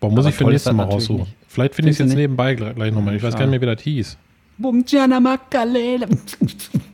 [0.00, 1.20] Boah, muss Aber ich für nächstes Mal raussuchen.
[1.20, 1.36] nicht.
[1.46, 2.16] Vielleicht finde ich es jetzt nicht?
[2.16, 3.14] nebenbei gleich, gleich nochmal.
[3.14, 4.18] Ich weiß gar nicht mehr, wie das hieß.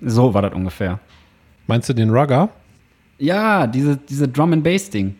[0.02, 1.00] So war das ungefähr.
[1.66, 2.50] Meinst du den Rugger?
[3.18, 5.16] Ja, diese, diese Drum and Bass Ding.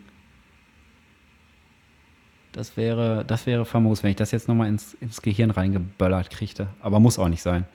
[2.53, 6.69] Das wäre, das wäre famos, wenn ich das jetzt nochmal ins, ins Gehirn reingeböllert kriegte.
[6.81, 7.67] Aber muss auch nicht sein.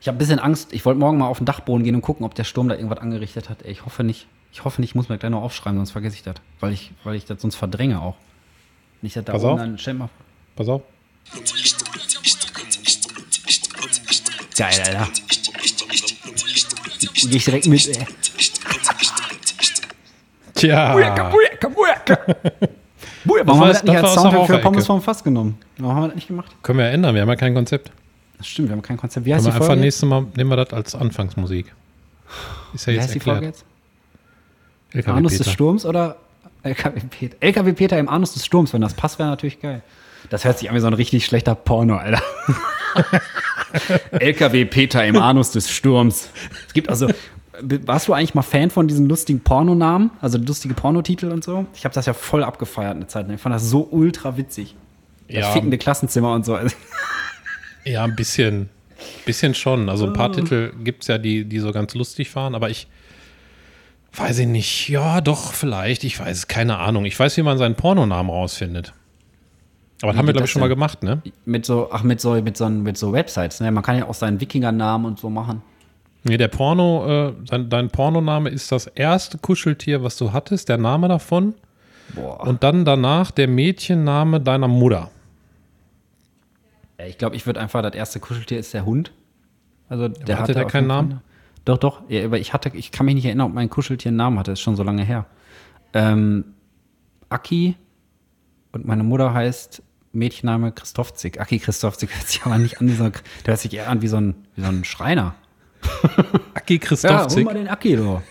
[0.00, 0.72] Ich habe ein bisschen Angst.
[0.72, 2.98] Ich wollte morgen mal auf den Dachboden gehen und gucken, ob der Sturm da irgendwas
[2.98, 3.62] angerichtet hat.
[3.62, 4.26] Ey, ich hoffe nicht.
[4.52, 6.36] Ich hoffe nicht, ich muss mir gleich noch aufschreiben, sonst vergesse ich das.
[6.60, 8.14] Weil ich, weil ich das sonst verdränge auch.
[9.02, 9.58] Nicht, dass da Pass oben auf.
[9.58, 10.10] dann, stell mal.
[10.54, 10.82] Pass auf.
[14.56, 15.08] Geil, Alter.
[17.28, 18.06] Geh ich direkt mit, ey.
[20.54, 20.92] Tja.
[20.92, 21.32] Bueka,
[23.24, 23.46] bueka.
[23.46, 24.58] Warum haben wir das nicht als Soundtrack für.
[24.58, 25.58] Pommes vom Fass genommen?
[25.78, 26.54] Warum haben wir das nicht gemacht?
[26.62, 27.90] Können wir ändern, wir haben ja kein Konzept.
[28.38, 29.24] Das stimmt, wir haben kein Konzept.
[29.26, 29.80] Wie heißt Können die wir einfach Folge?
[29.82, 31.72] nächstes Mal nehmen wir das als Anfangsmusik.
[32.74, 33.56] Ist ja Wie jetzt heißt die Folge erklärt.
[33.56, 33.64] jetzt?
[34.94, 35.50] LKW Anus des.
[35.50, 36.16] Sturms oder
[36.62, 37.36] LKW Peter?
[37.40, 39.82] LKW Peter im Anus des Sturms, wenn das passt, wäre natürlich geil.
[40.30, 42.22] Das hört sich an wie so ein richtig schlechter Porno, Alter.
[44.12, 46.28] LKW Peter im Anus des Sturms.
[46.66, 47.08] Es gibt also.
[47.62, 50.10] Warst du eigentlich mal Fan von diesen lustigen Pornonamen?
[50.20, 51.66] Also lustige Pornotitel und so?
[51.74, 53.36] Ich habe das ja voll abgefeiert eine Zeit lang.
[53.36, 54.74] Ich fand das so ultra witzig.
[55.28, 55.50] Das Ja.
[55.52, 56.58] fickende Klassenzimmer und so.
[57.84, 58.68] Ja, ein bisschen.
[59.26, 59.88] Bisschen schon.
[59.88, 60.14] Also ein Oh.
[60.14, 62.86] paar Titel gibt es ja, die, die so ganz lustig waren, aber ich
[64.14, 64.88] weiß ich nicht.
[64.88, 66.04] Ja, doch, vielleicht.
[66.04, 67.04] Ich weiß es, keine Ahnung.
[67.04, 68.92] Ich weiß, wie man seinen Pornonamen rausfindet.
[70.02, 71.22] Aber das haben wir, glaube ich, schon mal gemacht, ne?
[71.44, 73.70] mit so, ach, mit so, mit so, mit so Websites, ne?
[73.70, 75.62] Man kann ja auch seinen Wikingernamen und so machen.
[76.24, 80.78] Nee, der Porno, äh, dein, dein Pornoname ist das erste Kuscheltier, was du hattest, der
[80.78, 81.54] Name davon.
[82.14, 82.46] Boah.
[82.46, 85.10] Und dann danach der Mädchenname deiner Mutter.
[87.06, 89.12] Ich glaube, ich würde einfach, das erste Kuscheltier ist der Hund.
[89.88, 91.20] Also der hatte der auf keinen jeden Fall- Namen?
[91.66, 92.02] Doch, doch.
[92.08, 94.52] Ja, aber ich hatte, ich kann mich nicht erinnern, ob mein Kuscheltier einen Namen hatte.
[94.52, 95.26] Das ist schon so lange her.
[95.94, 96.44] Ähm,
[97.30, 97.74] Aki
[98.72, 101.40] und meine Mutter heißt Mädchenname Christofzik.
[101.40, 104.08] Aki Christofzik hört sich aber nicht an wie so der hört sich eher an wie
[104.08, 105.34] so ein, wie so ein Schreiner.
[106.54, 108.22] Aki Ja, hol mal den Aki, du.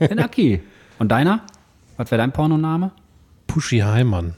[0.00, 0.60] Den Aki.
[0.98, 1.42] Und deiner?
[1.96, 2.92] Was wäre dein Pornoname?
[3.46, 4.34] Puschi Heimann.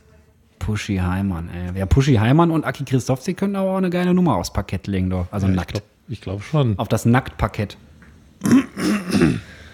[0.58, 1.78] Pushy Heimann, ey.
[1.78, 5.10] Ja, Pushy Heimann und Aki Christofzik können aber auch eine geile Nummer aufs Parkett legen,
[5.10, 5.26] du.
[5.30, 5.72] Also Ja, ich nackt.
[5.72, 6.78] glaube ich glaub schon.
[6.78, 7.76] Auf das Nacktparkett.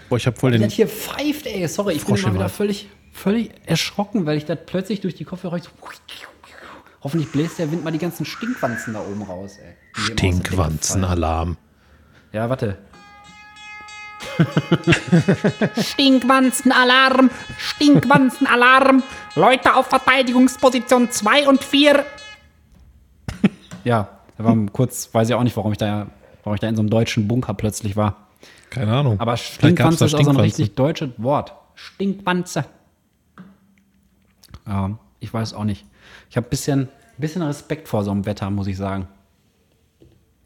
[0.09, 0.61] Boah, ich habe voll den.
[0.61, 1.67] Das hier pfeift, ey.
[1.67, 5.15] Sorry, ich bin Frosch mal im wieder völlig, völlig erschrocken, weil ich das plötzlich durch
[5.15, 5.69] die Kopfhörer so.
[7.03, 9.73] Hoffentlich bläst der Wind mal die ganzen Stinkwanzen da oben raus, ey.
[9.95, 10.05] Immer.
[10.05, 11.57] Stinkwanzenalarm.
[12.33, 12.77] Ja, warte.
[15.77, 17.29] Stinkwanzenalarm!
[17.57, 19.03] Stinkwanzenalarm!
[19.35, 22.05] Leute auf Verteidigungsposition 2 und 4.
[23.83, 26.07] Ja, da war kurz, weiß ich auch nicht, warum ich da,
[26.43, 28.27] warum ich da in so einem deutschen Bunker plötzlich war.
[28.69, 29.19] Keine Ahnung.
[29.19, 31.53] Aber Stinkwanze ist auch so ein richtig deutsches Wort.
[31.75, 32.65] Stinkwanze.
[34.67, 35.85] Ja, ich weiß auch nicht.
[36.29, 39.07] Ich habe ein bisschen, bisschen Respekt vor so einem Wetter, muss ich sagen.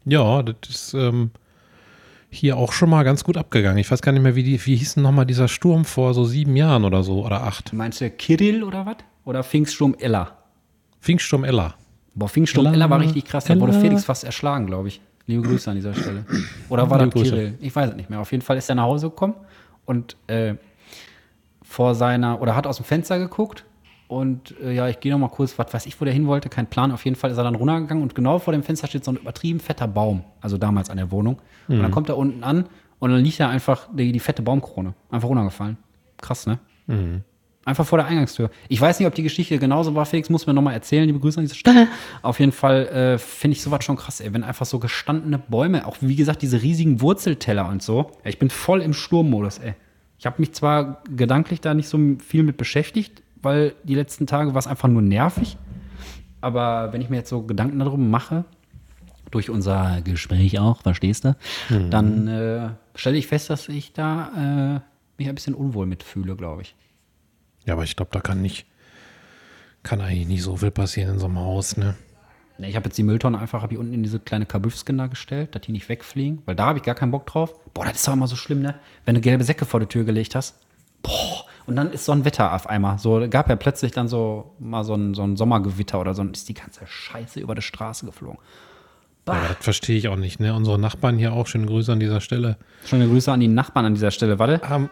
[0.04, 1.30] Ja, das ist ähm,
[2.30, 3.78] hier auch schon mal ganz gut abgegangen.
[3.78, 6.24] Ich weiß gar nicht mehr, wie, die, wie hieß denn nochmal dieser Sturm vor so
[6.24, 7.72] sieben Jahren oder so oder acht.
[7.72, 8.96] Meinst du Kirill oder was?
[9.24, 10.36] Oder Pfingststurm Ella?
[11.00, 11.74] Pfingststurm Ella.
[12.14, 13.44] Boah, Pfingststurm Ella, Ella war richtig krass.
[13.44, 13.72] Da wurde.
[13.72, 15.00] Felix fast erschlagen, glaube ich.
[15.26, 16.24] Liebe Grüße an dieser Stelle.
[16.68, 17.10] Oder war das.
[17.12, 17.54] Kirill?
[17.60, 18.20] Ich weiß es nicht mehr.
[18.20, 19.34] Auf jeden Fall ist er nach Hause gekommen
[19.84, 20.54] und äh,
[21.62, 23.64] vor seiner, oder hat aus dem Fenster geguckt
[24.08, 26.48] und äh, ja, ich gehe noch mal kurz, was weiß ich, wo der hin wollte,
[26.48, 26.92] kein Plan.
[26.92, 29.16] Auf jeden Fall ist er dann runtergegangen und genau vor dem Fenster steht so ein
[29.16, 31.40] übertrieben fetter Baum, also damals an der Wohnung.
[31.68, 31.82] Und Mhm.
[31.82, 32.66] dann kommt er unten an
[32.98, 35.76] und dann liegt da einfach die, die fette Baumkrone, einfach runtergefallen.
[36.18, 36.58] Krass, ne?
[36.86, 37.22] Mhm.
[37.64, 38.48] Einfach vor der Eingangstür.
[38.68, 40.06] Ich weiß nicht, ob die Geschichte genauso war.
[40.06, 41.04] Felix muss mir nochmal erzählen.
[41.04, 41.88] Liebe Grüße an diese Stelle.
[42.22, 44.32] Auf jeden Fall äh, finde ich sowas schon krass, ey.
[44.32, 48.12] Wenn einfach so gestandene Bäume, auch wie gesagt, diese riesigen Wurzelteller und so.
[48.22, 49.74] Ich bin voll im Sturmmodus, ey.
[50.16, 54.54] Ich habe mich zwar gedanklich da nicht so viel mit beschäftigt, weil die letzten Tage
[54.54, 55.56] war es einfach nur nervig.
[56.40, 58.44] Aber wenn ich mir jetzt so Gedanken darum mache,
[59.30, 61.36] durch unser Gespräch auch, verstehst du,
[61.90, 64.80] dann äh, stelle ich fest, dass ich da äh,
[65.18, 66.74] mich ein bisschen unwohl mitfühle, glaube ich.
[67.64, 68.66] Ja, aber ich glaube, da kann nicht,
[69.82, 71.96] kann eigentlich nicht so viel passieren in so einem Haus, ne?
[72.58, 75.54] Ich habe jetzt die Mülltonne einfach hab ich unten in diese kleine Kabüffskin da gestellt,
[75.54, 77.52] dass die nicht wegfliegen, weil da habe ich gar keinen Bock drauf.
[77.74, 78.76] Boah, das ist doch immer so schlimm, ne?
[79.04, 80.58] Wenn du gelbe Säcke vor die Tür gelegt hast.
[81.02, 82.98] Boah, und dann ist so ein Wetter auf einmal.
[82.98, 86.36] So gab ja plötzlich dann so mal so ein, so ein Sommergewitter oder so und
[86.36, 88.38] ist die ganze Scheiße über die Straße geflogen.
[89.28, 90.54] Ja, das verstehe ich auch nicht, ne?
[90.54, 93.94] Unsere Nachbarn hier auch, schöne Grüße an dieser Stelle, Schöne Grüße an die Nachbarn an
[93.94, 94.38] dieser Stelle.
[94.38, 94.88] Warte, haben,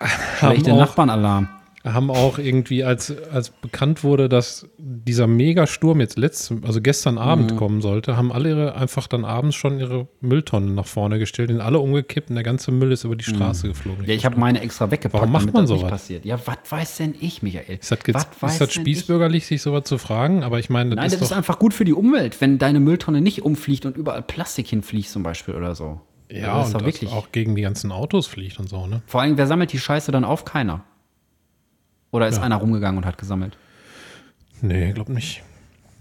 [0.38, 1.48] schlechte Nachbarnalarm.
[1.84, 7.20] Haben auch irgendwie, als, als bekannt wurde, dass dieser Megasturm jetzt letzten, also gestern Mhm.
[7.20, 11.50] Abend kommen sollte, haben alle ihre, einfach dann abends schon ihre Mülltonnen nach vorne gestellt,
[11.50, 14.02] sind alle umgekippt und der ganze Müll ist über die Straße geflogen.
[14.02, 14.08] Mhm.
[14.08, 15.88] Ja, ich habe meine extra weggepackt, Warum macht damit man sowas?
[15.90, 16.24] passiert.
[16.24, 17.78] Ja, was weiß denn ich, Michael?
[17.80, 18.72] ist das, ist das denn ich?
[18.74, 20.42] spießbürgerlich, sich sowas zu fragen?
[20.42, 22.80] Aber ich meine, das Nein, ist das ist einfach gut für die Umwelt, wenn deine
[22.80, 26.00] Mülltonne nicht umfliegt und überall Plastik hinfliegt zum Beispiel oder so.
[26.30, 29.02] ja, das ist und auch gegen die ganzen Autos fliegt und so, ne?
[29.06, 30.44] Vor allem, wer sammelt die Scheiße dann auf?
[30.44, 30.82] Keiner.
[32.10, 32.42] Oder ist Ja.
[32.42, 33.56] einer rumgegangen und hat gesammelt?
[34.60, 35.42] Nee, glaub nicht.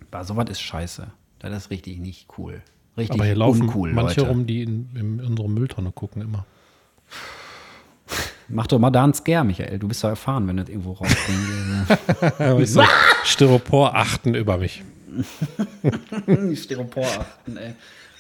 [0.10, 1.08] Bah, sowas ist scheiße.
[1.40, 2.62] Das ist richtig nicht cool.
[2.98, 4.32] Richtig Aber hier laufen uncool, manche Leute.
[4.32, 6.46] rum, die in, in unsere Mülltonne gucken immer.
[8.50, 9.78] Mach doch mal da einen Scare, Michael.
[9.78, 11.86] Du bist doch erfahren, wenn das irgendwo rausbringen
[12.66, 12.82] so
[13.26, 14.84] Styropor achten über mich.
[16.56, 17.74] Styropor achten, ey.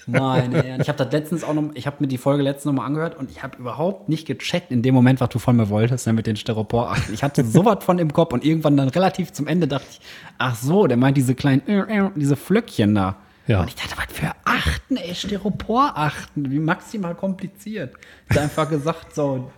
[0.07, 0.81] Meine Herren.
[0.81, 3.17] Ich habe das letztens auch noch, ich habe mir die Folge letztens noch mal angehört
[3.17, 6.13] und ich habe überhaupt nicht gecheckt in dem Moment, was du von mir wolltest, ne,
[6.13, 7.13] mit den Styropor achten.
[7.13, 10.01] Ich hatte sowas von im Kopf und irgendwann dann relativ zum Ende dachte ich,
[10.37, 13.17] ach so, der meint diese kleinen, äh, äh, diese Flöckchen da.
[13.47, 13.61] Ja.
[13.61, 17.95] Und ich dachte, was für Achten, ey, Styropor achten, wie maximal kompliziert.
[18.29, 19.51] Ich einfach gesagt, so,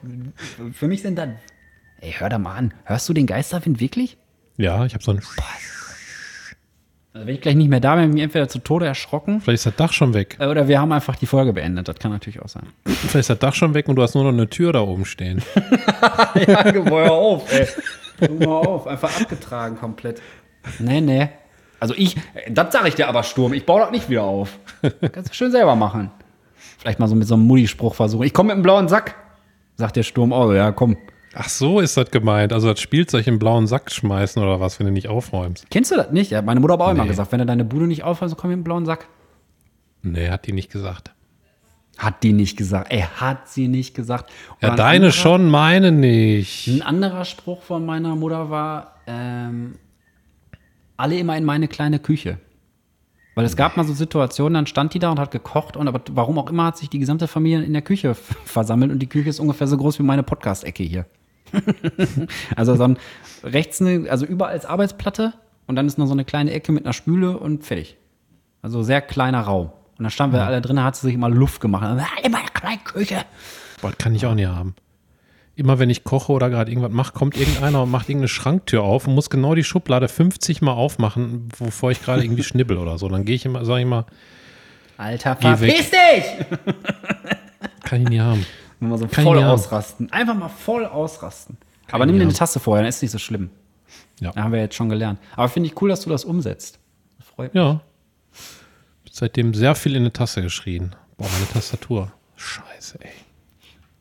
[0.73, 1.37] für mich sind dann,
[2.01, 4.17] ey, hör da mal an, hörst du den Geisterwind wirklich?
[4.57, 5.21] Ja, ich habe so ein.
[7.13, 9.59] Also wenn ich gleich nicht mehr da bin, bin ich entweder zu Tode erschrocken Vielleicht
[9.59, 10.37] ist das Dach schon weg.
[10.39, 11.87] äh, oder wir haben einfach die Folge beendet.
[11.87, 12.67] Das kann natürlich auch sein.
[12.85, 15.05] Vielleicht ist das Dach schon weg und du hast nur noch eine Tür da oben
[15.05, 15.41] stehen.
[16.47, 17.67] ja, hör auf, ey.
[18.19, 20.21] Hör mal auf, einfach abgetragen komplett.
[20.77, 21.29] Nee, nee.
[21.79, 22.15] Also ich,
[22.49, 24.59] das sage ich dir aber, Sturm, ich baue das nicht wieder auf.
[25.11, 26.11] Kannst du schön selber machen.
[26.77, 28.23] Vielleicht mal so mit so einem Mutti-Spruch versuchen.
[28.25, 29.15] Ich komme mit einem blauen Sack.
[29.77, 30.97] Sagt der Sturm, oh ja, komm.
[31.33, 32.53] Ach so ist das gemeint.
[32.53, 35.67] Also das Spielzeug in blauen Sack schmeißen oder was, wenn du nicht aufräumst.
[35.69, 36.31] Kennst du das nicht?
[36.31, 37.09] Ja, meine Mutter hat auch immer Nee.
[37.09, 39.07] gesagt, wenn du deine Bude nicht aufhörst, komm mit einem blauen Sack.
[40.01, 41.13] Nee, hat die nicht gesagt.
[41.97, 42.91] Hat die nicht gesagt.
[42.91, 44.31] Ey, hat sie nicht gesagt.
[44.61, 46.67] Ja, Oder ein deine anderer- schon, meine nicht.
[46.67, 49.75] Ein anderer Spruch von meiner Mutter war, ähm,
[50.97, 52.39] alle immer in meine kleine Küche.
[53.35, 56.01] Weil es gab mal so Situationen, dann stand die da und hat gekocht und aber
[56.11, 58.15] warum auch immer hat sich die gesamte Familie in der Küche
[58.45, 61.05] versammelt und die Küche ist ungefähr so groß wie meine Podcast-Ecke hier.
[62.55, 62.97] Also so ein
[63.43, 65.33] rechts, eine, also überall ist Arbeitsplatte
[65.67, 67.97] und dann ist noch so eine kleine Ecke mit einer Spüle und fertig.
[68.61, 69.67] Also sehr kleiner Raum.
[69.97, 71.83] Und dann standen wir alle drin, hat sie sich immer Luft gemacht.
[71.83, 73.23] Also, "Ah, in meiner kleinen Küche.
[73.81, 74.75] Boah, das kann ich auch nicht haben.
[75.55, 79.07] Immer wenn ich koche oder gerade irgendwas mache, kommt irgendeiner und macht irgendeine Schranktür auf
[79.07, 83.09] und muss genau die Schublade 50 Mal aufmachen, bevor ich gerade irgendwie schnibbel oder so.
[83.09, 84.05] Dann gehe ich immer, sage ich mal,
[84.97, 86.23] Alter, verpiss dich!
[87.83, 88.45] kann ich nie haben.
[88.79, 90.11] Mal so Kann voll ausrasten.
[90.11, 91.57] Einfach mal voll ausrasten.
[91.91, 92.33] Aber ich nimm dir eine.
[92.33, 93.49] Tasse vorher, dann ist nicht so schlimm.
[94.21, 94.31] Ja.
[94.31, 95.19] Da haben wir jetzt schon gelernt.
[95.35, 96.79] Aber finde ich cool, dass du das umsetzt.
[97.17, 97.61] Das freut mich.
[97.63, 97.81] Ja.
[99.11, 100.95] Seitdem sehr viel in eine Tasse geschrien.
[101.17, 102.11] Boah, meine Tastatur.
[102.35, 103.09] Scheiße, ey.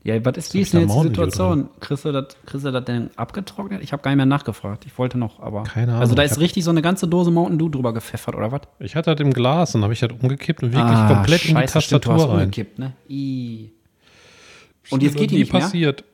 [0.05, 1.69] Ja, was ist, wie ist denn jetzt die Situation?
[1.81, 3.83] Kriegst du, das, kriegst du das denn abgetrocknet?
[3.83, 4.87] Ich habe gar nicht mehr nachgefragt.
[4.87, 5.65] Ich wollte noch, aber.
[5.65, 6.01] Keine Ahnung.
[6.03, 8.61] Also da ist richtig so eine ganze Dose Mountain Dew drüber gepfeffert, oder was?
[8.79, 11.49] Ich hatte das im Glas und habe ich das umgekippt und wirklich Ah, komplett in
[11.57, 12.45] die scheiße, stimmt, du hast Tastatur rein.
[12.45, 12.93] umgekippt, ne?
[13.11, 13.73] I.
[14.91, 15.63] Und jetzt geht die nicht mehr?
[15.63, 16.05] passiert.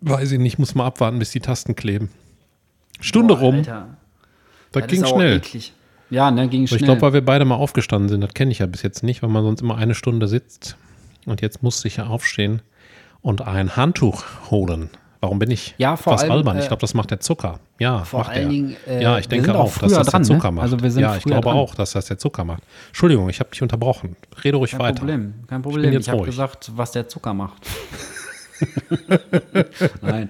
[0.00, 2.10] Weiß ich nicht, muss mal abwarten, bis die Tasten kleben.
[3.00, 3.96] Stunde Boah, rum, Alter,
[4.72, 5.36] das, das ging schnell.
[5.38, 5.72] eklig.
[6.10, 6.80] Ja, ne, ging Aber schnell.
[6.80, 9.22] ich glaube, weil wir beide mal aufgestanden sind, das kenne ich ja bis jetzt nicht,
[9.22, 10.76] weil man sonst immer eine Stunde sitzt.
[11.26, 12.62] Und jetzt musste ich ja aufstehen
[13.20, 14.90] und ein Handtuch holen.
[15.20, 16.58] Warum bin ich Ja, vor fast allem, albern?
[16.58, 17.58] Ich äh, glaube, das macht der Zucker.
[17.80, 18.48] Ja, vor allen.
[18.48, 20.36] Dingen, äh, ja, ich denke auch auch, dass das dran, der ne?
[20.40, 20.62] Zucker macht.
[20.62, 21.56] Also wir sind ja, ich glaube dran.
[21.56, 22.62] auch, dass das der Zucker macht.
[22.88, 24.16] Entschuldigung, ich habe dich unterbrochen.
[24.44, 24.98] Rede ruhig kein weiter.
[24.98, 25.92] Problem, kein Problem.
[25.92, 27.66] jetzt Ich, habe gesagt, was der Zucker macht.
[30.02, 30.28] Nein.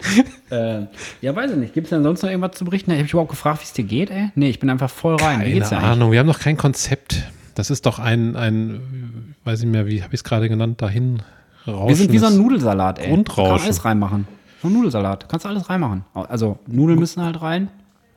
[0.51, 0.87] Äh,
[1.21, 1.75] ja, weiß ich nicht.
[1.75, 2.93] Gibt es denn sonst noch irgendwas zu berichten?
[2.93, 4.31] Habe ich überhaupt gefragt, wie es dir geht, ey?
[4.35, 5.41] Nee, ich bin einfach voll rein.
[5.41, 5.73] Wie Keine eigentlich?
[5.73, 7.25] Ahnung, wir haben noch kein Konzept.
[7.55, 10.81] Das ist doch ein, ein weiß ich nicht mehr, wie habe ich es gerade genannt,
[10.81, 11.23] dahin
[11.65, 13.09] Wir sind wie so ein Nudelsalat, ey.
[13.09, 13.57] Grundrauschen.
[13.57, 14.38] Kann alles reinmachen.
[14.63, 15.29] Ein Nudelsalat.
[15.29, 16.05] Kannst du alles reinmachen.
[16.15, 17.69] Also, Nudeln müssen halt rein.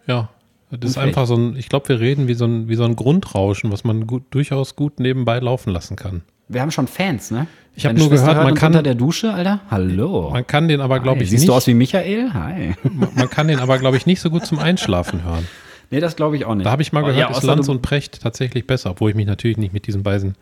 [0.07, 0.29] Ja,
[0.71, 2.95] das ist einfach so ein, ich glaube, wir reden wie so ein, wie so ein
[2.95, 6.21] Grundrauschen, was man gut, durchaus gut nebenbei laufen lassen kann.
[6.47, 7.47] Wir haben schon Fans, ne?
[7.75, 9.61] Ich hab Deine nur Schwester gehört, hört man kann- unter der Dusche, Alter.
[9.69, 10.31] Hallo.
[10.31, 12.33] Man kann den aber, glaube ich, Siehst nicht, du aus wie Michael?
[12.33, 12.73] Hi.
[13.15, 15.47] man kann den aber, glaube ich, nicht so gut zum Einschlafen hören.
[15.91, 16.65] Nee, das glaube ich auch nicht.
[16.65, 19.15] Da habe ich mal Oh, gehört, ja, ist Lanz und Precht tatsächlich besser, obwohl ich
[19.15, 20.35] mich natürlich nicht mit diesen beiden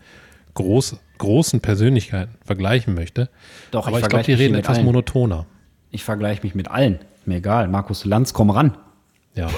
[0.55, 3.29] groß, großen Persönlichkeiten vergleichen möchte.
[3.71, 4.85] Doch, aber ich ich, glaube, die reden etwas allen.
[4.85, 5.45] monotoner.
[5.91, 6.99] Ich vergleiche mich mit allen.
[7.25, 7.67] Mir egal.
[7.67, 8.77] Markus Lanz, komm ran.
[9.35, 9.49] Ja.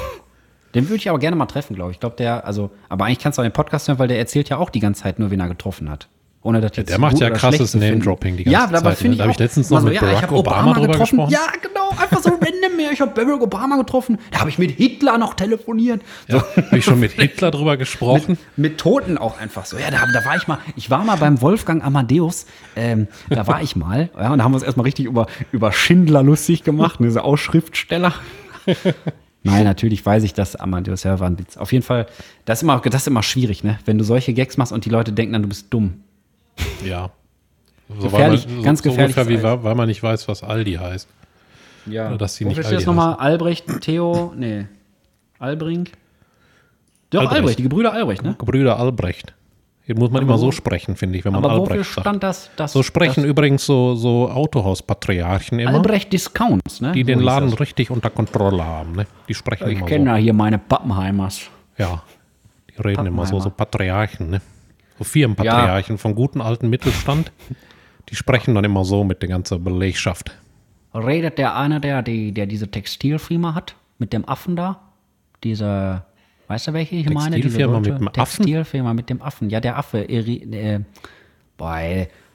[0.73, 1.95] Den würde ich aber gerne mal treffen, glaube ich.
[1.95, 4.49] Ich glaube, der, also, aber eigentlich kannst du auch den Podcast hören, weil der erzählt
[4.49, 6.07] ja auch die ganze Zeit nur, wen er getroffen hat.
[6.43, 7.75] Ohne das jetzt der macht ja krasses.
[7.75, 9.13] Name-Dropping die ganze ja, aber Zeit, finde ne?
[9.13, 9.33] ich Da hab auch.
[9.33, 11.17] ich letztens noch Mal mit ich Barack hab Obama drüber getroffen.
[11.17, 11.31] gesprochen.
[11.31, 11.89] Ja, genau.
[12.01, 12.91] Einfach so random mir.
[12.91, 14.17] Ich habe Barack Obama getroffen.
[14.31, 16.01] Da habe ich mit Hitler noch telefoniert.
[16.27, 16.37] So.
[16.37, 16.43] ja.
[16.55, 18.39] Habe ich schon mit Hitler drüber gesprochen?
[18.55, 19.77] Mit Toten auch einfach so.
[19.77, 23.61] Ja, da, da war ich mal, ich war mal beim Wolfgang Amadeus, ähm, da war
[23.61, 26.99] ich mal, ja, und da haben wir uns erstmal richtig über, über Schindler lustig gemacht,
[26.99, 28.13] ne, diese Ausschriftsteller.
[29.43, 31.57] Nein, natürlich weiß ich, dass Amadeus ja war ein Witz.
[31.57, 32.07] Auf jeden Fall,
[32.45, 33.79] das ist immer, das ist immer schwierig, ne?
[33.85, 36.03] Wenn du solche Gags machst und die Leute denken dann, du bist dumm.
[36.85, 37.11] Ja.
[37.89, 40.43] So, Gefährlich, weil man, ganz so, gefährliches So ungefähr, wie, weil man nicht weiß, was
[40.43, 41.07] Aldi heißt.
[41.87, 42.07] Ja.
[42.07, 43.15] Oder dass sie Wofür nicht das Aldi nochmal?
[43.15, 44.67] Albrecht, Theo, nee.
[45.39, 45.91] Albrink?
[47.09, 47.37] Doch, Albrecht.
[47.39, 47.59] Albrecht.
[47.59, 48.35] die Gebrüder Albrecht, ne?
[48.37, 49.33] Brüder Albrecht.
[49.83, 52.03] Hier muss man immer so sprechen, finde ich, wenn man Aber wofür Albrecht sagt.
[52.05, 52.49] stand das?
[52.55, 56.91] das So sprechen übrigens so, so Autohauspatriarchen das immer, Albrecht Discounts, ne?
[56.93, 57.59] die So den Laden das.
[57.59, 58.93] richtig unter Kontrolle haben.
[58.93, 59.07] Ne?
[59.27, 60.09] Die sprechen Ich immer kenne so.
[60.11, 61.41] ja hier meine Pappenheimers.
[61.77, 62.03] Ja,
[62.69, 64.29] die reden immer so, so Patriarchen.
[64.29, 64.41] Ne?
[65.01, 67.31] So Firmenpatriarchen vom guten alten Mittelstand.
[68.09, 70.29] Die sprechen dann immer so mit der ganzen Belegschaft.
[70.93, 74.79] Redet der eine, der, die, der diese Textilfirma hat, mit dem Affen da?
[75.43, 76.03] Diese,
[76.49, 77.37] weißt du, welche ich meine?
[77.37, 78.13] Textilfirma mit dem Affen?
[78.13, 79.49] Textilfirma mit dem Affen.
[79.49, 80.07] Ja, der Affe.
[80.07, 80.81] Äh,
[81.57, 81.79] boah,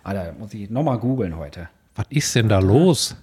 [0.02, 1.68] Alter, muss ich nochmal googeln heute.
[1.94, 3.14] Was ist denn da los?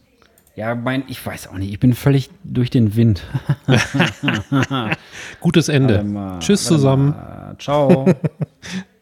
[0.55, 3.23] Ja, mein, ich weiß auch nicht, ich bin völlig durch den Wind.
[5.41, 6.01] Gutes Ende.
[6.01, 7.13] Mal, Tschüss zusammen.
[7.57, 8.05] ciao.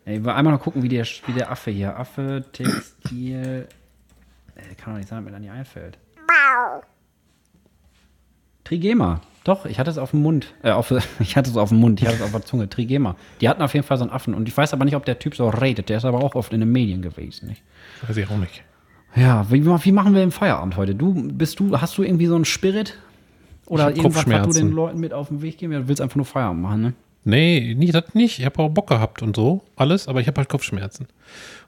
[0.06, 1.98] Ey, will einmal noch gucken, wie der, wie der Affe hier.
[1.98, 3.68] Affe, Textil.
[4.56, 5.98] Ey, kann doch nicht sein, dass mir da nicht einfällt.
[8.64, 9.22] Trigema.
[9.44, 10.54] Doch, ich hatte es auf dem Mund.
[10.64, 12.70] Äh, auf, ich hatte es auf dem Mund, ich hatte es auf der Zunge.
[12.70, 13.16] Trigema.
[13.42, 14.34] Die hatten auf jeden Fall so einen Affen.
[14.34, 15.90] Und ich weiß aber nicht, ob der Typ so redet.
[15.90, 17.50] Der ist aber auch oft in den Medien gewesen.
[17.50, 17.64] Nicht?
[18.08, 18.64] Weiß ich auch nicht.
[19.16, 20.96] Ja, wie, wie machen wir im Feierabend heute?
[20.96, 22.98] Du, bist du, hast du irgendwie so einen Spirit?
[23.66, 25.74] Oder irgendwas, was du den Leuten mit auf den Weg geben?
[25.74, 26.94] Ja, Du willst einfach nur Feierabend machen, ne?
[27.24, 28.40] Nee, nie, das nicht.
[28.40, 31.08] Ich habe auch Bock gehabt und so, alles, aber ich habe halt Kopfschmerzen.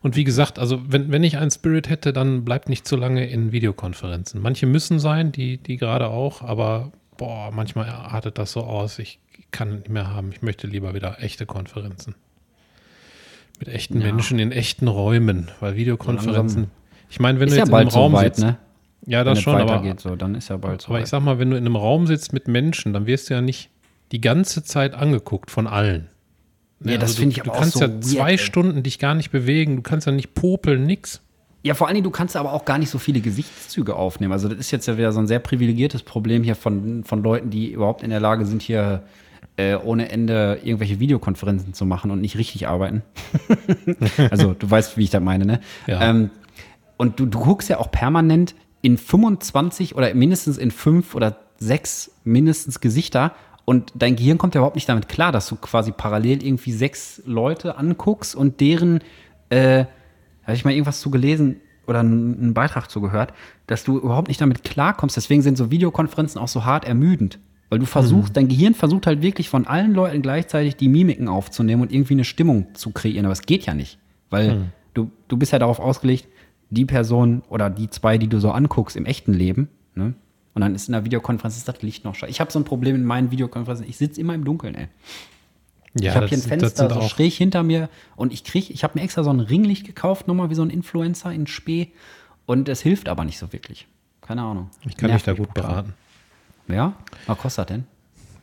[0.01, 3.27] Und wie gesagt, also wenn, wenn ich einen Spirit hätte, dann bleibt nicht zu lange
[3.27, 4.41] in Videokonferenzen.
[4.41, 9.19] Manche müssen sein, die, die gerade auch, aber boah, manchmal artet das so aus, ich
[9.51, 10.31] kann nicht mehr haben.
[10.31, 12.15] Ich möchte lieber wieder echte Konferenzen.
[13.59, 16.71] Mit echten Menschen in echten Räumen, weil Videokonferenzen.
[17.09, 18.57] Ich meine, wenn Ist du ja jetzt in einem bald so Raum weit, sitzt, ne?
[19.05, 21.09] ja, Wenn das es schon, aber, so, dann ist ja bald so aber ich weit.
[21.09, 23.69] sag mal, wenn du in einem Raum sitzt mit Menschen, dann wirst du ja nicht
[24.13, 26.07] die ganze Zeit angeguckt von allen.
[26.79, 28.31] Ne, Ja, das also du- finde ich Du aber auch kannst so ja weird, zwei
[28.31, 28.37] ey.
[28.37, 31.19] Stunden dich gar nicht bewegen, du kannst ja nicht popeln, nix.
[31.65, 34.33] Ja, vor allen Dingen, du kannst aber auch gar nicht so viele Gesichtszüge aufnehmen.
[34.33, 37.49] Also das ist jetzt ja wieder so ein sehr privilegiertes Problem hier von, von Leuten,
[37.49, 39.03] die überhaupt in der Lage sind, hier
[39.55, 43.01] äh, ohne Ende irgendwelche Videokonferenzen zu machen und nicht richtig arbeiten.
[44.29, 45.59] also du weißt, wie ich das meine, ne?
[45.87, 46.01] Ja.
[46.09, 46.29] Ähm,
[46.97, 52.11] und du, du guckst ja auch permanent in 25 oder mindestens in fünf oder sechs
[52.25, 53.33] mindestens Gesichter
[53.65, 57.21] und dein Gehirn kommt ja überhaupt nicht damit klar, dass du quasi parallel irgendwie sechs
[57.25, 58.99] Leute anguckst und deren,
[59.49, 59.85] äh,
[60.43, 63.33] habe ich mal irgendwas zu gelesen oder einen, Beitrag zu gehört,
[63.67, 65.15] dass du überhaupt nicht damit klarkommst.
[65.15, 67.39] Deswegen sind so Videokonferenzen auch so hart ermüdend.
[67.69, 71.81] Weil du versuchst, dein Gehirn versucht halt wirklich von allen Leuten gleichzeitig die Mimiken aufzunehmen
[71.81, 73.25] und irgendwie eine Stimmung zu kreieren.
[73.25, 73.97] Aber es geht ja nicht.
[74.29, 76.27] Weil du, du bist ja darauf ausgelegt,
[76.69, 80.13] die Person oder die zwei, die du so anguckst im echten Leben, ne?
[80.53, 82.29] Und dann ist in der Videokonferenz ist das Licht noch scheiße.
[82.29, 83.87] Ich habe so ein Problem in meinen Videokonferenzen.
[83.87, 84.87] Ich sitze immer im Dunkeln, ey.
[85.99, 88.97] Ja, ich habe hier ein Fenster so schräg hinter mir und ich krieg, ich habe
[88.97, 91.91] mir extra so ein Ringlicht gekauft, nochmal wie so ein Influencer in Spee.
[92.45, 93.87] Und es hilft aber nicht so wirklich.
[94.21, 94.69] Keine Ahnung.
[94.87, 95.93] Ich kann Nervt dich da mich gut beraten.
[96.67, 96.93] Ja?
[97.27, 97.85] Was kostet das denn?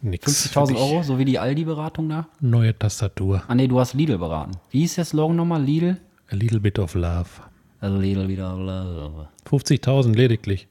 [0.02, 0.26] Nix.
[0.26, 0.82] 50.000 für dich.
[0.82, 2.26] Euro, so wie die Aldi-Beratung da?
[2.40, 3.42] Neue Tastatur.
[3.48, 4.52] Ah, nee, du hast Lidl beraten.
[4.70, 5.62] Wie hieß der Slogan nochmal?
[5.62, 5.98] Lidl?
[6.30, 7.28] A little bit of love.
[7.80, 9.28] A Lidl wieder love.
[9.50, 10.68] 50.000 lediglich.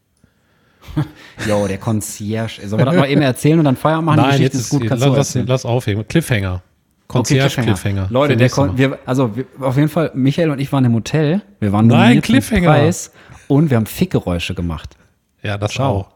[1.48, 2.68] Jo, der Concierge.
[2.68, 4.22] Sollen wir das mal eben erzählen und dann Feier machen?
[4.22, 4.82] Nein, jetzt ist gut.
[4.82, 5.48] Lass, kannst lass, erzählen.
[5.48, 6.08] lass aufheben.
[6.08, 6.62] Cliffhanger.
[7.08, 8.08] Okay, Concierge-Cliffhanger.
[8.12, 10.94] Leute, Für der Kon wir, also wir, auf jeden Fall, Michael und ich waren im
[10.94, 11.42] Hotel.
[11.60, 12.70] Wir waren Nein, den Cliffhanger.
[12.70, 13.12] Preis
[13.48, 14.96] und wir haben Fickgeräusche gemacht.
[15.42, 15.92] Ja, das Ciao.
[16.02, 16.12] auch.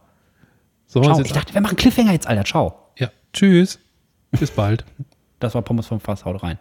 [0.94, 1.22] Wir Ciao.
[1.22, 2.44] Ich dachte, wir machen Cliffhanger jetzt, Alter.
[2.46, 2.76] Ciao.
[3.00, 3.80] ja, tschüss.
[4.32, 4.86] Bis bald.
[5.40, 6.26] Das war Pommes vom Fass.
[6.26, 6.60] Haut rein.